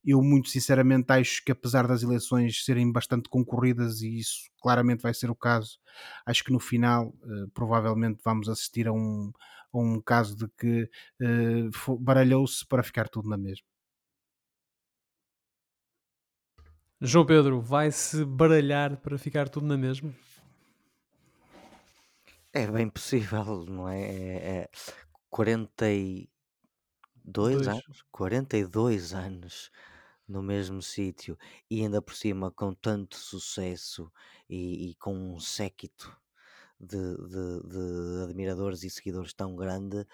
Eu, 0.05 0.21
muito 0.21 0.49
sinceramente, 0.49 1.13
acho 1.13 1.45
que 1.45 1.53
apesar 1.53 1.87
das 1.87 2.03
eleições 2.03 2.65
serem 2.65 2.91
bastante 2.91 3.29
concorridas, 3.29 4.03
e 4.03 4.19
isso 4.19 4.51
claramente 4.61 5.03
vai 5.03 5.15
ser 5.15 5.31
o 5.31 5.37
caso, 5.37 5.79
acho 6.27 6.43
que 6.43 6.53
no 6.53 6.59
final 6.59 7.09
uh, 7.09 7.49
provavelmente 7.55 8.21
vamos 8.25 8.49
assistir 8.49 8.89
a 8.89 8.93
um, 8.93 9.33
a 9.73 9.79
um 9.79 10.01
caso 10.01 10.35
de 10.37 10.49
que 10.59 10.91
uh, 11.21 11.99
baralhou-se 11.99 12.67
para 12.67 12.83
ficar 12.83 13.09
tudo 13.09 13.29
na 13.29 13.37
mesma. 13.37 13.65
João 17.01 17.27
Pedro, 17.27 17.61
vai-se 17.61 18.25
baralhar 18.25 18.97
para 18.97 19.19
ficar 19.19 19.49
tudo 19.49 19.67
na 19.67 19.77
mesma? 19.77 20.15
É 22.53 22.67
bem 22.67 22.89
possível, 22.89 23.65
não 23.67 23.89
é? 23.89 24.01
é, 24.01 24.59
é 24.59 24.69
42 25.31 26.29
Dois. 27.25 27.67
anos? 27.67 28.05
42 28.11 29.15
anos 29.15 29.71
no 30.29 30.43
mesmo 30.43 30.83
sítio 30.83 31.39
e 31.71 31.83
ainda 31.83 32.01
por 32.03 32.15
cima 32.15 32.51
com 32.51 32.75
tanto 32.75 33.17
sucesso 33.17 34.11
e, 34.49 34.91
e 34.91 34.95
com 34.97 35.15
um 35.35 35.41
séquito 35.41 36.17
de, 36.81 36.99
de, 36.99 37.69
de 37.69 38.25
admiradores 38.25 38.83
e 38.85 38.91
seguidores 38.91 39.33
tão 39.35 39.55
grande, 39.57 40.07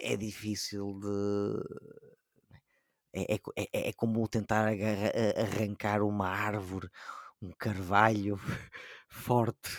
é 0.00 0.16
difícil 0.16 0.98
de. 1.00 1.98
É, 3.12 3.34
é, 3.34 3.40
é, 3.56 3.88
é 3.88 3.92
como 3.94 4.28
tentar 4.28 4.68
arrancar 5.36 6.02
uma 6.02 6.28
árvore, 6.28 6.90
um 7.40 7.50
carvalho 7.52 8.36
forte 9.08 9.70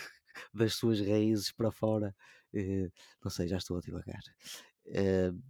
das 0.52 0.74
suas 0.74 1.00
raízes 1.00 1.52
para 1.52 1.70
fora. 1.70 2.14
Eh, 2.52 2.90
não 3.22 3.30
sei, 3.30 3.46
já 3.48 3.58
estou 3.58 3.78
a 3.78 3.80
devagar. 3.80 4.20
Uh, 4.86 5.40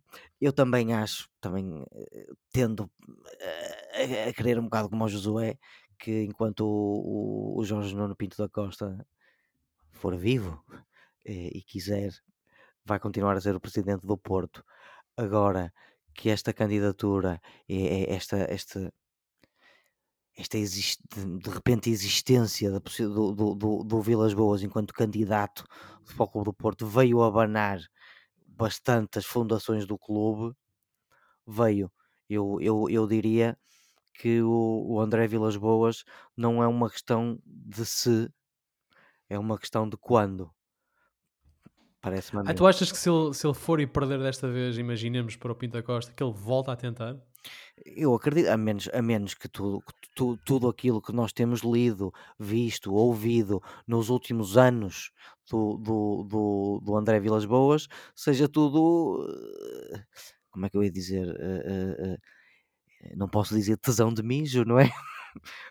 eu 0.41 0.53
também 0.53 0.93
acho, 0.95 1.29
também 1.41 1.83
uh, 1.83 2.37
tendo 2.53 2.85
uh, 2.85 4.29
a, 4.29 4.33
querer 4.33 4.59
um 4.59 4.65
bocado 4.65 4.89
como 4.89 5.05
o 5.05 5.09
Josué, 5.09 5.59
que 5.99 6.25
enquanto 6.25 6.61
o, 6.61 7.57
o, 7.57 7.61
o 7.61 7.65
Jorge 7.65 7.95
Nuno 7.95 8.17
Pinto 8.17 8.37
da 8.37 8.49
Costa 8.49 9.07
for 9.93 10.17
vivo 10.17 10.63
e 11.25 11.63
quiser, 11.63 12.13
vai 12.85 12.99
continuar 12.99 13.37
a 13.37 13.41
ser 13.41 13.55
o 13.55 13.61
presidente 13.61 14.07
do 14.07 14.17
Porto. 14.17 14.65
Agora 15.17 15.73
que 16.15 16.31
esta 16.31 16.53
candidatura, 16.53 17.41
esta, 18.09 18.39
esta, 18.39 18.93
esta 20.37 20.59
existe, 20.59 21.03
de 21.15 21.51
repente 21.51 21.91
existência 21.91 22.71
do, 22.71 22.81
do, 23.35 23.55
do, 23.55 23.85
do 23.85 24.03
Vilas 24.03 24.35
Boas 24.35 24.63
enquanto 24.63 24.95
candidato 24.95 25.65
do 26.01 26.13
Futebol 26.13 26.45
do 26.45 26.53
Porto 26.53 26.87
veio 26.87 27.23
abanar 27.23 27.81
bastante 28.61 29.19
as 29.19 29.25
fundações 29.27 29.87
do 29.87 29.99
clube, 29.99 30.55
veio. 31.47 31.91
Eu, 32.29 32.59
eu, 32.61 32.89
eu 32.91 33.07
diria 33.07 33.59
que 34.15 34.43
o, 34.43 34.87
o 34.89 35.01
André 35.01 35.27
Vilas 35.29 35.57
Boas 35.57 36.05
não 36.37 36.63
é 36.63 36.69
uma 36.69 36.91
questão 36.91 37.41
de 37.47 37.87
se, 37.87 38.31
é 39.31 39.39
uma 39.39 39.59
questão 39.59 39.89
de 39.89 39.97
quando. 39.97 40.53
Parece-me 42.01 42.43
ah, 42.47 42.55
tu 42.55 42.67
achas 42.67 42.91
que 42.91 42.97
se 42.97 43.11
ele, 43.11 43.35
se 43.35 43.47
ele 43.47 43.55
for 43.55 43.79
e 43.79 43.87
perder 43.87 44.19
desta 44.19 44.49
vez, 44.49 44.79
imaginemos 44.79 45.37
para 45.37 45.53
o 45.53 45.55
Pinta 45.55 45.83
Costa, 45.83 46.13
que 46.13 46.23
ele 46.23 46.33
volta 46.33 46.73
a 46.73 46.77
tentar? 46.77 47.17
Eu 47.85 48.15
acredito, 48.15 48.49
a 48.49 48.57
menos, 48.57 48.89
a 48.93 49.03
menos 49.03 49.35
que 49.35 49.49
tudo, 49.49 49.81
que 49.81 49.93
tu, 50.15 50.37
tudo 50.39 50.69
aquilo 50.69 51.01
que 51.01 51.13
nós 51.13 51.33
temos 51.33 51.61
lido, 51.61 52.13
visto, 52.39 52.95
ouvido 52.95 53.63
nos 53.87 54.09
últimos 54.09 54.57
anos 54.57 55.11
do, 55.51 55.77
do, 55.77 56.25
do, 56.25 56.81
do 56.83 56.97
André 56.97 57.21
Vilas 57.21 57.45
Boas, 57.45 57.87
seja 58.15 58.49
tudo. 58.49 59.27
Eh, 59.95 60.03
como 60.51 60.67
é 60.67 60.71
que 60.71 60.77
eu 60.77 60.83
ia 60.83 60.91
dizer? 60.91 61.29
Uh, 61.29 62.13
uh, 62.13 62.15
uh, 62.15 63.17
não 63.17 63.29
posso 63.29 63.55
dizer 63.55 63.77
tesão 63.77 64.13
de 64.13 64.23
mijo, 64.23 64.65
não 64.65 64.79
é? 64.79 64.91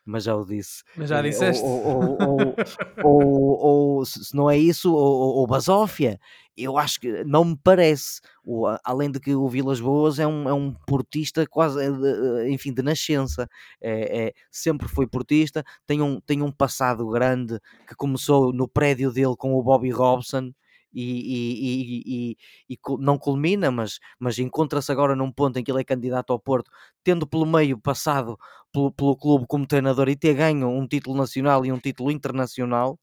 mas 0.06 0.24
já 0.24 0.36
o 0.36 0.46
disse. 0.46 0.84
Mas 0.96 1.10
já 1.10 1.22
disseste. 1.22 1.64
Ou, 1.64 2.18
ou, 2.22 2.56
ou, 3.04 3.58
ou, 3.98 4.06
se 4.06 4.36
não 4.36 4.50
é 4.50 4.58
isso, 4.58 4.94
ou, 4.94 5.38
ou 5.38 5.48
basófia. 5.48 6.20
Eu 6.58 6.78
acho 6.78 7.00
que 7.00 7.24
não 7.24 7.46
me 7.46 7.58
parece. 7.64 8.20
O, 8.44 8.66
além 8.84 9.10
de 9.10 9.20
que 9.20 9.34
o 9.34 9.48
Vilas 9.48 9.80
Boas 9.80 10.20
é 10.20 10.28
um, 10.28 10.50
é 10.50 10.54
um 10.54 10.74
portista 10.86 11.46
quase, 11.48 11.80
é 11.82 12.50
enfim, 12.50 12.74
de 12.74 12.82
nascença. 12.82 13.48
É, 13.82 14.28
é, 14.28 14.34
sempre 14.52 14.88
foi 14.88 15.08
portista. 15.08 15.64
Tem 15.88 16.02
um, 16.02 16.20
tem 16.20 16.42
um 16.42 16.52
passado 16.52 17.08
grande 17.08 17.60
que 17.88 17.96
começou 17.96 18.52
no 18.52 18.68
prédio 18.68 19.12
dele 19.12 19.36
com 19.38 19.54
o 19.54 19.64
Bobby 19.64 19.90
Robson 19.90 20.52
e, 20.94 21.04
e, 21.04 22.34
e, 22.34 22.38
e, 22.74 22.80
não 23.00 23.18
culmina, 23.18 23.70
mas, 23.72 24.00
mas 24.20 24.40
encontra-se 24.40 24.92
agora 24.92 25.16
num 25.16 25.32
ponto 25.32 25.58
em 25.58 25.64
que 25.64 25.72
ele 25.72 25.82
é 25.82 25.84
candidato 25.84 26.34
ao 26.34 26.40
Porto, 26.40 26.72
tendo 27.04 27.28
pelo 27.28 27.46
meio 27.46 27.78
passado 27.78 28.38
pelo, 28.72 28.92
pelo 28.92 29.16
clube 29.16 29.46
como 29.48 29.68
treinador 29.68 30.10
e 30.10 30.16
ter 30.16 30.34
ganho 30.34 30.70
um 30.70 30.88
título 30.88 31.18
nacional 31.18 31.66
e 31.66 31.72
um 31.72 31.80
título 31.80 32.12
internacional. 32.12 33.00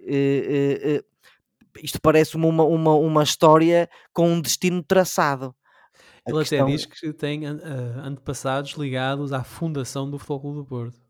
Eh, 0.00 0.12
eh, 0.14 0.96
eh, 0.96 1.04
isto 1.82 2.00
parece 2.00 2.36
uma, 2.36 2.64
uma, 2.64 2.94
uma 2.94 3.22
história 3.22 3.88
com 4.12 4.30
um 4.30 4.40
destino 4.40 4.82
traçado. 4.82 5.54
Ele 6.26 6.38
questão... 6.38 6.62
até 6.62 6.72
diz 6.72 6.86
que 6.86 7.12
tem 7.12 7.46
antepassados 7.46 8.72
ligados 8.72 9.32
à 9.32 9.44
fundação 9.44 10.10
do 10.10 10.18
Futebol 10.18 10.40
Clube 10.40 10.58
do 10.58 10.64
Porto. 10.64 11.05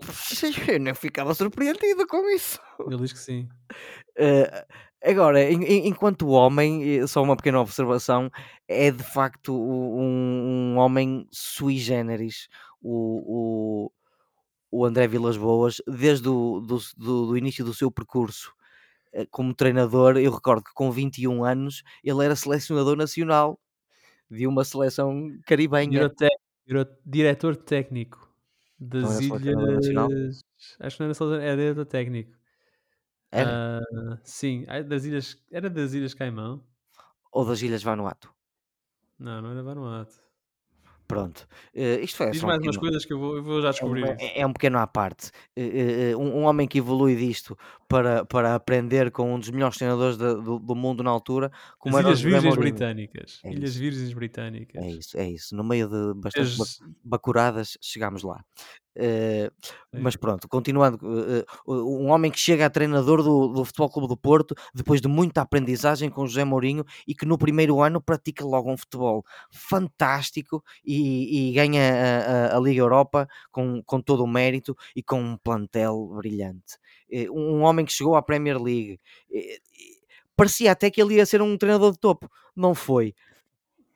Eu 0.68 0.80
nem 0.80 0.94
ficava 0.94 1.34
surpreendido 1.34 2.06
com 2.06 2.28
isso. 2.30 2.60
Ele 2.86 2.96
diz 2.96 3.12
que 3.12 3.18
sim. 3.18 3.48
Uh, 4.18 4.64
agora, 5.02 5.42
em, 5.42 5.86
enquanto 5.88 6.28
homem, 6.28 7.06
só 7.06 7.22
uma 7.22 7.36
pequena 7.36 7.60
observação, 7.60 8.30
é 8.68 8.90
de 8.90 9.02
facto 9.02 9.54
um, 9.54 10.74
um 10.74 10.78
homem 10.78 11.26
sui 11.30 11.78
generis. 11.78 12.48
O, 12.82 13.88
o, 13.90 13.92
o 14.70 14.84
André 14.84 15.06
Vilas 15.06 15.36
Boas, 15.36 15.80
desde 15.86 16.28
o 16.28 16.60
do, 16.60 16.78
do, 16.96 17.26
do 17.28 17.36
início 17.36 17.64
do 17.64 17.72
seu 17.72 17.90
percurso 17.90 18.52
uh, 19.14 19.26
como 19.30 19.54
treinador, 19.54 20.16
eu 20.18 20.32
recordo 20.32 20.64
que 20.64 20.74
com 20.74 20.90
21 20.90 21.44
anos 21.44 21.82
ele 22.02 22.24
era 22.24 22.36
selecionador 22.36 22.96
nacional 22.96 23.58
de 24.30 24.46
uma 24.46 24.64
seleção 24.64 25.30
caribenha. 25.46 26.10
Diretor 27.04 27.56
técnico 27.56 28.23
das 28.78 29.20
ilhas. 29.20 30.40
Acho 30.80 30.96
que 30.96 31.00
não 31.00 31.06
era 31.06 31.14
só 31.14 31.34
era 31.34 31.56
diretor 31.56 31.86
técnico. 31.86 32.32
Era? 33.30 33.82
Uh, 33.82 34.18
sim, 34.22 34.64
das 34.88 35.04
ilhas. 35.04 35.44
Era 35.50 35.68
das 35.68 35.92
Ilhas 35.92 36.14
Caimão? 36.14 36.64
Ou 37.32 37.44
das 37.44 37.62
Ilhas 37.62 37.82
Vanuatu? 37.82 38.32
Não, 39.18 39.42
não 39.42 39.50
era 39.50 39.62
Vanuatu. 39.62 40.20
Pronto. 41.06 41.46
Uh, 41.74 42.00
isto 42.02 42.16
foi 42.16 42.30
Diz 42.30 42.42
um 42.42 42.46
mais 42.46 42.58
pequeno, 42.58 42.72
umas 42.72 42.76
coisas 42.78 43.04
que 43.04 43.12
eu 43.12 43.18
vou, 43.18 43.36
eu 43.36 43.42
vou 43.42 43.60
já 43.60 43.70
descobrir 43.70 44.06
é, 44.06 44.14
isso. 44.14 44.24
é- 44.24 44.40
é 44.40 44.46
um 44.46 44.52
pequeno 44.52 44.78
à 44.78 44.86
parte. 44.86 45.30
Uh, 45.56 46.16
um, 46.18 46.38
um 46.40 46.44
homem 46.44 46.66
que 46.66 46.78
evolui 46.78 47.14
disto 47.14 47.56
para, 47.88 48.24
para 48.24 48.54
aprender 48.54 49.10
com 49.10 49.34
um 49.34 49.38
dos 49.38 49.50
melhores 49.50 49.76
treinadores 49.76 50.16
da- 50.16 50.34
do, 50.34 50.58
do 50.58 50.74
mundo 50.74 51.02
na 51.02 51.10
altura, 51.10 51.50
como 51.78 51.96
As 51.96 52.04
Ilhas 52.04 52.20
Virgens. 52.20 52.56
Britânicas. 52.56 53.40
É 53.44 53.52
Ilhas 53.52 53.70
isso. 53.70 53.78
Virgens 53.80 54.10
É 54.10 54.14
Britânicas. 54.14 54.84
isso, 54.86 55.18
é 55.18 55.28
isso. 55.28 55.54
No 55.56 55.62
meio 55.64 55.88
de 55.88 56.14
bastante 56.20 56.56
ba- 56.56 56.64
As- 56.64 56.78
bacuradas, 57.04 57.78
chegámos 57.80 58.22
lá. 58.22 58.44
Uh, 58.96 59.50
mas 60.00 60.14
pronto, 60.14 60.46
continuando, 60.48 61.00
uh, 61.02 61.72
um 62.00 62.10
homem 62.10 62.30
que 62.30 62.38
chega 62.38 62.64
a 62.66 62.70
treinador 62.70 63.24
do, 63.24 63.48
do 63.48 63.64
Futebol 63.64 63.90
Clube 63.90 64.06
do 64.06 64.16
Porto 64.16 64.54
depois 64.72 65.00
de 65.00 65.08
muita 65.08 65.40
aprendizagem 65.42 66.08
com 66.08 66.24
José 66.28 66.44
Mourinho 66.44 66.84
e 67.04 67.12
que 67.12 67.26
no 67.26 67.36
primeiro 67.36 67.82
ano 67.82 68.00
pratica 68.00 68.44
logo 68.44 68.70
um 68.72 68.76
futebol 68.76 69.24
fantástico 69.50 70.62
e, 70.84 71.50
e 71.50 71.52
ganha 71.54 71.82
a, 71.82 72.54
a- 72.54 72.56
a 72.56 72.60
Liga 72.60 72.80
Europa 72.80 73.28
com, 73.50 73.82
com 73.82 74.00
todo 74.00 74.22
o 74.22 74.28
mérito 74.28 74.76
e 74.94 75.02
com 75.02 75.20
um 75.20 75.36
plantel 75.36 76.12
brilhante. 76.16 76.78
Eh, 77.14 77.30
Um 77.30 77.62
homem 77.62 77.86
que 77.86 77.92
chegou 77.92 78.16
à 78.16 78.22
Premier 78.22 78.60
League, 78.60 79.00
eh, 79.32 79.54
eh, 79.54 79.58
parecia 80.36 80.72
até 80.72 80.90
que 80.90 81.00
ele 81.00 81.14
ia 81.14 81.26
ser 81.26 81.40
um 81.40 81.56
treinador 81.56 81.92
de 81.92 81.98
topo, 81.98 82.28
não 82.56 82.74
foi. 82.74 83.14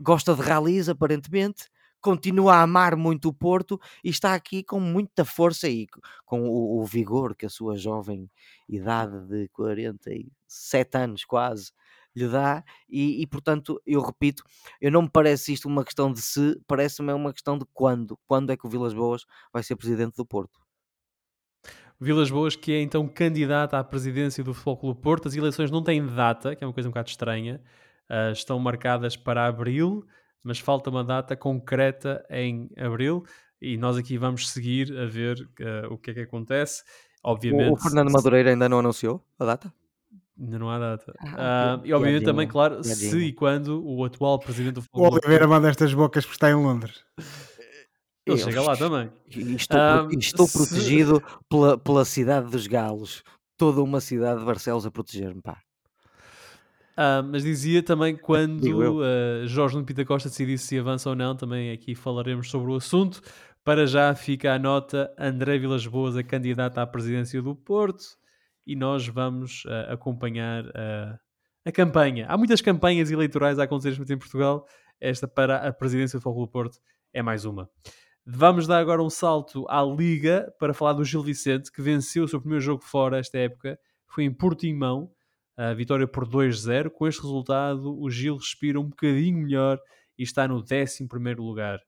Gosta 0.00 0.34
de 0.34 0.42
ralis, 0.42 0.88
aparentemente, 0.88 1.68
continua 2.00 2.54
a 2.56 2.62
amar 2.62 2.96
muito 2.96 3.28
o 3.28 3.32
Porto 3.34 3.80
e 4.04 4.10
está 4.10 4.34
aqui 4.34 4.62
com 4.62 4.78
muita 4.80 5.24
força 5.24 5.68
e 5.68 5.86
com 6.24 6.42
o, 6.48 6.80
o 6.80 6.86
vigor 6.86 7.34
que 7.34 7.46
a 7.46 7.48
sua 7.50 7.76
jovem 7.76 8.30
idade 8.68 9.26
de 9.26 9.48
47 9.48 10.96
anos 10.96 11.24
quase 11.24 11.72
lhe 12.14 12.28
dá 12.28 12.64
e, 12.88 13.20
e, 13.22 13.26
portanto 13.26 13.80
eu 13.86 14.00
repito, 14.00 14.44
eu 14.80 14.90
não 14.92 15.02
me 15.02 15.10
parece 15.10 15.52
isto 15.52 15.66
uma 15.68 15.84
questão 15.84 16.12
de 16.12 16.22
se, 16.22 16.60
parece-me 16.68 17.12
uma 17.12 17.32
questão 17.32 17.58
de 17.58 17.64
quando, 17.74 18.16
quando 18.26 18.50
é 18.52 18.56
que 18.56 18.66
o 18.66 18.70
Vilas 18.70 18.94
Boas 18.94 19.24
vai 19.52 19.62
ser 19.64 19.76
presidente 19.76 20.16
do 20.16 20.24
Porto. 20.26 20.67
Vilas 22.00 22.30
Boas, 22.30 22.54
que 22.54 22.72
é 22.72 22.80
então 22.82 23.06
candidata 23.08 23.78
à 23.78 23.82
presidência 23.84 24.44
do 24.44 24.54
Futebol 24.54 24.76
Clube 24.76 25.00
Porto. 25.00 25.28
As 25.28 25.34
eleições 25.34 25.70
não 25.70 25.82
têm 25.82 26.04
data, 26.06 26.54
que 26.54 26.62
é 26.62 26.66
uma 26.66 26.72
coisa 26.72 26.88
um 26.88 26.92
bocado 26.92 27.08
estranha. 27.08 27.60
Ah, 28.08 28.30
estão 28.30 28.58
marcadas 28.58 29.16
para 29.16 29.46
abril, 29.46 30.06
mas 30.42 30.58
falta 30.60 30.90
uma 30.90 31.02
data 31.02 31.36
concreta 31.36 32.24
em 32.30 32.70
abril. 32.78 33.24
E 33.60 33.76
nós 33.76 33.96
aqui 33.96 34.16
vamos 34.16 34.48
seguir 34.48 34.96
a 34.96 35.06
ver 35.06 35.48
ah, 35.60 35.88
o 35.92 35.98
que 35.98 36.12
é 36.12 36.14
que 36.14 36.20
acontece. 36.20 36.82
O, 37.24 37.30
Obviamente, 37.30 37.72
o 37.72 37.76
Fernando 37.76 38.08
se- 38.08 38.14
Madureira 38.14 38.50
ainda 38.50 38.68
não 38.68 38.78
anunciou 38.78 39.24
a 39.38 39.44
data? 39.44 39.72
ainda 40.40 40.56
não 40.56 40.70
há 40.70 40.78
data. 40.78 41.12
Ah, 41.20 41.74
Ah, 41.74 41.80
e 41.84 41.92
obviamente 41.92 42.24
também, 42.24 42.46
piadinha, 42.46 42.52
claro, 42.52 42.84
se 42.84 42.96
piadinha. 43.10 43.24
e 43.28 43.32
quando 43.32 43.84
o 43.84 44.04
atual 44.04 44.38
presidente 44.38 44.74
do 44.74 44.78
O 44.78 44.82
Futebol 44.84 45.10
Clube 45.10 45.26
Oliveira 45.26 45.48
manda 45.48 45.68
estas 45.68 45.92
bocas 45.92 46.24
porque 46.24 46.36
está 46.36 46.48
em 46.48 46.54
Londres. 46.54 47.04
Eu 48.32 48.38
chega 48.38 48.62
lá 48.62 48.76
também. 48.76 49.10
Estou, 49.28 50.12
e 50.12 50.18
estou 50.18 50.46
se- 50.46 50.58
protegido 50.58 51.22
pela, 51.48 51.78
pela 51.78 52.04
cidade 52.04 52.50
dos 52.50 52.66
galos. 52.66 53.22
Toda 53.56 53.82
uma 53.82 54.00
cidade 54.00 54.40
de 54.40 54.46
Barcelos 54.46 54.86
a 54.86 54.90
proteger-me, 54.90 55.40
pá. 55.42 55.58
Ah, 56.96 57.22
mas 57.22 57.42
dizia 57.44 57.82
também 57.82 58.16
quando 58.16 58.82
eu. 58.82 59.00
ah, 59.02 59.46
Jorge 59.46 59.74
Nuno 59.74 59.86
Pita 59.86 60.04
Costa 60.04 60.28
decidisse 60.28 60.66
se 60.66 60.78
avança 60.78 61.08
ou 61.10 61.14
não, 61.16 61.36
também 61.36 61.70
aqui 61.70 61.94
falaremos 61.94 62.50
sobre 62.50 62.72
o 62.72 62.76
assunto. 62.76 63.20
Para 63.64 63.86
já 63.86 64.14
fica 64.14 64.52
a 64.54 64.58
nota 64.58 65.12
André 65.18 65.58
Vilas 65.58 65.86
Boas, 65.86 66.16
a 66.16 66.22
candidata 66.22 66.80
à 66.80 66.86
presidência 66.86 67.40
do 67.42 67.54
Porto, 67.54 68.04
e 68.66 68.74
nós 68.74 69.06
vamos 69.06 69.62
ah, 69.68 69.92
acompanhar 69.92 70.64
ah, 70.74 71.18
a 71.64 71.70
campanha. 71.72 72.26
Há 72.28 72.36
muitas 72.36 72.60
campanhas 72.60 73.10
eleitorais 73.10 73.58
a 73.58 73.64
acontecer 73.64 74.00
em 74.10 74.18
Portugal. 74.18 74.66
Esta 75.00 75.28
para 75.28 75.68
a 75.68 75.72
presidência 75.72 76.18
do 76.18 76.22
Clube 76.22 76.40
do 76.40 76.48
Porto 76.48 76.78
é 77.12 77.22
mais 77.22 77.44
uma. 77.44 77.68
Vamos 78.30 78.66
dar 78.66 78.78
agora 78.78 79.02
um 79.02 79.08
salto 79.08 79.64
à 79.70 79.82
Liga 79.82 80.52
para 80.58 80.74
falar 80.74 80.92
do 80.92 81.02
Gil 81.02 81.22
Vicente, 81.22 81.72
que 81.72 81.80
venceu 81.80 82.24
o 82.24 82.28
seu 82.28 82.38
primeiro 82.38 82.62
jogo 82.62 82.84
fora 82.84 83.18
esta 83.18 83.38
época. 83.38 83.78
Foi 84.06 84.24
em 84.24 84.30
Portimão, 84.30 85.10
a 85.56 85.72
vitória 85.72 86.06
por 86.06 86.28
2-0. 86.28 86.90
Com 86.90 87.06
este 87.06 87.22
resultado, 87.22 87.98
o 87.98 88.10
Gil 88.10 88.36
respira 88.36 88.78
um 88.78 88.84
bocadinho 88.84 89.38
melhor 89.38 89.80
e 90.18 90.24
está 90.24 90.46
no 90.46 90.56
11 90.56 91.08
lugar. 91.38 91.80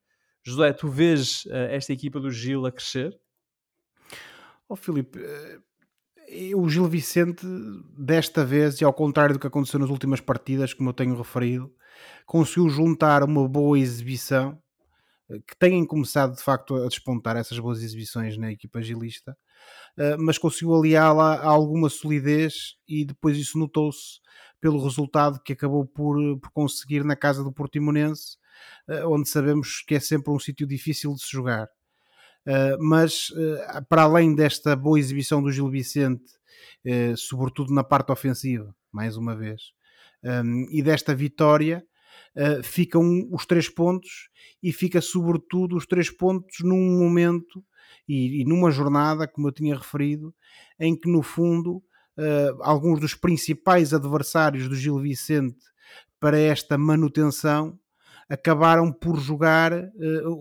José, 0.43 0.72
tu 0.72 0.88
vês 0.88 1.45
eh, 1.51 1.76
esta 1.76 1.93
equipa 1.93 2.18
do 2.18 2.30
Gil 2.30 2.64
a 2.64 2.72
crescer? 2.72 3.14
Ó 4.66 4.74
Filipe, 4.74 5.20
eh, 5.22 6.55
o 6.57 6.66
Gil 6.70 6.86
Vicente, 6.86 7.47
desta 7.99 8.47
vez, 8.47 8.80
e 8.80 8.84
ao 8.84 8.95
contrário 8.95 9.34
do 9.34 9.38
que 9.38 9.47
aconteceu 9.47 9.78
nas 9.78 9.91
últimas 9.91 10.22
partidas, 10.22 10.72
como 10.72 10.88
eu 10.88 10.95
tenho 10.95 11.14
referido, 11.14 11.70
conseguiu 12.24 12.70
juntar 12.70 13.22
uma 13.22 13.47
boa 13.47 13.78
exibição, 13.78 14.59
que 15.47 15.57
têm 15.59 15.85
começado 15.87 16.35
de 16.35 16.43
facto 16.43 16.76
a 16.76 16.89
despontar 16.89 17.37
essas 17.37 17.59
boas 17.59 17.83
exibições 17.83 18.37
na 18.37 18.51
equipa 18.51 18.83
gilista, 18.83 19.37
eh, 19.97 20.16
mas 20.16 20.39
conseguiu 20.39 20.74
aliá-la 20.74 21.35
a 21.35 21.47
alguma 21.47 21.89
solidez 21.89 22.76
e 22.89 23.05
depois 23.05 23.37
isso 23.37 23.59
notou-se 23.59 24.20
pelo 24.61 24.83
resultado 24.83 25.41
que 25.43 25.53
acabou 25.53 25.87
por, 25.87 26.16
por 26.41 26.51
conseguir 26.53 27.05
na 27.05 27.16
casa 27.16 27.43
do 27.45 27.53
Portimonense, 27.53 28.37
eh, 28.89 29.05
onde 29.07 29.28
sabemos 29.28 29.83
que 29.87 29.95
é 29.95 30.01
sempre 30.01 30.33
um 30.33 30.39
sítio 30.39 30.66
difícil 30.66 31.14
de 31.14 31.22
se 31.22 31.31
jogar. 31.31 31.68
Uh, 32.47 32.83
mas 32.83 33.31
para 33.87 34.05
além 34.05 34.35
desta 34.35 34.74
boa 34.74 34.99
exibição 34.99 35.43
do 35.43 35.53
Gil 35.53 35.68
Vicente, 35.68 36.24
sobretudo 37.14 37.72
na 37.72 37.85
parte 37.85 38.11
ofensiva, 38.11 38.74
mais 38.91 39.14
uma 39.14 39.37
vez, 39.37 39.72
e 40.70 40.83
desta 40.83 41.14
vitória, 41.14 41.85
ficam 42.62 43.29
os 43.31 43.45
três 43.47 43.68
pontos 43.68 44.29
e 44.62 44.73
fica 44.73 45.01
sobretudo 45.01 45.77
os 45.77 45.87
três 45.87 46.11
pontos 46.11 46.61
num 46.61 46.99
momento 46.99 47.64
e, 48.09 48.43
e 48.43 48.45
numa 48.45 48.71
jornada, 48.71 49.27
como 49.27 49.49
eu 49.49 49.53
tinha 49.53 49.77
referido, 49.77 50.35
em 50.79 50.97
que 50.97 51.11
no 51.11 51.23
fundo 51.23 51.83
alguns 52.61 53.01
dos 53.01 53.14
principais 53.14 53.95
adversários 53.95 54.68
do 54.68 54.75
Gil 54.75 54.99
Vicente 54.99 55.64
para 56.18 56.39
esta 56.39 56.77
manutenção 56.77 57.79
acabaram 58.29 58.93
por 58.93 59.18
jogar 59.18 59.73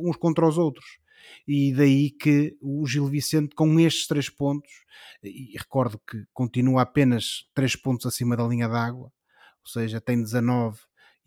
uns 0.01 0.17
contra 0.17 0.47
os 0.47 0.57
outros. 0.57 0.99
E 1.47 1.73
daí 1.73 2.11
que 2.11 2.57
o 2.61 2.85
Gil 2.85 3.07
Vicente 3.07 3.55
com 3.55 3.79
estes 3.79 4.07
três 4.07 4.29
pontos, 4.29 4.71
e 5.23 5.57
recordo 5.57 5.99
que 5.99 6.25
continua 6.33 6.81
apenas 6.83 7.49
três 7.53 7.75
pontos 7.75 8.05
acima 8.05 8.37
da 8.37 8.47
linha 8.47 8.67
d'água, 8.67 9.11
ou 9.63 9.71
seja, 9.71 9.99
tem 9.99 10.21
19 10.21 10.79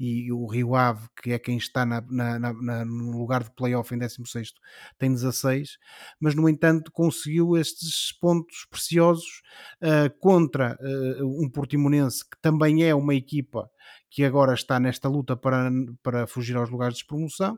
e 0.05 0.33
o 0.33 0.47
Rio 0.47 0.75
Ave, 0.75 1.07
que 1.23 1.31
é 1.31 1.39
quem 1.39 1.57
está 1.57 1.87
na, 1.87 2.01
na, 2.11 2.37
na, 2.41 2.85
no 2.85 3.17
lugar 3.17 3.45
de 3.45 3.53
playoff 3.53 3.95
em 3.95 3.99
16 3.99 4.53
tem 4.99 5.13
16, 5.13 5.79
mas 6.19 6.35
no 6.35 6.49
entanto 6.49 6.91
conseguiu 6.91 7.57
estes 7.57 8.11
pontos 8.21 8.67
preciosos 8.69 9.43
uh, 9.81 10.13
contra 10.19 10.77
uh, 10.81 11.45
um 11.45 11.49
Portimonense 11.49 12.29
que 12.29 12.37
também 12.43 12.83
é 12.83 12.93
uma 12.93 13.15
equipa 13.15 13.71
que 14.11 14.25
agora 14.25 14.55
está 14.55 14.81
nesta 14.81 15.09
luta 15.09 15.37
para, 15.37 15.71
para 16.03 16.27
fugir 16.27 16.57
aos 16.57 16.69
lugares 16.69 16.99
de 16.99 17.07
promoção, 17.07 17.57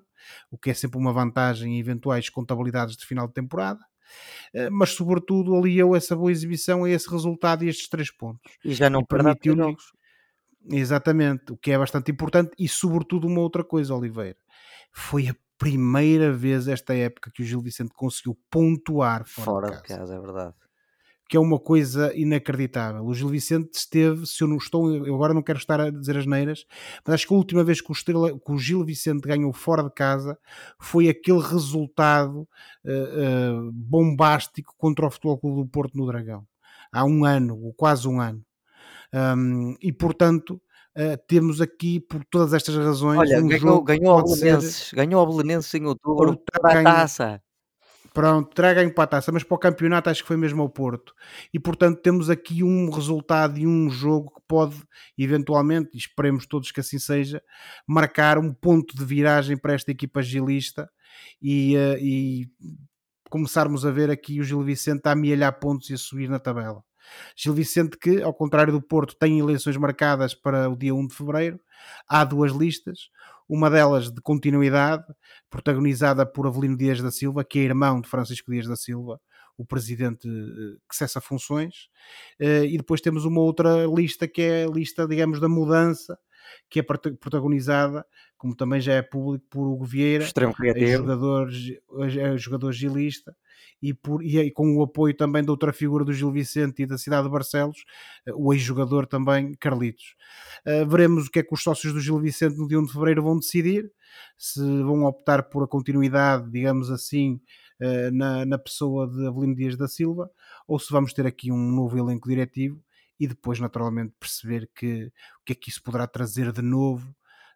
o 0.50 0.58
que 0.58 0.68
é 0.68 0.74
sempre 0.74 0.98
uma 0.98 1.14
vantagem 1.14 1.76
em 1.76 1.80
eventuais 1.80 2.28
contabilidades 2.28 2.94
de 2.94 3.06
final 3.06 3.26
de 3.26 3.32
temporada. 3.32 3.80
Mas, 4.70 4.90
sobretudo, 4.90 5.56
aliou 5.56 5.96
essa 5.96 6.14
boa 6.14 6.30
exibição 6.30 6.84
a 6.84 6.90
esse 6.90 7.10
resultado 7.10 7.64
e 7.64 7.68
estes 7.68 7.88
três 7.88 8.14
pontos. 8.14 8.52
E 8.64 8.72
já 8.72 8.88
não 8.88 9.02
permitiu 9.02 9.56
jogos. 9.56 9.82
Exatamente, 10.70 11.52
o 11.52 11.56
que 11.56 11.70
é 11.72 11.78
bastante 11.78 12.10
importante. 12.10 12.52
E, 12.58 12.68
sobretudo, 12.68 13.26
uma 13.26 13.40
outra 13.40 13.64
coisa, 13.64 13.94
Oliveira. 13.94 14.38
Foi 14.92 15.28
a 15.28 15.36
primeira 15.58 16.32
vez 16.32 16.68
esta 16.68 16.94
época 16.94 17.30
que 17.32 17.42
o 17.42 17.44
Gil 17.44 17.60
Vicente 17.60 17.92
conseguiu 17.94 18.36
pontuar 18.50 19.24
fora, 19.26 19.44
fora 19.44 19.66
de 19.66 19.72
casa. 19.72 19.82
de 19.82 19.88
casa, 19.88 20.14
é 20.14 20.20
verdade 20.20 20.54
que 21.28 21.36
é 21.36 21.40
uma 21.40 21.58
coisa 21.58 22.12
inacreditável. 22.14 23.04
O 23.04 23.14
Gil 23.14 23.28
Vicente 23.28 23.74
esteve, 23.74 24.26
se 24.26 24.42
eu 24.42 24.48
não 24.48 24.56
estou, 24.56 24.94
eu 24.94 25.14
agora 25.14 25.32
não 25.32 25.42
quero 25.42 25.58
estar 25.58 25.80
a 25.80 25.90
dizer 25.90 26.18
as 26.18 26.26
neiras, 26.26 26.66
mas 27.04 27.14
acho 27.14 27.26
que 27.26 27.34
a 27.34 27.36
última 27.36 27.64
vez 27.64 27.80
que 27.80 27.90
o, 27.90 27.92
Estrela, 27.92 28.38
que 28.38 28.52
o 28.52 28.58
Gil 28.58 28.84
Vicente 28.84 29.26
ganhou 29.26 29.52
fora 29.52 29.82
de 29.82 29.90
casa 29.90 30.38
foi 30.78 31.08
aquele 31.08 31.40
resultado 31.40 32.46
uh, 32.84 33.66
uh, 33.66 33.72
bombástico 33.72 34.74
contra 34.76 35.06
o 35.06 35.10
Futebol 35.10 35.38
Clube 35.38 35.62
do 35.62 35.68
Porto 35.68 35.96
no 35.96 36.06
Dragão. 36.06 36.46
Há 36.92 37.04
um 37.04 37.24
ano, 37.24 37.58
ou 37.58 37.72
quase 37.72 38.06
um 38.06 38.20
ano. 38.20 38.44
Um, 39.14 39.76
e 39.80 39.92
portanto, 39.92 40.60
uh, 40.98 41.16
temos 41.28 41.60
aqui, 41.60 42.00
por 42.00 42.24
todas 42.24 42.52
estas 42.52 42.74
razões, 42.76 43.18
Olha, 43.18 43.38
um 43.40 43.46
ganhou, 43.46 43.60
jogo 43.60 43.84
ganhou 43.84 44.24
Belenenses, 44.24 44.92
ganhou 44.92 45.22
o 45.22 45.30
Belenenses 45.30 45.72
em 45.74 45.86
outubro 45.86 46.30
Ou 46.30 46.44
para 46.60 46.80
a 46.80 46.82
taça. 46.82 47.40
Pronto, 48.12 48.54
terá 48.54 48.72
ganho 48.72 48.94
para 48.94 49.04
a 49.04 49.08
taça, 49.08 49.32
mas 49.32 49.42
para 49.42 49.56
o 49.56 49.58
campeonato 49.58 50.08
acho 50.08 50.22
que 50.22 50.28
foi 50.28 50.36
mesmo 50.36 50.62
ao 50.62 50.68
Porto. 50.68 51.12
E 51.52 51.58
portanto 51.58 52.00
temos 52.00 52.30
aqui 52.30 52.62
um 52.62 52.88
resultado 52.88 53.58
e 53.58 53.66
um 53.66 53.90
jogo 53.90 54.32
que 54.34 54.40
pode, 54.46 54.76
eventualmente, 55.18 55.90
e 55.94 55.98
esperemos 55.98 56.46
todos 56.46 56.70
que 56.70 56.78
assim 56.78 56.98
seja, 56.98 57.42
marcar 57.86 58.38
um 58.38 58.52
ponto 58.52 58.96
de 58.96 59.04
viragem 59.04 59.56
para 59.56 59.74
esta 59.74 59.90
equipa 59.90 60.22
gilista 60.22 60.88
e, 61.42 61.76
uh, 61.76 61.98
e 61.98 62.48
começarmos 63.28 63.84
a 63.84 63.90
ver 63.90 64.10
aqui 64.10 64.40
o 64.40 64.44
Gil 64.44 64.62
Vicente 64.62 65.06
a 65.06 65.12
amealhar 65.12 65.58
pontos 65.58 65.90
e 65.90 65.94
a 65.94 65.98
subir 65.98 66.28
na 66.28 66.38
tabela. 66.38 66.84
Gil 67.36 67.54
Vicente 67.54 67.96
que, 67.98 68.22
ao 68.22 68.34
contrário 68.34 68.72
do 68.72 68.82
Porto, 68.82 69.16
tem 69.16 69.38
eleições 69.38 69.76
marcadas 69.76 70.34
para 70.34 70.68
o 70.68 70.76
dia 70.76 70.94
1 70.94 71.06
de 71.08 71.14
Fevereiro. 71.14 71.60
Há 72.08 72.24
duas 72.24 72.52
listas. 72.52 73.10
uma 73.48 73.68
delas 73.68 74.10
de 74.10 74.20
continuidade, 74.22 75.04
protagonizada 75.50 76.24
por 76.24 76.46
Avelino 76.46 76.78
Dias 76.78 77.02
da 77.02 77.10
Silva, 77.10 77.44
que 77.44 77.58
é 77.58 77.62
irmão 77.62 78.00
de 78.00 78.08
Francisco 78.08 78.50
Dias 78.50 78.66
da 78.66 78.74
Silva, 78.74 79.20
o 79.56 79.64
presidente 79.64 80.26
eh, 80.26 80.78
que 80.88 80.96
cessa 80.96 81.20
funções, 81.20 81.88
eh, 82.40 82.64
e 82.64 82.76
depois 82.76 83.00
temos 83.00 83.24
uma 83.24 83.40
outra 83.40 83.84
lista 83.86 84.26
que 84.26 84.42
é 84.42 84.64
a 84.64 84.68
lista, 84.68 85.06
digamos, 85.06 85.40
da 85.40 85.48
mudança, 85.48 86.18
que 86.68 86.80
é 86.80 86.82
protagonizada, 86.82 88.04
como 88.36 88.54
também 88.54 88.80
já 88.80 88.94
é 88.94 89.02
público, 89.02 89.44
por 89.48 89.66
Hugo 89.66 89.84
Vieira, 89.84 90.24
jogador, 90.98 91.50
jogador 92.36 92.72
gilista, 92.72 93.34
e, 93.80 93.92
por, 93.92 94.22
e, 94.24 94.50
com 94.50 94.76
o 94.76 94.82
apoio 94.82 95.14
também 95.14 95.44
da 95.44 95.52
outra 95.52 95.72
figura 95.72 96.04
do 96.04 96.12
Gil 96.12 96.30
Vicente 96.30 96.82
e 96.82 96.86
da 96.86 96.96
cidade 96.96 97.24
de 97.24 97.32
Barcelos, 97.32 97.84
eh, 98.26 98.32
o 98.34 98.52
ex-jogador 98.52 99.06
também, 99.06 99.54
Carlitos. 99.54 100.14
Uh, 100.66 100.86
veremos 100.88 101.26
o 101.26 101.30
que 101.30 101.40
é 101.40 101.42
que 101.42 101.52
os 101.52 101.62
sócios 101.62 101.92
do 101.92 102.00
Gil 102.00 102.18
Vicente 102.18 102.56
no 102.56 102.66
dia 102.66 102.78
1 102.78 102.86
de 102.86 102.92
Fevereiro 102.92 103.22
vão 103.22 103.38
decidir, 103.38 103.90
se 104.38 104.60
vão 104.82 105.04
optar 105.04 105.42
por 105.44 105.64
a 105.64 105.68
continuidade, 105.68 106.50
digamos 106.50 106.90
assim, 106.90 107.40
uh, 107.80 108.10
na, 108.10 108.46
na 108.46 108.58
pessoa 108.58 109.06
de 109.06 109.26
Avelino 109.26 109.54
Dias 109.54 109.76
da 109.76 109.86
Silva, 109.86 110.30
ou 110.66 110.78
se 110.78 110.90
vamos 110.90 111.12
ter 111.12 111.26
aqui 111.26 111.52
um 111.52 111.70
novo 111.70 111.98
elenco 111.98 112.28
diretivo 112.28 112.82
e 113.18 113.26
depois, 113.26 113.58
naturalmente, 113.60 114.14
perceber 114.18 114.68
que, 114.74 115.06
o 115.40 115.44
que 115.44 115.52
é 115.52 115.56
que 115.56 115.70
isso 115.70 115.82
poderá 115.82 116.06
trazer 116.06 116.52
de 116.52 116.62
novo 116.62 117.14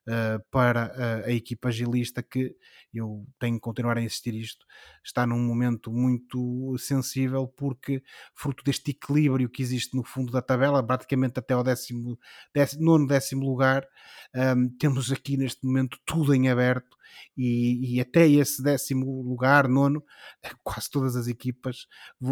uh, 0.09 0.43
para 0.51 0.93
uh, 0.97 1.29
a 1.29 1.33
equipa 1.33 1.69
agilista 1.69 2.23
que 2.23 2.57
eu 2.93 3.27
tenho 3.39 3.57
que 3.57 3.61
continuar 3.61 3.99
a 3.99 4.03
insistir 4.03 4.35
isto, 4.35 4.67
está 5.05 5.27
num 5.27 5.39
momento 5.39 5.93
muito 5.93 6.77
sensível 6.79 7.47
porque 7.47 8.03
fruto 8.35 8.65
deste 8.65 8.93
equilíbrio 8.93 9.49
que 9.49 9.63
existe 9.63 9.95
no 9.97 10.03
fundo 10.03 10.33
da 10.33 10.41
tabela, 10.41 10.83
praticamente 10.83 11.39
até 11.39 11.55
ao 11.55 11.63
décimo, 11.63 12.19
décimo 12.55 12.85
nono 12.85 13.07
décimo 13.07 13.45
lugar, 13.45 13.87
um, 14.35 14.69
temos 14.79 15.13
aqui 15.13 15.37
neste 15.37 15.65
momento 15.67 15.99
tudo 16.05 16.35
em 16.35 16.49
aberto 16.49 16.98
e, 17.37 17.97
e, 17.97 18.01
até 18.01 18.29
esse 18.29 18.63
décimo 18.63 19.23
lugar, 19.23 19.69
nono, 19.69 20.05
quase 20.63 20.91
todas 20.91 21.17
as 21.17 21.29
equipas, 21.29 21.87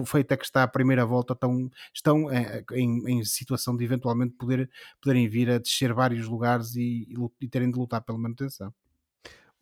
feita 0.07 0.37
que 0.37 0.45
está 0.45 0.62
a 0.62 0.68
primeira 0.68 1.05
volta, 1.05 1.35
estão, 1.35 1.70
estão 1.95 2.31
eh, 2.31 2.64
em, 2.72 3.18
em, 3.18 3.24
situação 3.24 3.77
de 3.77 3.85
eventualmente 3.85 4.35
poder, 4.35 4.70
poderem 5.01 5.29
vir 5.29 5.51
a 5.51 5.59
descer 5.59 5.93
vários 5.93 6.27
lugares 6.27 6.74
e, 6.74 7.07
e 7.41 7.49
terem 7.49 7.70
de 7.70 7.79
lutar 7.79 8.03
pela 8.03 8.18
manutenção. 8.18 8.72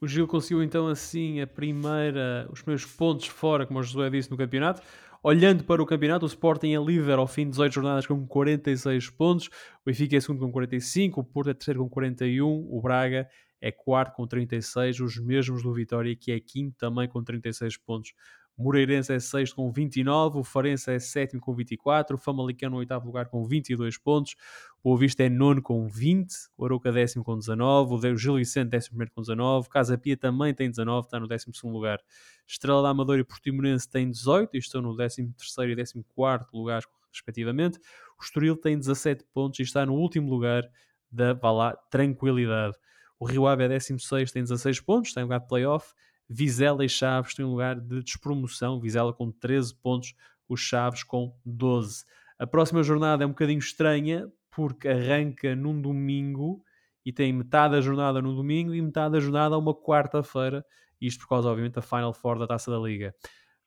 O 0.00 0.06
Gil 0.06 0.26
conseguiu 0.26 0.62
então 0.62 0.88
assim 0.88 1.40
a 1.40 1.46
primeira, 1.46 2.46
os 2.52 2.60
primeiros 2.60 2.84
pontos 2.84 3.26
fora, 3.26 3.66
como 3.66 3.78
o 3.78 3.82
Josué 3.82 4.10
disse, 4.10 4.30
no 4.30 4.36
campeonato. 4.36 4.82
Olhando 5.22 5.64
para 5.64 5.82
o 5.82 5.86
campeonato, 5.86 6.26
o 6.26 6.28
Sporting 6.28 6.74
é 6.74 6.78
líder 6.78 7.16
ao 7.16 7.26
fim 7.26 7.44
de 7.44 7.52
18 7.52 7.72
jornadas 7.72 8.06
com 8.06 8.26
46 8.26 9.08
pontos, 9.08 9.46
o 9.46 9.50
Benfica 9.86 10.14
é 10.14 10.20
segundo 10.20 10.40
com 10.40 10.52
45, 10.52 11.18
o 11.18 11.24
Porto 11.24 11.48
é 11.48 11.54
terceiro 11.54 11.80
com 11.80 11.88
41, 11.88 12.46
o 12.46 12.82
Braga 12.82 13.26
é 13.64 13.72
quarto 13.72 14.14
com 14.14 14.26
36, 14.26 15.00
os 15.00 15.18
mesmos 15.18 15.62
do 15.62 15.72
Vitória, 15.72 16.14
que 16.14 16.30
é 16.30 16.38
quinto 16.38 16.76
também 16.76 17.08
com 17.08 17.24
36 17.24 17.78
pontos. 17.78 18.12
Moreirense 18.58 19.10
é 19.10 19.18
sexto 19.18 19.56
com 19.56 19.72
29, 19.72 20.40
o 20.40 20.44
Farense 20.44 20.90
é 20.92 20.98
sétimo 20.98 21.40
com 21.40 21.54
24, 21.54 22.14
o 22.14 22.18
Famalicão 22.18 22.68
no 22.68 22.76
oitavo 22.76 23.06
lugar 23.06 23.26
com 23.26 23.42
22 23.42 23.96
pontos, 23.96 24.36
o 24.82 24.92
Ovista 24.92 25.22
é 25.22 25.30
nono 25.30 25.62
com 25.62 25.88
20, 25.88 26.30
o 26.58 26.66
Arouca 26.66 26.92
décimo 26.92 27.24
com 27.24 27.38
19, 27.38 27.94
o 27.94 28.16
Gil 28.18 28.36
Vicente 28.36 28.68
décimo 28.68 28.90
primeiro 28.90 29.12
com 29.12 29.22
19, 29.22 29.66
Casa 29.70 29.96
Pia 29.96 30.14
também 30.14 30.52
tem 30.52 30.68
19, 30.68 31.06
está 31.06 31.18
no 31.18 31.26
décimo 31.26 31.54
segundo 31.54 31.74
lugar. 31.74 31.98
Estrela 32.46 32.82
da 32.82 32.90
Amadora 32.90 33.22
e 33.22 33.24
Portimonense 33.24 33.88
têm 33.88 34.10
18 34.10 34.54
e 34.54 34.58
estão 34.58 34.82
no 34.82 34.94
décimo 34.94 35.32
terceiro 35.32 35.72
e 35.72 35.74
décimo 35.74 36.04
quarto 36.14 36.54
lugar 36.54 36.82
respectivamente. 37.10 37.78
O 38.20 38.22
Estoril 38.22 38.56
tem 38.56 38.78
17 38.78 39.24
pontos 39.32 39.58
e 39.58 39.62
está 39.62 39.86
no 39.86 39.94
último 39.94 40.28
lugar 40.28 40.62
da, 41.10 41.32
vá 41.32 41.50
lá, 41.50 41.76
tranquilidade. 41.90 42.76
O 43.18 43.26
Rio 43.26 43.46
Ave 43.46 43.64
é 43.64 43.68
16, 43.68 44.32
tem 44.32 44.42
16 44.42 44.80
pontos, 44.80 45.10
está 45.10 45.20
em 45.20 45.24
lugar 45.24 45.40
de 45.40 45.48
playoff. 45.48 45.94
Vizela 46.28 46.84
e 46.84 46.88
Chaves 46.88 47.34
têm 47.34 47.44
um 47.44 47.50
lugar 47.50 47.78
de 47.78 48.02
despromoção. 48.02 48.80
Vizela 48.80 49.12
com 49.12 49.30
13 49.30 49.74
pontos, 49.76 50.14
os 50.48 50.60
Chaves 50.60 51.02
com 51.02 51.34
12. 51.44 52.04
A 52.38 52.46
próxima 52.46 52.82
jornada 52.82 53.24
é 53.24 53.26
um 53.26 53.30
bocadinho 53.30 53.58
estranha 53.58 54.28
porque 54.50 54.88
arranca 54.88 55.54
num 55.54 55.80
domingo 55.80 56.64
e 57.04 57.12
tem 57.12 57.32
metade 57.32 57.74
da 57.74 57.80
jornada 57.80 58.22
no 58.22 58.34
domingo 58.34 58.74
e 58.74 58.80
metade 58.80 59.12
da 59.12 59.20
jornada 59.20 59.58
uma 59.58 59.74
quarta-feira. 59.74 60.64
Isto 61.00 61.20
por 61.20 61.28
causa, 61.28 61.48
obviamente, 61.48 61.74
da 61.74 61.82
Final 61.82 62.12
Four 62.12 62.38
da 62.38 62.46
Taça 62.46 62.70
da 62.70 62.78
Liga. 62.78 63.14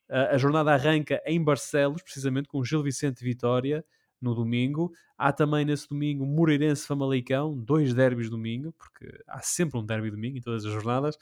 A 0.10 0.38
jornada 0.38 0.74
arranca 0.74 1.22
em 1.26 1.44
Barcelos, 1.44 2.02
precisamente 2.02 2.48
com 2.48 2.64
Gil 2.64 2.82
Vicente 2.82 3.24
Vitória 3.24 3.86
no 4.22 4.34
domingo. 4.34 4.92
Há 5.18 5.32
também 5.32 5.66
nesse 5.66 5.88
domingo 5.90 6.26
Moreirense-Famalicão, 6.26 7.58
dois 7.58 7.94
derbys 7.94 8.30
domingo, 8.30 8.74
porque 8.74 9.24
há 9.28 9.40
sempre 9.40 9.80
um 9.80 9.86
derby 9.86 10.12
domingo 10.12 10.38
em 10.38 10.42
todas 10.42 10.66
as 10.66 10.72
jornadas. 10.72 11.18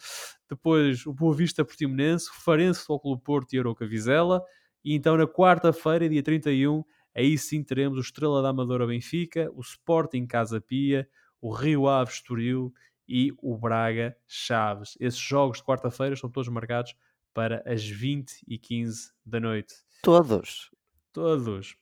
Depois 0.50 1.06
o 1.06 1.14
Boa 1.14 1.36
Vista 1.36 1.64
Portimonense, 1.64 2.30
o 2.30 2.34
Farense 2.34 2.86
Futebol 2.86 3.18
Porto 3.20 3.54
e 3.54 3.60
Aroca 3.60 3.86
Vizela. 3.86 4.43
E 4.84 4.93
então 4.93 5.18
na 5.18 5.28
quarta-feira, 5.28 6.08
dia 6.10 6.22
31, 6.22 6.84
aí 7.16 7.38
sim 7.38 7.64
teremos 7.64 7.98
o 7.98 8.02
Estrela 8.02 8.41
da 8.41 8.50
Amadora 8.50 8.86
Benfica, 8.86 9.50
o 9.54 9.62
Sporting 9.62 10.26
Casa 10.28 10.62
Pia, 10.62 11.08
o 11.41 11.52
Rio 11.52 11.88
Ave 11.88 12.12
Estoril 12.12 12.74
e 13.08 13.32
o 13.41 13.58
Braga 13.58 14.16
Chaves. 14.28 14.98
Esses 15.00 15.20
jogos 15.20 15.60
de 15.60 15.64
quarta-feira 15.64 16.14
estão 16.14 16.30
todos 16.30 16.50
marcados 16.50 16.96
para 17.34 17.62
as 17.66 17.86
20 17.86 18.43
e 18.48 18.58
15 18.58 19.12
da 19.26 19.39
noite. 19.39 19.76
Todos. 20.02 20.72
Todos. 21.12 21.76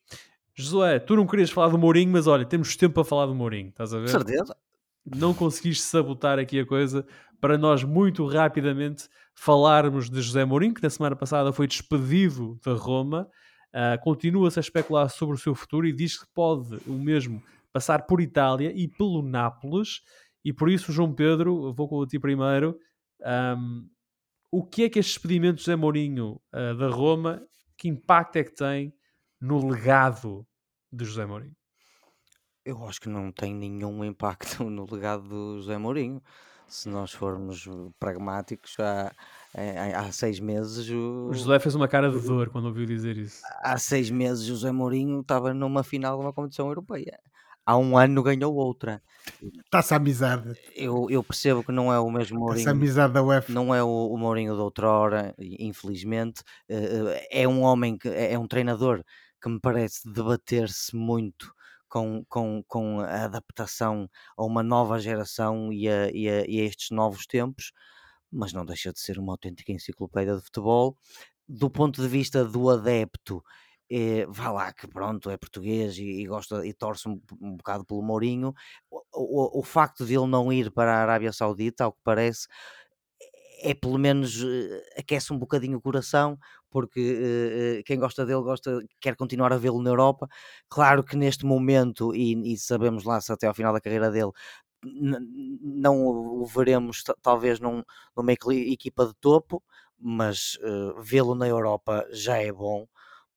Josué, 0.56 1.00
tu 1.00 1.16
não 1.16 1.26
querias 1.26 1.50
falar 1.50 1.70
do 1.70 1.78
Mourinho, 1.78 2.12
mas 2.12 2.28
olha, 2.28 2.46
temos 2.46 2.76
tempo 2.76 2.96
para 2.96 3.04
falar 3.04 3.26
do 3.26 3.34
Mourinho, 3.34 3.70
estás 3.70 3.94
a 3.94 4.00
ver? 4.00 4.10
Certeza. 4.10 4.56
Não 5.04 5.34
conseguiste 5.34 5.84
sabotar 5.84 6.38
aqui 6.40 6.60
a 6.60 6.66
coisa 6.66 7.06
para 7.42 7.58
nós 7.58 7.84
muito 7.84 8.26
rapidamente 8.26 9.10
falarmos 9.36 10.10
de 10.10 10.22
José 10.22 10.46
Mourinho, 10.46 10.74
que 10.74 10.84
na 10.84 10.90
semana 10.90 11.16
passada 11.16 11.52
foi 11.52 11.68
despedido 11.68 12.58
da 12.64 12.74
Roma. 12.74 13.28
Uh, 13.74 14.02
Continua-se 14.02 14.60
a 14.60 14.62
especular 14.62 15.10
sobre 15.10 15.36
o 15.36 15.40
seu 15.40 15.56
futuro 15.56 15.88
e 15.88 15.92
diz 15.92 16.18
que 16.18 16.28
pode 16.34 16.78
o 16.88 16.94
mesmo 16.94 17.44
passar 17.74 18.06
por 18.06 18.22
Itália 18.22 18.72
e 18.74 18.88
pelo 18.88 19.22
Nápoles. 19.22 20.02
E 20.46 20.54
por 20.54 20.70
isso, 20.70 20.92
João 20.94 21.14
Pedro, 21.14 21.74
vou 21.74 21.90
com 21.90 22.06
ti 22.06 22.20
primeiro. 22.20 22.78
Um, 23.58 23.90
o 24.52 24.64
que 24.64 24.84
é 24.84 24.90
que 24.90 25.00
este 25.00 25.14
despedimento 25.14 25.56
de 25.56 25.62
José 25.64 25.76
Mourinho 25.76 26.40
uh, 26.54 26.78
da 26.78 26.88
Roma, 26.88 27.42
que 27.76 27.90
impacto 27.90 28.36
é 28.36 28.44
que 28.44 28.56
tem 28.56 28.94
no 29.44 29.70
legado 29.70 30.48
de 30.90 31.04
José 31.04 31.26
Mourinho? 31.26 31.56
Eu 32.66 32.82
acho 32.86 33.02
que 33.02 33.10
não 33.10 33.30
tem 33.30 33.54
nenhum 33.54 34.04
impacto 34.06 34.64
no 34.70 34.86
legado 34.90 35.28
do 35.28 35.58
José 35.58 35.78
Mourinho. 35.78 36.24
Se 36.66 36.88
nós 36.88 37.12
formos 37.12 37.68
pragmáticos, 38.00 38.78
há, 38.80 39.12
há, 39.54 40.00
há 40.00 40.12
seis 40.14 40.40
meses. 40.40 40.90
O... 40.90 41.28
o 41.28 41.34
José 41.34 41.60
fez 41.60 41.76
uma 41.76 41.90
cara 41.90 42.10
de 42.10 42.26
dor 42.26 42.50
quando 42.50 42.66
ouviu 42.66 42.86
dizer 42.86 43.18
isso. 43.18 43.42
Há 43.62 43.78
seis 43.78 44.10
meses, 44.10 44.46
o 44.46 44.48
José 44.48 44.72
Mourinho 44.72 45.20
estava 45.20 45.54
numa 45.54 45.84
final 45.84 46.18
de 46.18 46.24
uma 46.24 46.34
competição 46.34 46.68
europeia. 46.68 47.20
Há 47.66 47.78
um 47.78 47.98
ano 47.98 48.24
ganhou 48.24 48.56
outra. 48.56 49.02
Está-se 49.66 49.94
a 49.94 49.98
amizade. 49.98 50.54
Eu, 50.76 51.08
eu 51.10 51.24
percebo 51.24 51.64
que 51.64 51.72
não 51.72 51.94
é 51.94 52.00
o 52.00 52.10
mesmo 52.10 52.40
Mourinho. 52.40 52.60
Está-se 52.60 52.76
a 52.76 52.78
amizade 52.78 53.14
da 53.14 53.24
UEFA. 53.24 53.54
Não 53.54 53.76
é 53.76 53.84
o, 53.84 54.08
o 54.08 54.18
Mourinho 54.18 54.56
de 54.56 54.62
outrora, 54.62 55.34
infelizmente. 55.38 56.44
Eh, 56.68 57.28
eh, 57.32 57.44
é 57.44 57.48
um 57.48 57.62
homem, 57.62 57.98
que 57.98 58.10
é, 58.10 58.34
é 58.34 58.40
um 58.40 58.48
treinador 58.48 59.04
que 59.44 59.50
me 59.50 59.60
parece 59.60 60.10
debater-se 60.10 60.96
muito 60.96 61.54
com, 61.90 62.24
com, 62.30 62.64
com 62.66 63.02
a 63.02 63.26
adaptação 63.26 64.10
a 64.38 64.46
uma 64.46 64.64
nova 64.64 64.98
geração 65.00 65.72
e 65.74 65.90
a, 65.90 66.10
e, 66.12 66.30
a, 66.30 66.46
e 66.48 66.62
a 66.62 66.64
estes 66.64 66.92
novos 66.92 67.28
tempos, 67.28 67.74
mas 68.32 68.54
não 68.54 68.66
deixa 68.66 68.94
de 68.94 69.02
ser 69.02 69.20
uma 69.20 69.34
autêntica 69.34 69.74
enciclopédia 69.74 70.38
de 70.38 70.42
futebol. 70.42 70.98
Do 71.48 71.70
ponto 71.70 72.02
de 72.02 72.08
vista 72.08 72.46
do 72.46 72.70
adepto, 72.70 73.44
eh, 73.92 74.26
vá 74.30 74.50
lá 74.50 74.72
que 74.72 74.88
pronto, 74.88 75.30
é 75.30 75.36
português 75.36 75.98
e, 75.98 76.22
e 76.22 76.26
gosta 76.26 76.66
e 76.66 76.74
torce 76.74 77.10
um, 77.10 77.22
um, 77.42 77.58
bocado 77.58 77.86
pelo 77.86 78.02
Mourinho. 78.02 78.54
O, 78.90 79.02
o, 79.14 79.60
o, 79.60 79.64
facto 79.64 80.06
de 80.06 80.16
ele 80.16 80.28
não 80.28 80.54
ir 80.54 80.72
para 80.72 80.96
a 80.96 81.02
Arábia 81.02 81.34
Saudita, 81.34 81.84
ao 81.84 81.92
que 81.92 82.00
parece, 82.02 82.48
é 83.62 83.74
pelo 83.74 83.98
menos 83.98 84.42
uh, 84.42 84.82
aquece 84.98 85.34
um 85.34 85.38
bocadinho 85.38 85.78
o 85.78 85.82
coração, 85.82 86.38
porque 86.74 87.80
uh, 87.80 87.84
quem 87.86 88.00
gosta 88.00 88.26
dele 88.26 88.42
gosta, 88.42 88.82
quer 89.00 89.16
continuar 89.16 89.54
a 89.54 89.58
vê-lo 89.58 89.82
na 89.82 89.92
Europa. 89.92 90.28
Claro 90.68 91.04
que 91.04 91.16
neste 91.16 91.46
momento, 91.46 92.16
e, 92.16 92.54
e 92.54 92.58
sabemos 92.58 93.04
lá 93.04 93.22
se 93.22 93.32
até 93.32 93.46
ao 93.46 93.54
final 93.54 93.72
da 93.72 93.80
carreira 93.80 94.10
dele, 94.10 94.32
não 94.84 96.06
o 96.06 96.46
veremos 96.46 97.04
talvez 97.22 97.60
num, 97.60 97.84
numa 98.18 98.34
equipa 98.34 99.06
de 99.06 99.14
topo, 99.22 99.64
mas 100.00 100.56
uh, 100.56 101.00
vê-lo 101.02 101.36
na 101.36 101.48
Europa 101.48 102.06
já 102.12 102.38
é 102.38 102.52
bom, 102.52 102.88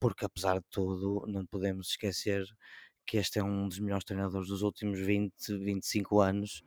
porque 0.00 0.24
apesar 0.24 0.58
de 0.58 0.64
tudo, 0.70 1.24
não 1.28 1.44
podemos 1.46 1.90
esquecer 1.90 2.44
que 3.06 3.18
este 3.18 3.38
é 3.38 3.44
um 3.44 3.68
dos 3.68 3.78
melhores 3.78 4.04
treinadores 4.04 4.48
dos 4.48 4.62
últimos 4.62 4.98
20, 4.98 5.32
25 5.58 6.20
anos 6.20 6.62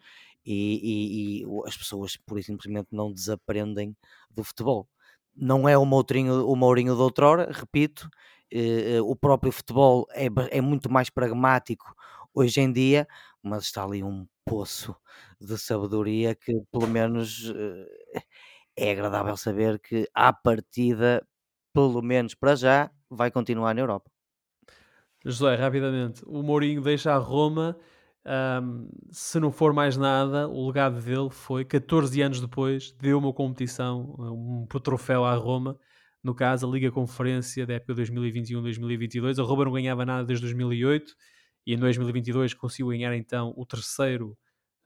e, 0.46 1.42
e, 1.42 1.44
e 1.44 1.46
as 1.68 1.76
pessoas 1.78 2.16
por 2.18 2.42
simplesmente 2.44 2.90
não 2.92 3.12
desaprendem 3.12 3.96
do 4.32 4.44
futebol. 4.44 4.88
Não 5.40 5.68
é 5.70 5.78
o 5.78 5.86
Mourinho, 5.86 6.46
o 6.48 6.56
Mourinho 6.56 6.96
de 6.96 7.02
outrora, 7.02 7.50
repito, 7.52 8.10
eh, 8.52 8.98
eh, 8.98 9.02
o 9.02 9.16
próprio 9.16 9.52
futebol 9.52 10.06
é, 10.12 10.28
é 10.52 10.62
muito 10.62 10.92
mais 10.92 11.10
pragmático 11.10 11.94
hoje 12.34 12.60
em 12.62 12.72
dia, 12.72 13.08
mas 13.42 13.64
está 13.64 13.84
ali 13.84 14.04
um 14.04 14.28
poço 14.46 14.96
de 15.40 15.58
sabedoria 15.58 16.36
que 16.36 16.52
pelo 16.72 16.88
menos 16.88 17.52
eh, 17.56 18.22
é 18.78 18.92
agradável 18.92 19.38
saber 19.38 19.80
que 19.80 20.08
à 20.14 20.34
partida, 20.34 21.26
pelo 21.74 22.02
menos 22.02 22.36
para 22.36 22.56
já, 22.56 22.92
vai 23.10 23.32
continuar 23.32 23.74
na 23.76 23.82
Europa. 23.82 24.12
José, 25.26 25.56
rapidamente, 25.56 26.24
o 26.26 26.42
Mourinho 26.42 26.82
deixa 26.82 27.14
a 27.14 27.18
Roma. 27.18 27.78
Um, 28.26 28.90
se 29.12 29.40
não 29.40 29.52
for 29.52 29.74
mais 29.74 29.98
nada, 29.98 30.48
o 30.48 30.68
legado 30.68 31.02
dele 31.02 31.30
foi 31.30 31.64
14 31.66 32.22
anos 32.22 32.42
depois, 32.42 32.92
deu 32.92 33.18
uma 33.18 33.34
competição, 33.34 34.16
um 34.20 34.66
troféu 34.82 35.24
à 35.26 35.34
Roma, 35.36 35.80
no 36.24 36.36
caso 36.36 36.68
a 36.68 36.72
Liga 36.72 36.92
Conferência 36.92 37.66
da 37.66 37.76
época 37.76 37.96
2021-2022. 37.96 39.40
A 39.40 39.44
Roma 39.44 39.66
não 39.66 39.72
ganhava 39.72 40.06
nada 40.06 40.26
desde 40.26 40.46
2008 40.46 41.16
e 41.66 41.74
em 41.74 41.78
2022 41.78 42.54
conseguiu 42.54 42.90
ganhar 42.90 43.16
então 43.16 43.54
o 43.56 43.66
terceiro 43.66 44.38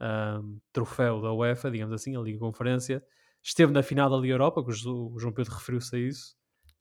um, 0.01 0.59
troféu 0.71 1.21
da 1.21 1.33
UEFA, 1.33 1.71
digamos 1.71 1.93
assim, 1.93 2.15
a 2.15 2.19
Liga 2.19 2.39
Conferência. 2.39 3.03
Esteve 3.41 3.73
na 3.73 3.83
final 3.83 4.09
da 4.09 4.17
Liga 4.17 4.33
Europa, 4.33 4.63
que 4.63 4.71
o 4.71 5.19
João 5.19 5.33
Pedro 5.33 5.53
referiu-se 5.53 5.95
a 5.95 5.99
isso. 5.99 6.35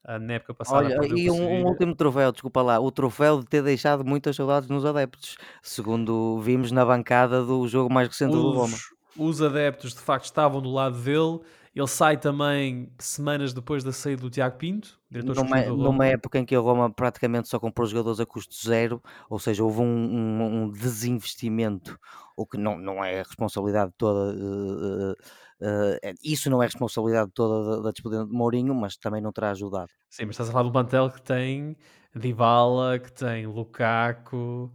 Uh, 0.05 0.19
na 0.19 0.35
época 0.35 0.55
passada. 0.55 0.85
Olha, 0.85 1.07
e 1.07 1.31
um, 1.31 1.61
um, 1.61 1.65
último 1.65 1.95
troféu, 1.95 2.33
desculpa 2.33 2.61
lá, 2.61 2.81
o 2.81 2.91
troféu 2.91 3.39
de 3.39 3.47
ter 3.47 3.63
deixado 3.63 4.05
muitas 4.05 4.35
saudades 4.35 4.69
nos 4.69 4.85
adeptos, 4.85 5.37
segundo 5.63 6.41
vimos 6.41 6.73
na 6.73 6.85
bancada 6.85 7.45
do 7.45 7.69
jogo 7.69 7.93
mais 7.93 8.09
recente 8.09 8.35
os, 8.35 8.43
do 8.43 8.51
Roma. 8.51 8.77
Os 9.17 9.41
adeptos 9.41 9.95
de 9.95 10.01
facto 10.01 10.25
estavam 10.25 10.61
do 10.61 10.73
lado 10.73 10.99
dele, 10.99 11.41
ele 11.75 11.89
sai 11.89 12.17
também 12.17 12.93
semanas 12.99 13.53
depois 13.53 13.83
da 13.83 13.93
saída 13.93 14.23
do 14.23 14.31
Tiago 14.31 14.59
Pinto, 14.59 15.01
numa, 15.11 15.63
numa, 15.63 16.07
época 16.07 16.39
em 16.39 16.45
que 16.45 16.55
a 16.55 16.59
Roma 16.59 16.91
praticamente 16.91 17.49
só 17.49 17.59
comprou 17.59 17.87
jogadores 17.87 18.21
a 18.21 18.27
custo 18.27 18.55
zero, 18.55 19.03
ou 19.29 19.39
seja, 19.39 19.65
houve 19.65 19.81
um, 19.81 19.85
um, 19.85 20.63
um 20.65 20.71
desinvestimento, 20.71 21.99
o 22.37 22.47
que 22.47 22.59
não, 22.59 22.79
não 22.79 23.05
é 23.05 23.21
a 23.21 23.23
responsabilidade 23.23 23.93
toda. 23.97 24.35
Uh, 24.35 25.15
Uh, 25.63 25.95
isso 26.25 26.51
não 26.51 26.61
é 26.61 26.67
responsabilidade 26.67 27.31
toda 27.33 27.77
da, 27.77 27.83
da 27.83 27.91
despedida 27.93 28.27
de 28.27 28.33
Mourinho, 28.33 28.75
mas 28.75 28.97
também 28.97 29.23
não 29.23 29.31
terá 29.31 29.53
ajudado. 29.53 29.93
Sim, 30.11 30.25
mas 30.25 30.35
estás 30.35 30.49
a 30.49 30.53
falar 30.53 30.67
um 30.67 30.73
plantel 30.73 31.09
que 31.09 31.23
tem 31.23 31.77
Dybala, 32.13 32.99
que 32.99 33.13
tem 33.13 33.47
Lukaku, 33.47 34.73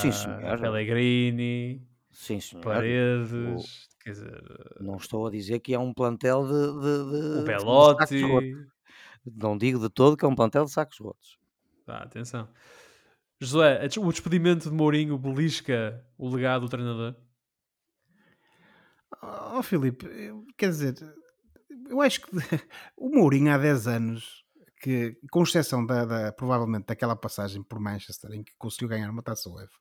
Sim, 0.00 0.10
uh, 0.10 0.60
Pellegrini, 0.60 1.84
Sim, 2.12 2.40
senhor. 2.40 2.62
Paredes. 2.62 3.88
Quer 4.02 4.10
dizer, 4.10 4.42
não 4.80 4.96
estou 4.96 5.26
a 5.26 5.30
dizer 5.30 5.60
que 5.60 5.74
é 5.74 5.78
um 5.78 5.94
plantel 5.94 6.44
de. 6.44 6.50
de, 6.50 7.10
de 7.10 7.40
o 7.40 7.44
Pelotti. 7.44 8.20
Não 9.24 9.56
digo 9.56 9.78
de 9.78 9.88
todo 9.88 10.16
que 10.16 10.24
é 10.24 10.28
um 10.28 10.34
plantel 10.34 10.64
de 10.64 10.72
sacos 10.72 10.98
rotos. 10.98 11.38
Ah, 11.86 12.02
atenção. 12.02 12.48
José, 13.40 13.80
o 13.98 14.10
despedimento 14.10 14.68
de 14.68 14.74
Mourinho 14.74 15.18
belisca 15.18 16.04
o 16.16 16.28
legado 16.28 16.62
do 16.62 16.68
treinador? 16.68 17.14
Oh, 19.56 19.62
Filipe, 19.62 20.06
quer 20.56 20.68
dizer, 20.68 20.94
eu 21.88 22.00
acho 22.00 22.22
que 22.22 22.30
o 22.96 23.08
Mourinho 23.08 23.52
há 23.52 23.58
10 23.58 23.86
anos, 23.86 24.44
que, 24.80 25.16
com 25.30 25.42
exceção 25.42 25.84
da, 25.84 26.04
da, 26.04 26.32
provavelmente 26.32 26.86
daquela 26.86 27.14
passagem 27.14 27.62
por 27.62 27.78
Manchester 27.78 28.32
em 28.32 28.42
que 28.42 28.52
conseguiu 28.58 28.88
ganhar 28.88 29.10
uma 29.10 29.22
taça 29.22 29.48
UEFA, 29.48 29.78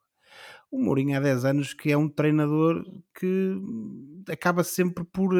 o 0.71 0.81
Mourinho 0.81 1.17
há 1.17 1.19
10 1.19 1.45
anos 1.45 1.73
que 1.73 1.91
é 1.91 1.97
um 1.97 2.07
treinador 2.07 2.83
que 3.19 3.55
acaba 4.29 4.63
sempre 4.63 5.03
por, 5.03 5.31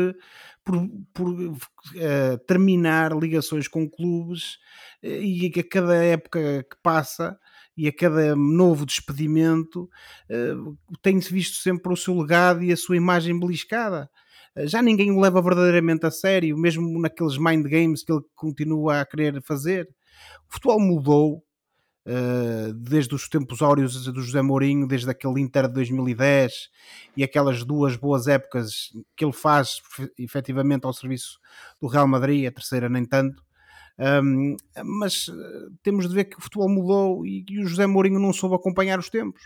por, 0.63 0.89
por 1.13 1.29
uh, 1.29 2.37
terminar 2.45 3.15
ligações 3.15 3.67
com 3.67 3.89
clubes 3.89 4.55
uh, 5.03 5.07
e 5.07 5.51
a 5.57 5.63
cada 5.63 5.95
época 6.03 6.63
que 6.63 6.75
passa 6.83 7.39
e 7.77 7.87
a 7.87 7.93
cada 7.93 8.35
novo 8.35 8.85
despedimento 8.85 9.89
uh, 10.29 10.77
tem-se 11.01 11.31
visto 11.31 11.57
sempre 11.57 11.93
o 11.93 11.97
seu 11.97 12.19
legado 12.19 12.61
e 12.61 12.71
a 12.71 12.77
sua 12.77 12.97
imagem 12.97 13.39
beliscada. 13.39 14.09
Já 14.65 14.81
ninguém 14.81 15.11
o 15.11 15.19
leva 15.21 15.41
verdadeiramente 15.41 16.05
a 16.05 16.11
sério, 16.11 16.57
mesmo 16.57 16.99
naqueles 16.99 17.37
mind 17.37 17.65
games 17.67 18.03
que 18.03 18.11
ele 18.11 18.21
continua 18.35 18.99
a 18.99 19.05
querer 19.05 19.41
fazer. 19.41 19.87
O 20.49 20.53
futebol 20.53 20.77
mudou, 20.77 21.41
Uh, 22.03 22.73
desde 22.73 23.13
os 23.13 23.29
tempos 23.29 23.61
áureos 23.61 24.05
do 24.05 24.21
José 24.21 24.41
Mourinho, 24.41 24.87
desde 24.87 25.09
aquele 25.09 25.39
Inter 25.39 25.67
de 25.67 25.75
2010 25.75 26.69
e 27.15 27.23
aquelas 27.23 27.63
duas 27.63 27.95
boas 27.95 28.27
épocas 28.27 28.91
que 29.15 29.23
ele 29.23 29.31
faz 29.31 29.79
efetivamente 30.17 30.85
ao 30.85 30.93
serviço 30.93 31.39
do 31.79 31.87
Real 31.87 32.07
Madrid, 32.07 32.47
a 32.47 32.51
terceira 32.51 32.89
nem 32.89 33.05
tanto. 33.05 33.43
Um, 33.99 34.55
mas 34.83 35.27
uh, 35.27 35.71
temos 35.83 36.09
de 36.09 36.15
ver 36.15 36.25
que 36.25 36.39
o 36.39 36.41
futebol 36.41 36.67
mudou 36.67 37.25
e 37.25 37.43
que 37.43 37.59
o 37.59 37.67
José 37.67 37.85
Mourinho 37.85 38.19
não 38.19 38.33
soube 38.33 38.55
acompanhar 38.55 38.97
os 38.97 39.09
tempos. 39.09 39.43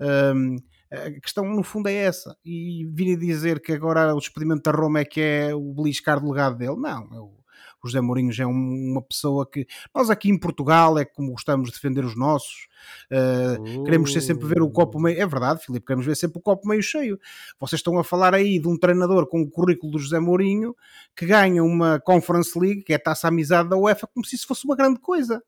Um, 0.00 0.56
a 0.90 1.20
questão 1.20 1.44
no 1.44 1.62
fundo 1.62 1.88
é 1.88 1.94
essa. 1.94 2.36
E 2.44 2.86
vir 2.92 3.16
a 3.16 3.18
dizer 3.18 3.60
que 3.60 3.72
agora 3.72 4.14
o 4.14 4.18
despedimento 4.18 4.62
da 4.62 4.76
Roma 4.76 5.00
é 5.00 5.04
que 5.04 5.20
é 5.20 5.54
o 5.54 5.72
beliscar 5.72 6.20
do 6.20 6.30
legado 6.30 6.56
dele, 6.56 6.76
não. 6.76 7.08
Eu, 7.12 7.43
o 7.84 7.88
José 7.88 8.00
Mourinho 8.00 8.32
já 8.32 8.44
é 8.44 8.46
uma 8.46 9.02
pessoa 9.02 9.48
que 9.48 9.66
nós 9.94 10.10
aqui 10.10 10.30
em 10.30 10.38
Portugal 10.38 10.98
é 10.98 11.04
como 11.04 11.32
gostamos 11.32 11.68
de 11.68 11.74
defender 11.74 12.04
os 12.04 12.16
nossos, 12.16 12.68
uh. 13.10 13.84
queremos 13.84 14.12
ser 14.12 14.20
sempre 14.20 14.46
ver 14.46 14.62
o 14.62 14.70
copo 14.70 14.98
meio. 15.00 15.20
É 15.20 15.26
verdade, 15.26 15.64
Filipe, 15.64 15.86
queremos 15.86 16.06
ver 16.06 16.16
sempre 16.16 16.38
o 16.38 16.42
copo 16.42 16.68
meio 16.68 16.82
cheio. 16.82 17.18
Vocês 17.58 17.80
estão 17.80 17.98
a 17.98 18.04
falar 18.04 18.34
aí 18.34 18.58
de 18.58 18.68
um 18.68 18.78
treinador 18.78 19.26
com 19.26 19.42
o 19.42 19.50
currículo 19.50 19.92
do 19.92 19.98
José 19.98 20.18
Mourinho 20.18 20.74
que 21.14 21.26
ganha 21.26 21.62
uma 21.62 22.00
Conference 22.00 22.58
League, 22.58 22.82
que 22.82 22.92
é 22.92 22.96
a 22.96 22.98
taça 23.00 23.28
amizade 23.28 23.68
da 23.68 23.76
UEFA, 23.76 24.06
como 24.06 24.24
se 24.24 24.36
isso 24.36 24.46
fosse 24.46 24.64
uma 24.64 24.76
grande 24.76 25.00
coisa. 25.00 25.42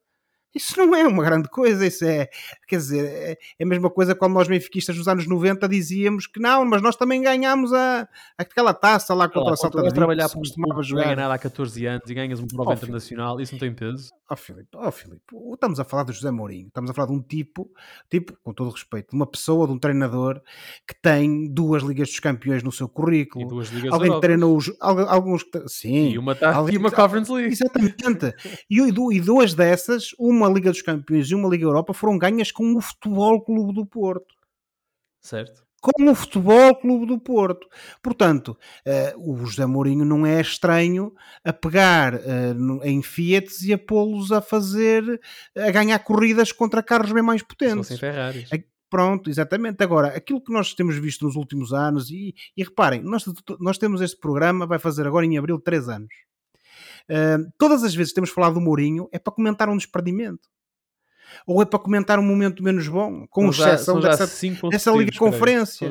Isso 0.56 0.78
não 0.78 0.94
é 0.94 1.06
uma 1.06 1.22
grande 1.22 1.50
coisa, 1.50 1.86
isso 1.86 2.02
é, 2.02 2.28
quer 2.66 2.76
dizer, 2.76 3.04
é, 3.04 3.38
é 3.58 3.62
a 3.62 3.66
mesma 3.66 3.90
coisa 3.90 4.14
quando 4.14 4.32
nós 4.32 4.48
benfiquistas 4.48 4.96
nos 4.96 5.06
anos 5.06 5.26
90 5.26 5.68
dizíamos 5.68 6.26
que 6.26 6.40
não, 6.40 6.64
mas 6.64 6.80
nós 6.80 6.96
também 6.96 7.20
ganhámos 7.20 7.74
a, 7.74 8.08
aquela 8.38 8.72
taça 8.72 9.12
lá 9.12 9.28
contra 9.28 9.52
a 9.52 9.56
Salta 9.56 9.82
de 9.82 9.92
trabalhar 9.92 10.30
por 10.30 10.38
costumava 10.38 10.82
jogar. 10.82 11.04
ganha 11.04 11.16
nada 11.16 11.34
há 11.34 11.38
14 11.38 11.84
anos 11.84 12.08
e 12.08 12.14
ganhas 12.14 12.40
uma 12.40 12.48
prova 12.48 12.70
oh, 12.70 12.72
internacional, 12.72 13.38
isso 13.38 13.52
não 13.52 13.58
tem 13.58 13.74
peso? 13.74 14.10
Ó 14.30 14.32
oh, 14.32 14.36
Filipe, 14.36 14.68
oh, 14.74 14.90
Filipe, 14.90 15.22
estamos 15.52 15.78
a 15.78 15.84
falar 15.84 16.04
do 16.04 16.12
José 16.12 16.30
Mourinho, 16.30 16.68
estamos 16.68 16.90
a 16.90 16.94
falar 16.94 17.08
de 17.08 17.12
um 17.12 17.20
tipo, 17.20 17.70
tipo, 18.08 18.34
com 18.42 18.54
todo 18.54 18.70
respeito, 18.70 19.10
de 19.10 19.16
uma 19.16 19.26
pessoa, 19.26 19.66
de 19.66 19.74
um 19.74 19.78
treinador 19.78 20.40
que 20.88 20.94
tem 21.00 21.52
duas 21.52 21.82
Ligas 21.82 22.08
dos 22.08 22.20
Campeões 22.20 22.62
no 22.62 22.72
seu 22.72 22.88
currículo. 22.88 23.44
E 23.44 23.48
duas 23.48 23.68
Ligas 23.68 23.92
Alguém 23.92 24.10
que 24.10 24.20
treinou 24.20 24.56
os, 24.56 24.72
alguns, 24.80 25.44
sim. 25.66 26.12
E 26.12 26.18
uma, 26.18 26.34
tá, 26.34 26.54
alguém, 26.54 26.76
e 26.76 26.78
uma 26.78 26.90
Conference 26.90 27.30
League. 27.30 27.52
Exatamente. 27.52 28.34
e, 28.70 28.80
e 28.80 29.20
duas 29.20 29.52
dessas, 29.52 30.08
uma 30.18 30.45
uma 30.46 30.54
Liga 30.54 30.70
dos 30.70 30.82
Campeões 30.82 31.30
e 31.30 31.34
uma 31.34 31.48
Liga 31.48 31.64
Europa 31.64 31.92
foram 31.92 32.18
ganhas 32.18 32.52
com 32.52 32.74
o 32.74 32.80
Futebol 32.80 33.42
Clube 33.42 33.74
do 33.74 33.84
Porto. 33.84 34.34
Certo. 35.20 35.64
Com 35.80 36.10
o 36.10 36.14
Futebol 36.14 36.74
Clube 36.76 37.06
do 37.06 37.18
Porto. 37.18 37.68
Portanto, 38.02 38.56
uh, 38.86 39.32
o 39.32 39.44
José 39.44 39.66
Mourinho 39.66 40.04
não 40.04 40.24
é 40.24 40.40
estranho 40.40 41.12
a 41.44 41.52
pegar 41.52 42.14
uh, 42.14 42.84
em 42.84 43.02
Fiat 43.02 43.48
e 43.64 43.72
a 43.72 43.78
pô-los 43.78 44.32
a 44.32 44.40
fazer, 44.40 45.20
a 45.56 45.70
ganhar 45.70 45.98
corridas 46.00 46.50
contra 46.50 46.82
carros 46.82 47.12
bem 47.12 47.22
mais 47.22 47.42
potentes. 47.42 47.88
Sem 47.88 47.98
Ferraris. 47.98 48.48
Pronto, 48.88 49.28
exatamente. 49.28 49.82
Agora, 49.82 50.08
aquilo 50.08 50.40
que 50.40 50.52
nós 50.52 50.72
temos 50.72 50.96
visto 50.96 51.24
nos 51.24 51.34
últimos 51.34 51.72
anos, 51.72 52.08
e, 52.10 52.34
e 52.56 52.62
reparem, 52.62 53.02
nós, 53.02 53.24
nós 53.60 53.78
temos 53.78 54.00
este 54.00 54.18
programa, 54.18 54.66
vai 54.66 54.78
fazer 54.78 55.06
agora 55.06 55.26
em 55.26 55.36
abril 55.36 55.58
três 55.58 55.88
anos. 55.88 56.12
Uh, 57.10 57.50
todas 57.58 57.84
as 57.84 57.94
vezes 57.94 58.10
que 58.10 58.16
temos 58.16 58.30
falado 58.30 58.54
do 58.54 58.60
Mourinho 58.60 59.08
é 59.12 59.18
para 59.18 59.32
comentar 59.32 59.68
um 59.68 59.76
desperdimento. 59.76 60.48
Ou 61.46 61.60
é 61.62 61.64
para 61.64 61.78
comentar 61.78 62.18
um 62.18 62.22
momento 62.22 62.62
menos 62.62 62.88
bom, 62.88 63.26
com 63.28 63.52
são 63.52 63.66
exceção 63.66 64.00
já, 64.00 64.10
dessa, 64.10 64.26
dessa 64.70 64.90
Liga 64.92 65.12
Conferência. 65.18 65.88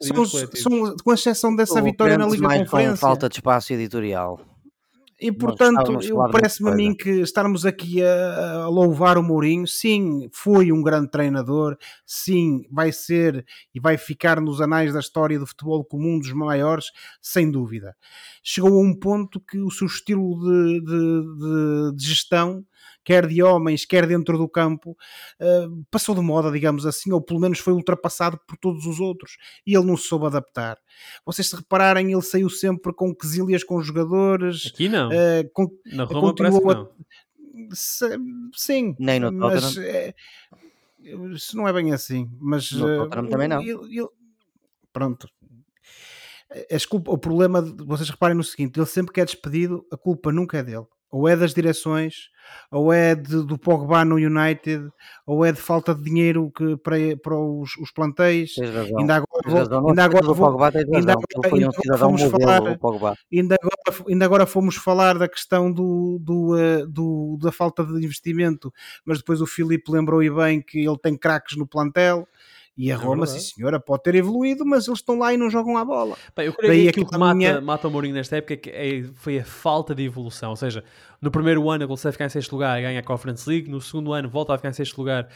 São, 0.00 0.26
são, 0.26 0.96
com 0.96 1.12
exceção 1.12 1.54
dessa 1.54 1.80
vitória 1.80 2.18
na 2.18 2.26
Liga 2.26 2.48
Conferência. 2.48 2.96
falta 2.96 3.28
de 3.28 3.36
espaço 3.36 3.72
editorial. 3.72 4.40
E 5.20 5.30
portanto, 5.30 5.98
parece-me 6.32 6.70
a 6.70 6.74
mim 6.74 6.94
que 6.94 7.20
estarmos 7.20 7.66
aqui 7.66 8.02
a, 8.02 8.62
a, 8.62 8.68
louvar 8.68 9.18
o 9.18 9.22
Mourinho, 9.22 9.66
sim, 9.66 10.30
foi 10.32 10.72
um 10.72 10.82
grande 10.82 11.10
treinador, 11.10 11.76
sim, 12.06 12.62
vai 12.70 12.90
ser 12.90 13.44
e 13.74 13.78
vai 13.78 13.98
ficar 13.98 14.40
nos 14.40 14.62
anais 14.62 14.94
da 14.94 15.00
história 15.00 15.38
do 15.38 15.46
futebol 15.46 15.84
como 15.84 16.08
um 16.08 16.18
dos 16.18 16.32
maiores, 16.32 16.86
sem 17.20 17.50
dúvida. 17.50 17.94
Chegou 18.42 18.78
a 18.78 18.82
um 18.82 18.94
ponto 18.98 19.38
que 19.40 19.58
o 19.58 19.70
seu 19.70 19.86
estilo 19.86 20.40
de, 20.40 20.80
de, 20.80 21.22
de, 21.38 21.96
de 21.96 22.04
gestão 22.08 22.64
quer 23.04 23.26
de 23.26 23.42
homens, 23.42 23.84
quer 23.84 24.06
dentro 24.06 24.36
do 24.38 24.48
campo, 24.48 24.96
uh, 25.40 25.84
passou 25.90 26.14
de 26.14 26.20
moda, 26.20 26.50
digamos 26.50 26.86
assim, 26.86 27.12
ou 27.12 27.20
pelo 27.20 27.40
menos 27.40 27.58
foi 27.58 27.72
ultrapassado 27.72 28.38
por 28.46 28.56
todos 28.56 28.86
os 28.86 29.00
outros 29.00 29.36
e 29.66 29.74
ele 29.74 29.86
não 29.86 29.96
se 29.96 30.06
soube 30.06 30.26
adaptar. 30.26 30.78
Vocês 31.24 31.48
se 31.48 31.56
repararem, 31.56 32.12
ele 32.12 32.22
saiu 32.22 32.50
sempre 32.50 32.92
com 32.92 33.14
quesilhas 33.14 33.64
com 33.64 33.82
jogadores. 33.82 34.70
Aqui 34.72 34.88
não. 34.88 35.08
Uh, 35.08 35.48
com, 35.52 35.68
Na 35.86 36.04
Roma 36.04 36.28
continuou 36.28 36.70
a, 36.70 36.88
se, 37.72 38.18
sim, 38.54 38.94
nem 38.98 39.20
no 39.20 39.32
mas 39.32 39.76
é, 39.76 40.14
isso 41.34 41.56
não 41.56 41.68
é 41.68 41.72
bem 41.72 41.92
assim. 41.92 42.30
Mas 42.40 42.70
no 42.72 43.04
uh, 43.04 43.08
também 43.08 43.48
não. 43.48 43.60
Ele, 43.60 43.98
ele, 43.98 44.08
pronto, 44.92 45.28
culpa, 46.88 47.12
o 47.12 47.18
problema, 47.18 47.60
vocês 47.60 48.08
reparem 48.08 48.36
no 48.36 48.44
seguinte: 48.44 48.78
ele 48.78 48.86
sempre 48.86 49.12
que 49.12 49.20
é 49.20 49.24
despedido, 49.24 49.86
a 49.90 49.96
culpa 49.96 50.32
nunca 50.32 50.58
é 50.58 50.62
dele 50.62 50.86
ou 51.10 51.28
é 51.28 51.36
das 51.36 51.52
direções, 51.52 52.30
ou 52.70 52.92
é 52.92 53.14
de, 53.14 53.44
do 53.44 53.58
Pogba 53.58 54.04
no 54.04 54.16
United, 54.16 54.88
ou 55.26 55.44
é 55.44 55.52
de 55.52 55.60
falta 55.60 55.94
de 55.94 56.02
dinheiro 56.02 56.50
que, 56.54 56.76
para, 56.76 56.96
para 57.22 57.36
os, 57.36 57.76
os 57.76 57.90
plantéis. 57.90 58.54
Ainda 58.98 59.16
agora, 59.16 59.66
vou, 59.66 59.88
ainda 59.88 60.04
agora, 60.04 60.26
vou, 60.26 60.62
ainda, 60.62 61.12
agora 61.12 61.98
fomos 61.98 62.22
falar, 62.22 62.62
ainda 63.32 63.56
agora, 63.60 64.04
ainda 64.08 64.24
agora 64.24 64.46
fomos 64.46 64.76
falar 64.76 65.18
da 65.18 65.28
questão 65.28 65.72
do, 65.72 66.18
do, 66.20 66.54
uh, 66.54 66.86
do, 66.86 67.38
da 67.40 67.50
falta 67.50 67.84
de 67.84 68.04
investimento, 68.04 68.72
mas 69.04 69.18
depois 69.18 69.40
o 69.40 69.46
Filipe 69.46 69.90
lembrou 69.90 70.22
e 70.22 70.30
bem 70.30 70.62
que 70.62 70.78
ele 70.78 70.98
tem 70.98 71.16
craques 71.16 71.56
no 71.56 71.66
plantel. 71.66 72.26
E 72.80 72.90
a 72.90 72.94
é 72.94 72.96
Roma, 72.96 73.24
é 73.24 73.26
sim 73.26 73.40
senhora, 73.40 73.78
pode 73.78 74.04
ter 74.04 74.14
evoluído, 74.14 74.64
mas 74.64 74.88
eles 74.88 75.00
estão 75.00 75.18
lá 75.18 75.34
e 75.34 75.36
não 75.36 75.50
jogam 75.50 75.76
a 75.76 75.84
bola. 75.84 76.16
Bem, 76.34 76.46
eu 76.46 76.54
creio 76.54 76.72
Daí 76.72 76.82
que 76.84 76.88
aquilo 76.88 77.06
que 77.06 77.18
mata, 77.18 77.34
minha... 77.34 77.60
mata 77.60 77.88
o 77.88 77.90
Mourinho 77.90 78.14
nesta 78.14 78.36
época 78.36 78.58
é, 78.70 79.02
foi 79.14 79.38
a 79.38 79.44
falta 79.44 79.94
de 79.94 80.02
evolução. 80.02 80.48
Ou 80.48 80.56
seja, 80.56 80.82
no 81.20 81.30
primeiro 81.30 81.68
ano 81.68 81.84
ele 81.84 81.88
consegue 81.88 82.12
ficar 82.12 82.24
em 82.24 82.30
sexto 82.30 82.52
lugar 82.52 82.78
e 82.78 82.82
ganha 82.82 83.00
a 83.00 83.02
Conference 83.02 83.46
League, 83.46 83.68
no 83.68 83.82
segundo 83.82 84.14
ano 84.14 84.30
volta 84.30 84.54
a 84.54 84.56
ficar 84.56 84.70
em 84.70 84.72
sexto 84.72 84.96
lugar 84.96 85.28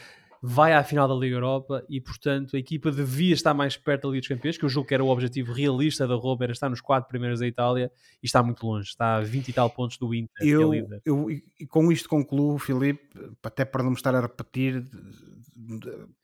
vai 0.47 0.75
à 0.75 0.85
final 0.85 1.09
da 1.09 1.15
Liga 1.15 1.37
Europa 1.37 1.83
e, 1.89 1.99
portanto, 2.03 2.55
a 2.55 2.59
equipa 2.59 2.91
devia 2.93 3.33
estar 3.33 3.55
mais 3.55 3.79
perto 3.79 4.03
da 4.03 4.09
Liga 4.09 4.21
dos 4.21 4.29
Campeões, 4.29 4.59
que 4.59 4.65
eu 4.67 4.69
julgo 4.69 4.87
que 4.87 4.93
era 4.93 5.03
o 5.03 5.09
objetivo 5.09 5.55
realista 5.55 6.07
da 6.07 6.15
Roma, 6.15 6.45
era 6.45 6.53
estar 6.53 6.69
nos 6.69 6.83
quatro 6.83 7.09
primeiros 7.09 7.41
da 7.41 7.47
Itália 7.47 7.91
e 8.23 8.27
está 8.27 8.43
muito 8.43 8.67
longe, 8.67 8.89
está 8.89 9.17
a 9.17 9.21
20 9.23 9.49
e 9.49 9.53
tal 9.55 9.71
pontos 9.71 9.97
do 9.97 10.15
Inter, 10.15 10.47
eu, 10.47 10.75
é. 10.75 11.01
Eu, 11.03 11.31
e 11.31 11.67
com 11.67 11.91
isto 11.91 12.11
concluo, 12.11 12.59
Filipe, 12.59 13.01
até 13.43 13.65
para 13.65 13.83
não 13.83 13.93
me 13.93 13.97
estar 13.97 14.15
a 14.15 14.21
repetir, 14.21 14.85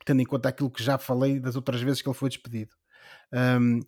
tendo 0.04 0.20
em 0.20 0.24
conta 0.24 0.48
aquilo 0.48 0.70
que 0.70 0.82
já 0.82 0.98
falei 0.98 1.38
das 1.38 1.56
outras 1.56 1.80
vezes 1.80 2.02
que 2.02 2.08
ele 2.08 2.16
foi 2.16 2.28
despedido. 2.28 2.74
Um, 3.32 3.80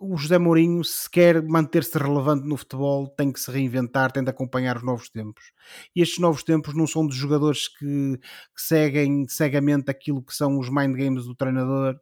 o 0.00 0.16
José 0.16 0.38
Mourinho, 0.38 0.82
se 0.84 1.08
quer 1.08 1.42
manter-se 1.42 1.96
relevante 1.98 2.46
no 2.46 2.56
futebol, 2.56 3.08
tem 3.08 3.32
que 3.32 3.40
se 3.40 3.50
reinventar, 3.50 4.10
tem 4.10 4.24
de 4.24 4.30
acompanhar 4.30 4.76
os 4.76 4.82
novos 4.82 5.08
tempos. 5.08 5.52
E 5.94 6.02
estes 6.02 6.18
novos 6.18 6.42
tempos 6.42 6.74
não 6.74 6.86
são 6.86 7.06
de 7.06 7.14
jogadores 7.14 7.68
que, 7.68 8.18
que 8.18 8.62
seguem 8.62 9.26
cegamente 9.28 9.90
aquilo 9.90 10.22
que 10.22 10.34
são 10.34 10.58
os 10.58 10.68
mind 10.68 10.96
games 10.96 11.24
do 11.26 11.34
treinador, 11.34 11.94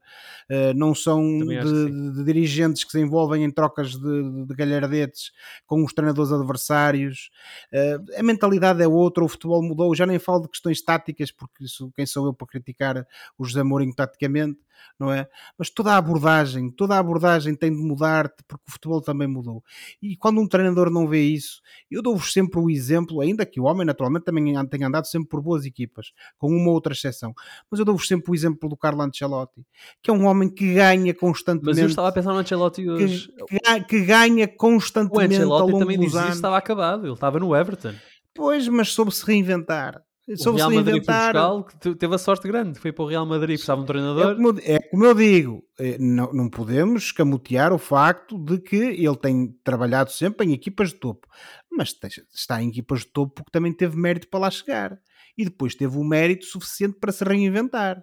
uh, 0.51 0.74
não 0.74 0.95
são 0.95 1.22
de, 1.39 1.61
de, 1.61 2.12
de, 2.12 2.24
dirigentes 2.24 2.85
que 2.85 2.93
se 2.93 3.01
envolvem 3.01 3.45
em 3.45 3.51
trocas 3.51 3.93
de, 3.93 4.47
de 4.47 4.55
galhardetes 4.55 5.33
com 5.66 5.85
os 5.85 5.93
treinadores 5.93 6.33
adversários. 6.33 7.31
Uh, 7.72 8.18
a 8.18 8.22
mentalidade 8.22 8.83
é 8.83 8.89
outra, 8.89 9.24
o 9.24 9.29
futebol 9.29 9.62
mudou. 9.62 9.95
Já 9.95 10.07
nem 10.07 10.18
falo 10.18 10.43
de 10.43 10.49
questões 10.49 10.83
táticas, 10.83 11.31
porque 11.31 11.64
isso, 11.64 11.91
quem 11.95 12.07
sou 12.07 12.27
eu 12.27 12.35
para 12.35 12.47
criticar 12.47 13.07
o 13.39 13.45
José 13.45 13.62
Mourinho 13.62 13.95
taticamente, 13.95 14.59
não 14.99 15.12
é? 15.12 15.29
Mas 15.59 15.70
toda 15.70 15.93
a 15.93 15.97
abordagem, 15.97 16.70
toda 16.70 16.95
a 16.95 16.99
abordagem 16.99 17.55
tem 17.55 17.70
de 17.70 17.83
mudar 17.83 18.33
porque 18.49 18.64
o 18.66 18.72
futebol 18.72 19.01
também 19.01 19.29
mudou. 19.29 19.62
E 20.01 20.16
quando 20.16 20.41
um 20.41 20.49
treinador 20.49 20.91
não 20.91 21.07
vê 21.07 21.22
isso, 21.22 21.61
eu 21.91 22.03
dou-vos 22.03 22.33
sempre 22.33 22.61
o 22.61 22.70
exemplo, 22.70 23.20
ainda 23.20 23.45
que 23.45 23.61
o 23.61 23.64
homem 23.64 23.87
naturalmente 23.87 24.24
também 24.24 24.55
tem 24.68 24.85
andado 24.85 25.07
sempre 25.07 25.29
por 25.29 25.43
boas 25.43 25.64
equipas, 25.64 26.12
com 26.39 26.49
uma 26.49 26.70
outra 26.70 26.93
exceção, 26.93 27.35
mas 27.70 27.79
eu 27.79 27.85
dou-vos 27.85 28.07
sempre 28.07 28.31
o 28.31 28.35
exemplo 28.35 28.68
do 28.68 28.77
Carlo 28.77 29.03
Ancelotti, 29.03 29.66
que 30.03 30.11
é 30.11 30.14
um 30.14 30.27
homem 30.27 30.49
que 30.49 30.74
ganha 30.74 31.14
constantemente. 31.14 31.77
Mas 31.77 31.79
eu 31.79 31.87
estava 31.87 32.09
a 32.09 32.12
pensar 32.12 32.33
no 32.33 32.39
Ancelotti 32.39 32.89
hoje. 32.89 33.29
Que, 33.49 33.85
que 33.85 34.01
ganha 34.05 34.49
constantemente. 34.49 35.35
O 35.35 35.37
Ancelotti 35.37 35.79
também 35.79 35.99
dizia 35.99 36.22
que 36.22 36.31
estava 36.31 36.57
acabado, 36.57 37.07
ele 37.07 37.12
estava 37.12 37.39
no 37.39 37.55
Everton. 37.55 37.95
Pois, 38.35 38.68
mas 38.68 38.89
soube 38.89 39.14
se 39.14 39.24
reinventar 39.24 40.03
o 40.29 40.53
Real 40.53 40.70
Madrid 40.70 41.05
foi 41.05 41.91
que 41.91 41.95
teve 41.95 42.14
a 42.14 42.18
sorte 42.18 42.49
grande, 42.49 42.81
foi 42.81 42.93
para 42.93 43.05
o 43.05 43.09
Real 43.09 43.24
Madrid, 43.24 43.57
precisava 43.57 43.81
um 43.81 43.85
treinador. 43.85 44.33
É 44.33 44.35
como, 44.35 44.61
é 44.61 44.79
como 44.81 45.05
eu 45.05 45.14
digo, 45.14 45.64
é, 45.79 45.97
não, 45.99 46.33
não 46.33 46.51
podemos 46.51 47.05
escamotear 47.05 47.72
o 47.72 47.79
facto 47.79 48.37
de 48.37 48.59
que 48.59 48.77
ele 48.77 49.16
tem 49.16 49.55
trabalhado 49.62 50.11
sempre 50.11 50.47
em 50.47 50.53
equipas 50.53 50.89
de 50.89 50.97
topo, 50.97 51.29
mas 51.70 51.95
está 52.35 52.62
em 52.62 52.68
equipas 52.68 53.01
de 53.01 53.07
topo 53.07 53.35
porque 53.35 53.51
também 53.53 53.72
teve 53.72 53.97
mérito 53.97 54.29
para 54.29 54.41
lá 54.41 54.51
chegar. 54.51 54.99
E 55.39 55.45
depois 55.45 55.74
teve 55.74 55.97
o 55.97 56.03
mérito 56.05 56.47
suficiente 56.47 56.97
para 56.99 57.12
se 57.12 57.22
reinventar 57.22 58.03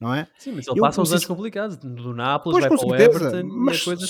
não 0.00 0.14
é? 0.14 0.28
Sim, 0.38 0.52
mas 0.52 0.66
ele 0.68 0.78
eu 0.78 0.82
passa 0.82 1.02
uns 1.02 1.10
anos 1.10 1.24
complicados. 1.24 1.76
Do 1.76 2.14
Nápoles, 2.14 2.60
vai 2.60 2.68
para 2.68 2.86
o 2.86 2.94
Everton 2.94 3.48
mas 3.48 3.78
soube, 3.78 4.06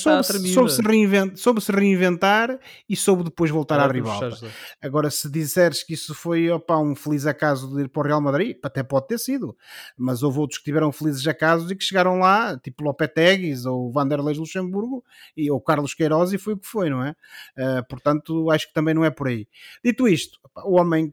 soube 0.48 0.72
se, 0.72 0.82
reinventar, 0.82 1.36
soube 1.36 1.60
se 1.62 1.72
reinventar 1.72 2.58
e 2.88 2.94
soube 2.94 3.24
depois 3.24 3.50
voltar 3.50 3.80
é, 3.80 3.84
à 3.84 3.86
ribalta. 3.86 4.36
Agora, 4.82 5.10
se 5.10 5.30
disseres 5.30 5.82
que 5.82 5.94
isso 5.94 6.14
foi 6.14 6.50
opa, 6.50 6.76
um 6.78 6.94
feliz 6.94 7.26
acaso 7.26 7.74
de 7.74 7.82
ir 7.82 7.88
para 7.88 8.00
o 8.00 8.04
Real 8.04 8.20
Madrid, 8.20 8.58
até 8.62 8.82
pode 8.82 9.08
ter 9.08 9.18
sido, 9.18 9.56
mas 9.96 10.22
houve 10.22 10.38
outros 10.38 10.58
que 10.58 10.64
tiveram 10.64 10.92
felizes 10.92 11.26
acasos 11.26 11.70
e 11.70 11.76
que 11.76 11.84
chegaram 11.84 12.18
lá, 12.18 12.58
tipo 12.58 12.84
Lopetegues 12.84 13.64
ou 13.64 13.90
Vanderlei 13.90 14.36
Luxemburgo 14.36 15.02
e, 15.34 15.50
ou 15.50 15.58
Carlos 15.60 15.94
Queiroz 15.94 16.32
e 16.34 16.38
foi 16.38 16.52
o 16.52 16.58
que 16.58 16.66
foi, 16.66 16.90
não 16.90 17.02
é? 17.02 17.10
Uh, 17.56 17.86
portanto, 17.88 18.50
acho 18.50 18.68
que 18.68 18.74
também 18.74 18.94
não 18.94 19.04
é 19.04 19.10
por 19.10 19.28
aí. 19.28 19.48
Dito 19.82 20.06
isto, 20.06 20.38
opa, 20.44 20.62
o 20.66 20.78
homem 20.78 21.10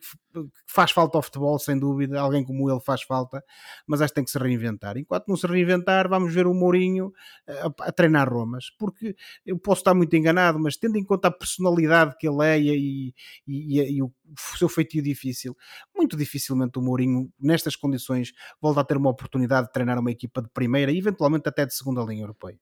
faz 0.67 0.91
falta 0.91 1.17
ao 1.17 1.21
futebol, 1.21 1.57
sem 1.59 1.77
dúvida, 1.77 2.19
alguém 2.19 2.43
como 2.43 2.69
ele 2.69 2.79
faz 2.79 3.01
falta, 3.03 3.43
mas 3.87 4.01
acho 4.01 4.11
que 4.11 4.15
tem 4.15 4.23
que 4.23 4.31
se 4.31 4.39
reinventar. 4.39 4.97
Enquanto 4.97 5.27
não 5.27 5.35
se 5.35 5.47
reinventar, 5.47 6.09
vamos 6.09 6.33
ver 6.33 6.47
o 6.47 6.53
Mourinho 6.53 7.11
eh, 7.47 7.61
a, 7.61 7.87
a 7.87 7.91
treinar 7.91 8.31
Romas, 8.31 8.71
porque 8.77 9.15
eu 9.45 9.57
posso 9.57 9.81
estar 9.81 9.93
muito 9.93 10.15
enganado, 10.15 10.59
mas 10.59 10.77
tendo 10.77 10.97
em 10.97 11.03
conta 11.03 11.27
a 11.27 11.31
personalidade 11.31 12.15
que 12.17 12.27
ele 12.27 12.45
é 12.45 12.59
e, 12.59 13.13
e, 13.47 13.79
e, 13.79 13.97
e 13.97 14.03
o 14.03 14.11
seu 14.57 14.69
feitio 14.69 15.01
difícil, 15.01 15.55
muito 15.95 16.17
dificilmente 16.17 16.77
o 16.79 16.81
Mourinho, 16.81 17.31
nestas 17.39 17.75
condições, 17.75 18.33
volta 18.61 18.81
a 18.81 18.83
ter 18.83 18.97
uma 18.97 19.09
oportunidade 19.09 19.67
de 19.67 19.73
treinar 19.73 19.99
uma 19.99 20.11
equipa 20.11 20.41
de 20.41 20.49
primeira 20.49 20.91
e 20.91 20.97
eventualmente 20.97 21.47
até 21.47 21.65
de 21.65 21.73
segunda 21.73 22.03
linha 22.03 22.23
europeia. 22.23 22.59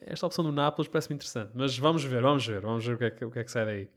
Esta 0.00 0.26
opção 0.26 0.44
do 0.44 0.52
Nápoles 0.52 0.88
parece-me 0.88 1.14
interessante, 1.14 1.52
mas 1.54 1.78
vamos 1.78 2.04
ver, 2.04 2.22
vamos 2.22 2.46
ver, 2.46 2.60
vamos 2.60 2.84
ver 2.84 2.94
o 2.94 2.98
que 2.98 3.04
é 3.04 3.10
que, 3.10 3.24
o 3.24 3.30
que, 3.30 3.38
é 3.38 3.44
que 3.44 3.50
sai 3.50 3.64
daí. 3.64 3.88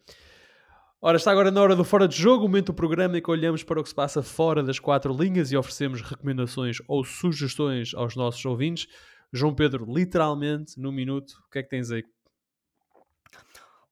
Ora, 1.00 1.18
está 1.18 1.32
agora 1.32 1.52
na 1.52 1.62
hora 1.62 1.76
do 1.76 1.84
Fora 1.84 2.08
de 2.08 2.20
Jogo, 2.20 2.46
o 2.46 2.48
momento 2.48 2.68
do 2.68 2.74
programa 2.74 3.20
em 3.20 3.22
que 3.22 3.30
olhamos 3.30 3.64
para 3.64 3.80
o 3.80 3.84
que 3.84 3.90
se 3.90 3.94
passa 3.94 4.24
fora 4.24 4.64
das 4.64 4.80
quatro 4.80 5.16
linhas 5.16 5.52
e 5.52 5.56
oferecemos 5.56 6.02
recomendações 6.02 6.78
ou 6.88 7.04
sugestões 7.04 7.94
aos 7.94 8.16
nossos 8.16 8.44
ouvintes. 8.44 8.88
João 9.32 9.54
Pedro, 9.54 9.86
literalmente, 9.88 10.80
num 10.80 10.92
minuto, 10.92 11.34
o 11.46 11.52
que 11.52 11.60
é 11.60 11.64
que 11.64 11.70
tens 11.70 11.92
aí 11.92 12.04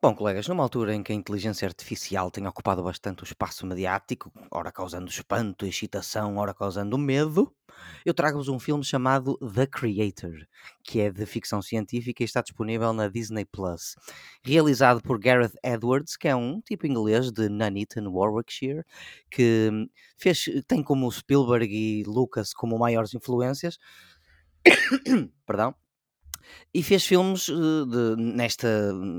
Bom, 0.06 0.14
colegas, 0.14 0.48
numa 0.48 0.62
altura 0.62 0.94
em 0.94 1.02
que 1.02 1.12
a 1.12 1.16
inteligência 1.16 1.68
artificial 1.68 2.30
tem 2.30 2.46
ocupado 2.46 2.84
bastante 2.84 3.24
o 3.24 3.26
espaço 3.26 3.66
mediático, 3.66 4.32
ora 4.52 4.72
causando 4.72 5.10
espanto, 5.10 5.66
excitação, 5.66 6.38
ora 6.38 6.54
causando 6.54 6.96
medo, 6.96 7.52
eu 8.06 8.14
trago-vos 8.14 8.48
um 8.48 8.60
filme 8.60 8.84
chamado 8.84 9.36
The 9.40 9.66
Creator, 9.66 10.46
que 10.84 11.02
é 11.02 11.10
de 11.10 11.26
ficção 11.26 11.60
científica 11.60 12.22
e 12.22 12.26
está 12.26 12.44
disponível 12.44 12.94
na 12.94 13.08
Disney 13.08 13.46
Plus. 13.46 13.96
Realizado 14.44 15.02
por 15.02 15.18
Gareth 15.18 15.54
Edwards, 15.64 16.16
que 16.16 16.28
é 16.28 16.36
um 16.36 16.62
tipo 16.62 16.86
inglês 16.86 17.32
de 17.32 17.50
Nuneaton, 17.50 18.08
Warwickshire, 18.08 18.84
que 19.32 19.72
fez, 20.20 20.46
tem 20.68 20.84
como 20.84 21.12
Spielberg 21.12 21.68
e 21.76 22.04
Lucas 22.04 22.54
como 22.54 22.78
maiores 22.78 23.16
influências. 23.16 23.80
Perdão 25.48 25.74
e 26.74 26.84
fez 26.84 27.06
filmes 27.06 27.48
uh, 27.48 27.86
de, 27.86 28.16
neste 28.22 28.68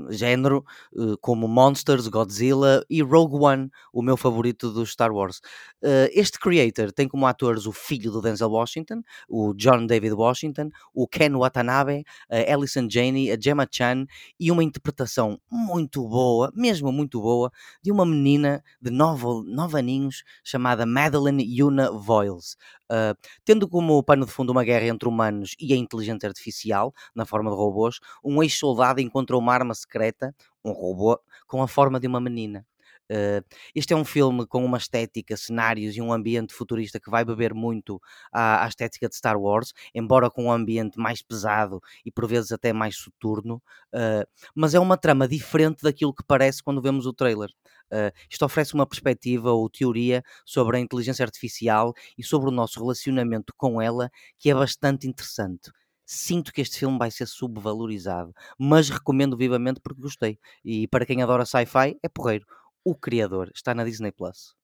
género, 0.09 0.63
uh, 0.93 1.17
como 1.19 1.47
Monsters, 1.47 2.07
Godzilla 2.07 2.85
e 2.89 3.01
Rogue 3.01 3.43
One, 3.43 3.69
o 3.91 4.01
meu 4.01 4.15
favorito 4.15 4.71
dos 4.71 4.91
Star 4.91 5.11
Wars. 5.11 5.37
Uh, 5.81 6.07
este 6.11 6.39
creator 6.39 6.91
tem 6.91 7.07
como 7.07 7.25
atores 7.25 7.65
o 7.65 7.71
filho 7.71 8.11
do 8.11 8.21
Denzel 8.21 8.49
Washington, 8.49 9.01
o 9.27 9.53
John 9.53 9.85
David 9.85 10.13
Washington, 10.13 10.69
o 10.93 11.07
Ken 11.07 11.31
Watanabe, 11.35 12.03
a 12.29 12.53
Alison 12.53 12.87
Janney, 12.89 13.31
a 13.31 13.37
Gemma 13.39 13.67
Chan 13.69 14.05
e 14.39 14.51
uma 14.51 14.63
interpretação 14.63 15.39
muito 15.49 16.07
boa, 16.07 16.51
mesmo 16.55 16.91
muito 16.91 17.21
boa, 17.21 17.51
de 17.81 17.91
uma 17.91 18.05
menina 18.05 18.63
de 18.81 18.91
nove, 18.91 19.25
nove 19.47 19.79
aninhos 19.79 20.23
chamada 20.43 20.85
Madeline 20.85 21.43
Yuna 21.43 21.91
Voiles. 21.91 22.57
Uh, 22.91 23.13
tendo 23.43 23.67
como 23.67 24.01
pano 24.03 24.25
de 24.25 24.31
fundo 24.31 24.51
uma 24.51 24.63
guerra 24.63 24.87
entre 24.87 25.09
humanos 25.09 25.55
e 25.59 25.73
a 25.73 25.75
inteligência 25.77 26.27
artificial, 26.27 26.93
na 27.15 27.25
forma 27.25 27.49
de 27.51 27.57
robôs, 27.57 27.99
um 28.23 28.41
ex-soldado 28.41 29.01
encontrou 29.01 29.41
uma 29.41 29.53
arma 29.53 29.73
secreta, 29.75 30.33
um 30.63 30.71
robô, 30.71 31.19
com 31.47 31.61
a 31.61 31.67
forma 31.67 31.99
de 31.99 32.07
uma 32.07 32.19
menina. 32.21 32.65
Uh, 33.09 33.43
este 33.73 33.93
é 33.93 33.95
um 33.95 34.03
filme 34.03 34.45
com 34.45 34.63
uma 34.65 34.77
estética, 34.77 35.37
cenários 35.37 35.95
e 35.95 36.01
um 36.01 36.11
ambiente 36.11 36.53
futurista 36.53 36.99
que 36.99 37.09
vai 37.09 37.23
beber 37.23 37.53
muito 37.53 38.01
à, 38.31 38.65
à, 38.65 38.67
estética 38.67 39.07
de 39.07 39.15
Star 39.15 39.39
Wars, 39.39 39.73
embora 39.95 40.29
com 40.29 40.45
um 40.45 40.51
ambiente 40.51 40.99
mais 40.99 41.21
pesado 41.21 41.81
e 42.05 42.11
por 42.11 42.27
vezes 42.27 42.51
até 42.51 42.73
mais 42.73 42.97
soturno, 42.97 43.61
uh, 43.93 44.27
mas 44.53 44.73
é 44.73 44.79
uma 44.79 44.97
trama 44.97 45.27
diferente 45.27 45.83
daquilo 45.83 46.13
que 46.13 46.23
parece 46.25 46.61
quando 46.61 46.81
vemos 46.81 47.05
o 47.05 47.13
trailer. 47.13 47.49
Uh, 47.91 48.11
isto 48.29 48.43
oferece 48.43 48.73
uma 48.73 48.85
perspectiva 48.85 49.51
ou 49.51 49.69
teoria 49.69 50.21
sobre 50.45 50.77
a 50.77 50.79
inteligência 50.79 51.23
artificial 51.23 51.93
e 52.17 52.23
sobre 52.23 52.49
o 52.49 52.51
nosso 52.51 52.79
relacionamento 52.79 53.53
com 53.55 53.81
ela 53.81 54.09
que 54.37 54.49
é 54.49 54.53
bastante 54.53 55.07
interessante. 55.07 55.71
Sinto 56.05 56.53
que 56.53 56.61
este 56.61 56.79
filme 56.79 56.97
vai 56.97 57.11
ser 57.11 57.27
subvalorizado, 57.27 58.33
mas 58.57 58.89
recomendo 58.89 59.35
vivamente 59.35 59.81
porque 59.81 60.01
gostei. 60.01 60.39
E 60.63 60.87
para 60.87 61.05
quem 61.05 61.21
adora 61.21 61.45
sci-fi, 61.45 61.97
é 62.01 62.07
porreiro. 62.07 62.45
O 62.87 62.95
Criador 62.95 63.51
está 63.53 63.75
na 63.75 63.83
Disney 63.83 64.13
Plus. 64.13 64.55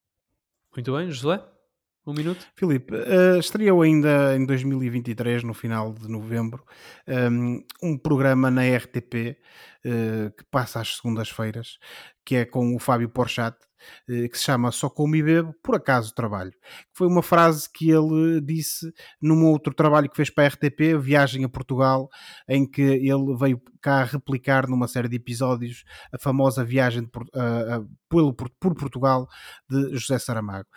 Muito 0.74 0.95
bem, 0.95 1.11
José? 1.11 1.43
Um 2.07 2.13
minuto? 2.13 2.47
Filipe, 2.55 2.95
uh, 2.95 3.38
estreou 3.38 3.82
ainda 3.82 4.34
em 4.34 4.45
2023, 4.45 5.43
no 5.43 5.53
final 5.53 5.91
de 5.91 6.07
novembro, 6.07 6.63
um, 7.05 7.61
um 7.84 7.97
programa 7.97 8.49
na 8.49 8.61
RTP 8.61 9.38
uh, 9.86 10.32
que 10.38 10.45
passa 10.49 10.80
às 10.80 10.95
segundas-feiras, 10.95 11.78
que 12.24 12.38
é 12.38 12.45
com 12.45 12.74
o 12.74 12.80
Fábio 12.80 13.09
Porchat, 13.09 13.57
uh, 14.09 14.30
que 14.30 14.38
se 14.38 14.45
chama 14.45 14.71
Só 14.71 14.89
Como 14.89 15.17
e 15.17 15.21
Bebo, 15.21 15.53
por 15.61 15.76
acaso 15.76 16.15
trabalho. 16.15 16.53
Foi 16.93 17.07
uma 17.07 17.21
frase 17.21 17.69
que 17.69 17.89
ele 17.89 18.39
disse 18.39 18.89
num 19.21 19.47
outro 19.47 19.74
trabalho 19.74 20.09
que 20.09 20.15
fez 20.15 20.30
para 20.30 20.45
a 20.45 20.47
RTP, 20.47 20.97
Viagem 20.97 21.43
a 21.43 21.49
Portugal, 21.49 22.07
em 22.47 22.65
que 22.65 22.82
ele 22.82 23.36
veio 23.38 23.61
cá 23.84 24.06
replicar 24.06 24.68
numa 24.70 24.88
série 24.88 25.10
de 25.10 25.18
episódios 25.18 25.84
a 26.12 26.18
famosa 26.18 26.64
viagem 26.64 27.04
de, 27.04 27.10
pelo, 28.10 28.34
por, 28.34 28.50
por 28.58 28.74
Portugal 28.74 29.28
de 29.70 29.98
José 29.98 30.18
Saramago. 30.18 30.68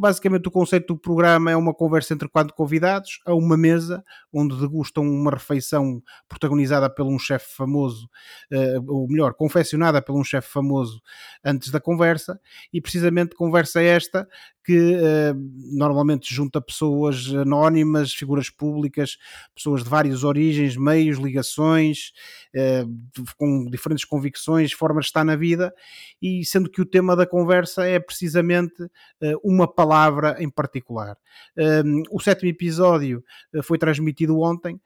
Basicamente, 0.00 0.48
o 0.48 0.50
conceito 0.50 0.94
do 0.94 0.98
programa 0.98 1.50
é 1.50 1.56
uma 1.56 1.74
conversa 1.74 2.14
entre 2.14 2.26
quatro 2.26 2.54
convidados 2.54 3.20
a 3.26 3.34
uma 3.34 3.56
mesa 3.56 4.02
onde 4.32 4.58
degustam 4.58 5.04
uma 5.04 5.30
refeição 5.30 6.02
protagonizada 6.26 6.88
por 6.88 7.04
um 7.04 7.18
chefe 7.18 7.54
famoso, 7.54 8.08
uh, 8.50 8.92
ou 8.92 9.06
melhor, 9.08 9.34
confeccionada 9.34 10.00
por 10.00 10.18
um 10.18 10.24
chefe 10.24 10.48
famoso 10.48 11.02
antes 11.44 11.70
da 11.70 11.80
conversa, 11.80 12.40
e 12.72 12.80
precisamente 12.80 13.34
conversa 13.34 13.82
esta 13.82 14.26
que 14.64 14.96
uh, 14.96 15.76
normalmente 15.76 16.34
junta 16.34 16.60
pessoas 16.60 17.28
anónimas, 17.34 18.12
figuras 18.12 18.48
públicas, 18.48 19.18
pessoas 19.54 19.84
de 19.84 19.90
várias 19.90 20.24
origens, 20.24 20.76
meios, 20.76 21.18
ligações, 21.18 22.12
uh, 22.56 23.24
com 23.36 23.66
diferentes 23.70 24.04
convicções, 24.04 24.72
formas 24.72 25.04
de 25.04 25.08
estar 25.10 25.24
na 25.24 25.36
vida, 25.36 25.72
e 26.20 26.44
sendo 26.46 26.70
que 26.70 26.80
o 26.80 26.86
tema 26.86 27.14
da 27.14 27.26
conversa 27.26 27.86
é 27.86 28.00
precisamente 28.00 28.82
uh, 28.82 29.38
uma 29.44 29.68
palavra 29.68 30.36
em 30.38 30.48
particular. 30.48 31.16
Ehm, 31.56 32.02
o 32.10 32.20
sétimo 32.20 32.48
episódio 32.48 33.22
foi 33.62 33.76
transmitido 33.76 34.38
ontem 34.38 34.80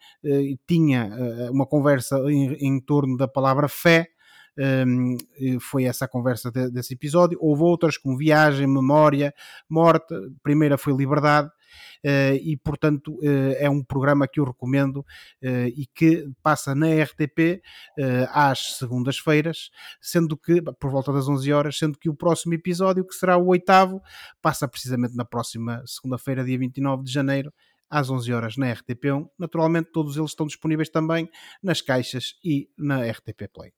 tinha 0.66 1.11
uma 1.51 1.66
conversa 1.66 2.18
em, 2.31 2.55
em 2.55 2.81
torno 2.81 3.16
da 3.16 3.29
palavra 3.29 3.68
fé, 3.68 4.09
foi 5.61 5.84
essa 5.84 6.04
a 6.04 6.09
conversa 6.09 6.50
de, 6.50 6.70
desse 6.70 6.94
episódio. 6.94 7.38
Houve 7.40 7.62
outras 7.62 7.96
como 7.96 8.16
Viagem, 8.16 8.66
Memória, 8.66 9.34
Morte, 9.68 10.14
a 10.14 10.20
primeira 10.42 10.76
foi 10.76 10.94
Liberdade. 10.94 11.50
Uh, 12.04 12.38
e 12.42 12.56
portanto 12.56 13.14
uh, 13.16 13.54
é 13.59 13.68
um 13.68 13.82
programa 13.82 14.28
que 14.28 14.38
eu 14.38 14.44
recomendo 14.44 15.04
e 15.42 15.84
que 15.94 16.28
passa 16.42 16.74
na 16.74 16.86
RTP 16.86 17.61
às 18.30 18.76
segundas-feiras, 18.78 19.70
sendo 20.00 20.36
que 20.36 20.62
por 20.62 20.90
volta 20.90 21.12
das 21.12 21.28
11 21.28 21.52
horas, 21.52 21.78
sendo 21.78 21.98
que 21.98 22.09
o 22.09 22.14
próximo 22.14 22.54
episódio, 22.54 23.06
que 23.06 23.14
será 23.14 23.36
o 23.36 23.48
oitavo, 23.48 24.00
passa 24.40 24.68
precisamente 24.68 25.16
na 25.16 25.24
próxima 25.24 25.82
segunda-feira, 25.86 26.44
dia 26.44 26.59
29 26.59 27.04
de 27.04 27.12
janeiro, 27.12 27.52
às 27.90 28.11
11 28.11 28.32
horas 28.32 28.56
na 28.56 28.72
RTP1. 28.72 29.28
Naturalmente, 29.38 29.90
todos 29.92 30.16
eles 30.16 30.30
estão 30.30 30.46
disponíveis 30.46 30.88
também 30.88 31.28
nas 31.62 31.80
caixas 31.80 32.34
e 32.44 32.68
na 32.76 33.02
RTP 33.11 33.48
Play. 33.52 33.78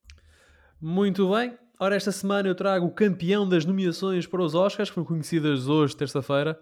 Muito 0.80 1.30
bem. 1.30 1.58
Ora, 1.78 1.94
esta 1.94 2.12
semana 2.12 2.48
eu 2.48 2.54
trago 2.54 2.86
o 2.86 2.90
campeão 2.90 3.48
das 3.48 3.64
nomeações 3.64 4.26
para 4.26 4.42
os 4.42 4.54
Oscars, 4.54 4.88
que 4.88 4.94
foram 4.94 5.06
conhecidas 5.06 5.68
hoje, 5.68 5.96
terça-feira. 5.96 6.58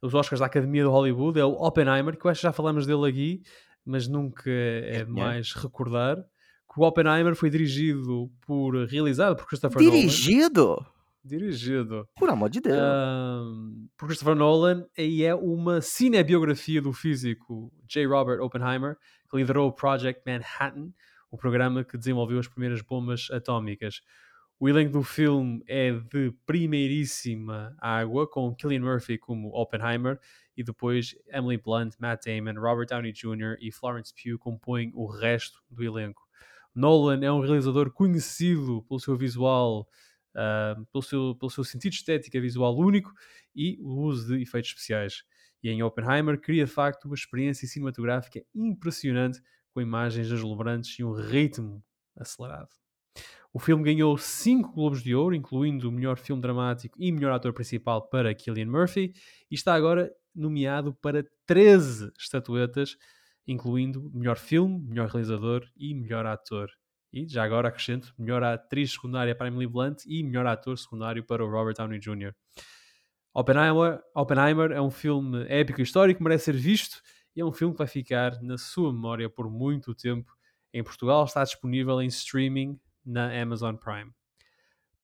Os 0.00 0.14
Oscars 0.14 0.40
da 0.40 0.46
Academia 0.46 0.82
de 0.82 0.88
Hollywood. 0.88 1.38
É 1.38 1.44
o 1.44 1.52
Oppenheimer, 1.52 2.18
que 2.18 2.26
eu 2.26 2.30
acho 2.30 2.40
que 2.40 2.46
já 2.46 2.52
falamos 2.52 2.86
dele 2.86 3.08
aqui, 3.08 3.42
mas 3.84 4.08
nunca 4.08 4.50
é 4.50 5.04
demais 5.04 5.52
recordar. 5.54 6.16
Que 6.16 6.80
o 6.80 6.84
Oppenheimer 6.84 7.34
foi 7.34 7.50
dirigido 7.50 8.30
por. 8.46 8.86
realizado 8.86 9.36
por 9.36 9.46
Christopher 9.46 9.78
dirigido? 9.78 10.64
Nolan. 10.64 10.76
Dirigido? 10.76 10.86
Dirigido. 11.24 12.08
Por 12.16 12.28
amor 12.28 12.50
de 12.50 12.60
Deus. 12.60 12.78
Um, 12.78 13.88
por 13.96 14.06
Christopher 14.06 14.34
Nolan. 14.34 14.84
E 14.98 15.22
é 15.22 15.34
uma 15.34 15.80
cinebiografia 15.80 16.82
do 16.82 16.92
físico 16.92 17.72
J. 17.86 18.06
Robert 18.06 18.40
Oppenheimer, 18.40 18.96
que 19.30 19.36
liderou 19.36 19.68
o 19.68 19.72
Project 19.72 20.22
Manhattan 20.26 20.92
o 21.32 21.38
programa 21.38 21.82
que 21.82 21.96
desenvolveu 21.96 22.38
as 22.38 22.46
primeiras 22.46 22.82
bombas 22.82 23.28
atómicas. 23.30 24.02
O 24.60 24.68
elenco 24.68 24.92
do 24.92 25.02
filme 25.02 25.64
é 25.66 25.90
de 25.90 26.30
primeiríssima 26.44 27.74
água, 27.80 28.28
com 28.28 28.54
Killian 28.54 28.82
Murphy 28.82 29.16
como 29.16 29.48
Oppenheimer 29.48 30.20
e 30.54 30.62
depois 30.62 31.16
Emily 31.26 31.56
Blunt, 31.56 31.94
Matt 31.98 32.26
Damon, 32.26 32.60
Robert 32.60 32.86
Downey 32.86 33.12
Jr. 33.12 33.56
e 33.60 33.72
Florence 33.72 34.12
Pugh 34.14 34.38
compõem 34.38 34.92
o 34.94 35.06
resto 35.06 35.58
do 35.70 35.82
elenco. 35.82 36.22
Nolan 36.74 37.24
é 37.24 37.32
um 37.32 37.40
realizador 37.40 37.90
conhecido 37.90 38.82
pelo 38.86 39.00
seu 39.00 39.16
visual, 39.16 39.88
uh, 40.36 40.84
pelo, 40.92 41.02
seu, 41.02 41.34
pelo 41.34 41.50
seu 41.50 41.64
sentido 41.64 41.94
estética 41.94 42.38
visual 42.40 42.76
único 42.76 43.10
e 43.56 43.78
o 43.80 44.02
uso 44.02 44.28
de 44.28 44.42
efeitos 44.42 44.70
especiais. 44.70 45.24
E 45.62 45.70
em 45.70 45.82
Oppenheimer 45.82 46.38
cria 46.38 46.66
de 46.66 46.70
facto 46.70 47.06
uma 47.06 47.14
experiência 47.14 47.66
cinematográfica 47.66 48.44
impressionante 48.54 49.40
com 49.72 49.80
imagens 49.80 50.28
deslumbrantes 50.28 50.98
e 50.98 51.04
um 51.04 51.12
ritmo 51.12 51.82
acelerado. 52.16 52.70
O 53.52 53.58
filme 53.58 53.84
ganhou 53.84 54.16
5 54.16 54.72
Globos 54.72 55.02
de 55.02 55.14
Ouro, 55.14 55.34
incluindo 55.34 55.88
o 55.88 55.92
melhor 55.92 56.16
filme 56.16 56.40
dramático 56.40 56.96
e 56.98 57.12
melhor 57.12 57.32
ator 57.32 57.52
principal 57.52 58.08
para 58.08 58.34
Killian 58.34 58.66
Murphy, 58.66 59.12
e 59.50 59.54
está 59.54 59.74
agora 59.74 60.10
nomeado 60.34 60.94
para 60.94 61.22
13 61.46 62.10
estatuetas, 62.18 62.96
incluindo 63.46 64.10
melhor 64.14 64.38
filme, 64.38 64.80
melhor 64.80 65.08
realizador 65.08 65.66
e 65.76 65.94
melhor 65.94 66.24
ator. 66.24 66.70
E 67.12 67.28
já 67.28 67.44
agora 67.44 67.68
acrescento 67.68 68.14
melhor 68.18 68.42
atriz 68.42 68.92
secundária 68.92 69.34
para 69.34 69.48
Emily 69.48 69.66
Blunt 69.66 70.02
e 70.06 70.22
melhor 70.22 70.46
ator 70.46 70.78
secundário 70.78 71.22
para 71.22 71.44
o 71.44 71.50
Robert 71.50 71.74
Downey 71.74 71.98
Jr. 71.98 72.34
Oppenheimer, 73.34 74.00
Oppenheimer 74.14 74.72
é 74.72 74.80
um 74.80 74.90
filme 74.90 75.44
épico 75.48 75.80
e 75.80 75.84
histórico, 75.84 76.22
merece 76.22 76.46
ser 76.46 76.56
visto 76.56 77.02
e 77.34 77.40
é 77.40 77.44
um 77.44 77.52
filme 77.52 77.74
que 77.74 77.78
vai 77.78 77.86
ficar 77.86 78.40
na 78.42 78.58
sua 78.58 78.92
memória 78.92 79.28
por 79.28 79.50
muito 79.50 79.94
tempo. 79.94 80.36
Em 80.72 80.82
Portugal 80.82 81.24
está 81.24 81.42
disponível 81.44 82.00
em 82.00 82.06
streaming 82.06 82.78
na 83.04 83.30
Amazon 83.40 83.76
Prime. 83.76 84.12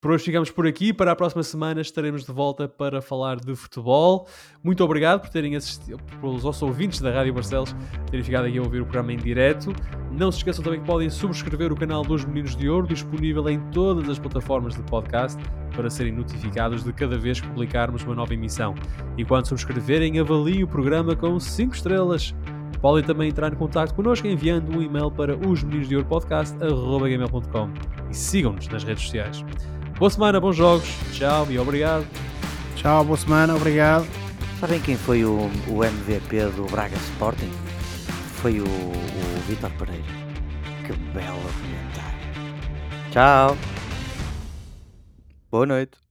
Por 0.00 0.12
hoje 0.12 0.26
ficamos 0.26 0.48
por 0.48 0.64
aqui. 0.64 0.92
Para 0.92 1.10
a 1.10 1.16
próxima 1.16 1.42
semana 1.42 1.80
estaremos 1.80 2.24
de 2.24 2.30
volta 2.30 2.68
para 2.68 3.02
falar 3.02 3.40
de 3.40 3.56
futebol. 3.56 4.28
Muito 4.62 4.84
obrigado 4.84 5.20
por 5.20 5.28
terem 5.28 5.56
assistido, 5.56 5.98
pelos 6.20 6.44
nossos 6.44 6.62
ouvintes 6.62 7.00
da 7.00 7.10
Rádio 7.10 7.34
Barcelos 7.34 7.74
terem 8.08 8.24
ficado 8.24 8.46
aqui 8.46 8.58
a 8.58 8.62
ouvir 8.62 8.80
o 8.80 8.84
programa 8.84 9.12
em 9.12 9.16
direto. 9.16 9.72
Não 10.12 10.30
se 10.30 10.38
esqueçam 10.38 10.62
também 10.62 10.78
que 10.78 10.86
podem 10.86 11.10
subscrever 11.10 11.72
o 11.72 11.76
canal 11.76 12.04
dos 12.04 12.24
Meninos 12.24 12.54
de 12.54 12.68
Ouro, 12.68 12.86
disponível 12.86 13.48
em 13.48 13.58
todas 13.72 14.08
as 14.08 14.20
plataformas 14.20 14.76
de 14.76 14.82
podcast, 14.84 15.36
para 15.74 15.90
serem 15.90 16.12
notificados 16.12 16.84
de 16.84 16.92
cada 16.92 17.18
vez 17.18 17.40
que 17.40 17.48
publicarmos 17.48 18.04
uma 18.04 18.14
nova 18.14 18.32
emissão. 18.32 18.76
E 19.16 19.24
quando 19.24 19.46
subscreverem, 19.46 20.20
avaliem 20.20 20.62
o 20.62 20.68
programa 20.68 21.16
com 21.16 21.40
5 21.40 21.74
estrelas. 21.74 22.32
Podem 22.80 23.02
também 23.02 23.30
entrar 23.30 23.52
em 23.52 23.56
contato 23.56 23.92
connosco 23.96 24.28
enviando 24.28 24.70
um 24.70 24.80
e-mail 24.80 25.10
para 25.10 25.36
os 25.36 25.64
meninos 25.64 25.88
de 25.88 25.96
ouro 25.96 26.06
podcast.gmail.com 26.06 27.68
e 28.08 28.14
sigam-nos 28.14 28.68
nas 28.68 28.84
redes 28.84 29.02
sociais. 29.02 29.44
Boa 29.98 30.10
semana, 30.10 30.38
bons 30.38 30.54
jogos. 30.54 30.88
Tchau 31.12 31.50
e 31.50 31.58
obrigado. 31.58 32.06
Tchau, 32.76 33.04
boa 33.04 33.16
semana, 33.16 33.56
obrigado. 33.56 34.06
Sabem 34.60 34.80
quem 34.80 34.96
foi 34.96 35.24
o, 35.24 35.50
o 35.68 35.84
MVP 35.84 36.40
do 36.54 36.66
Braga 36.70 36.96
Sporting? 36.96 37.50
Foi 38.40 38.60
o, 38.60 38.64
o 38.64 39.40
Vitor 39.48 39.70
Pereira. 39.72 40.04
Que 40.86 40.92
belo 40.92 41.40
comentário. 41.40 43.10
Tchau. 43.10 43.56
Boa 45.50 45.66
noite. 45.66 46.07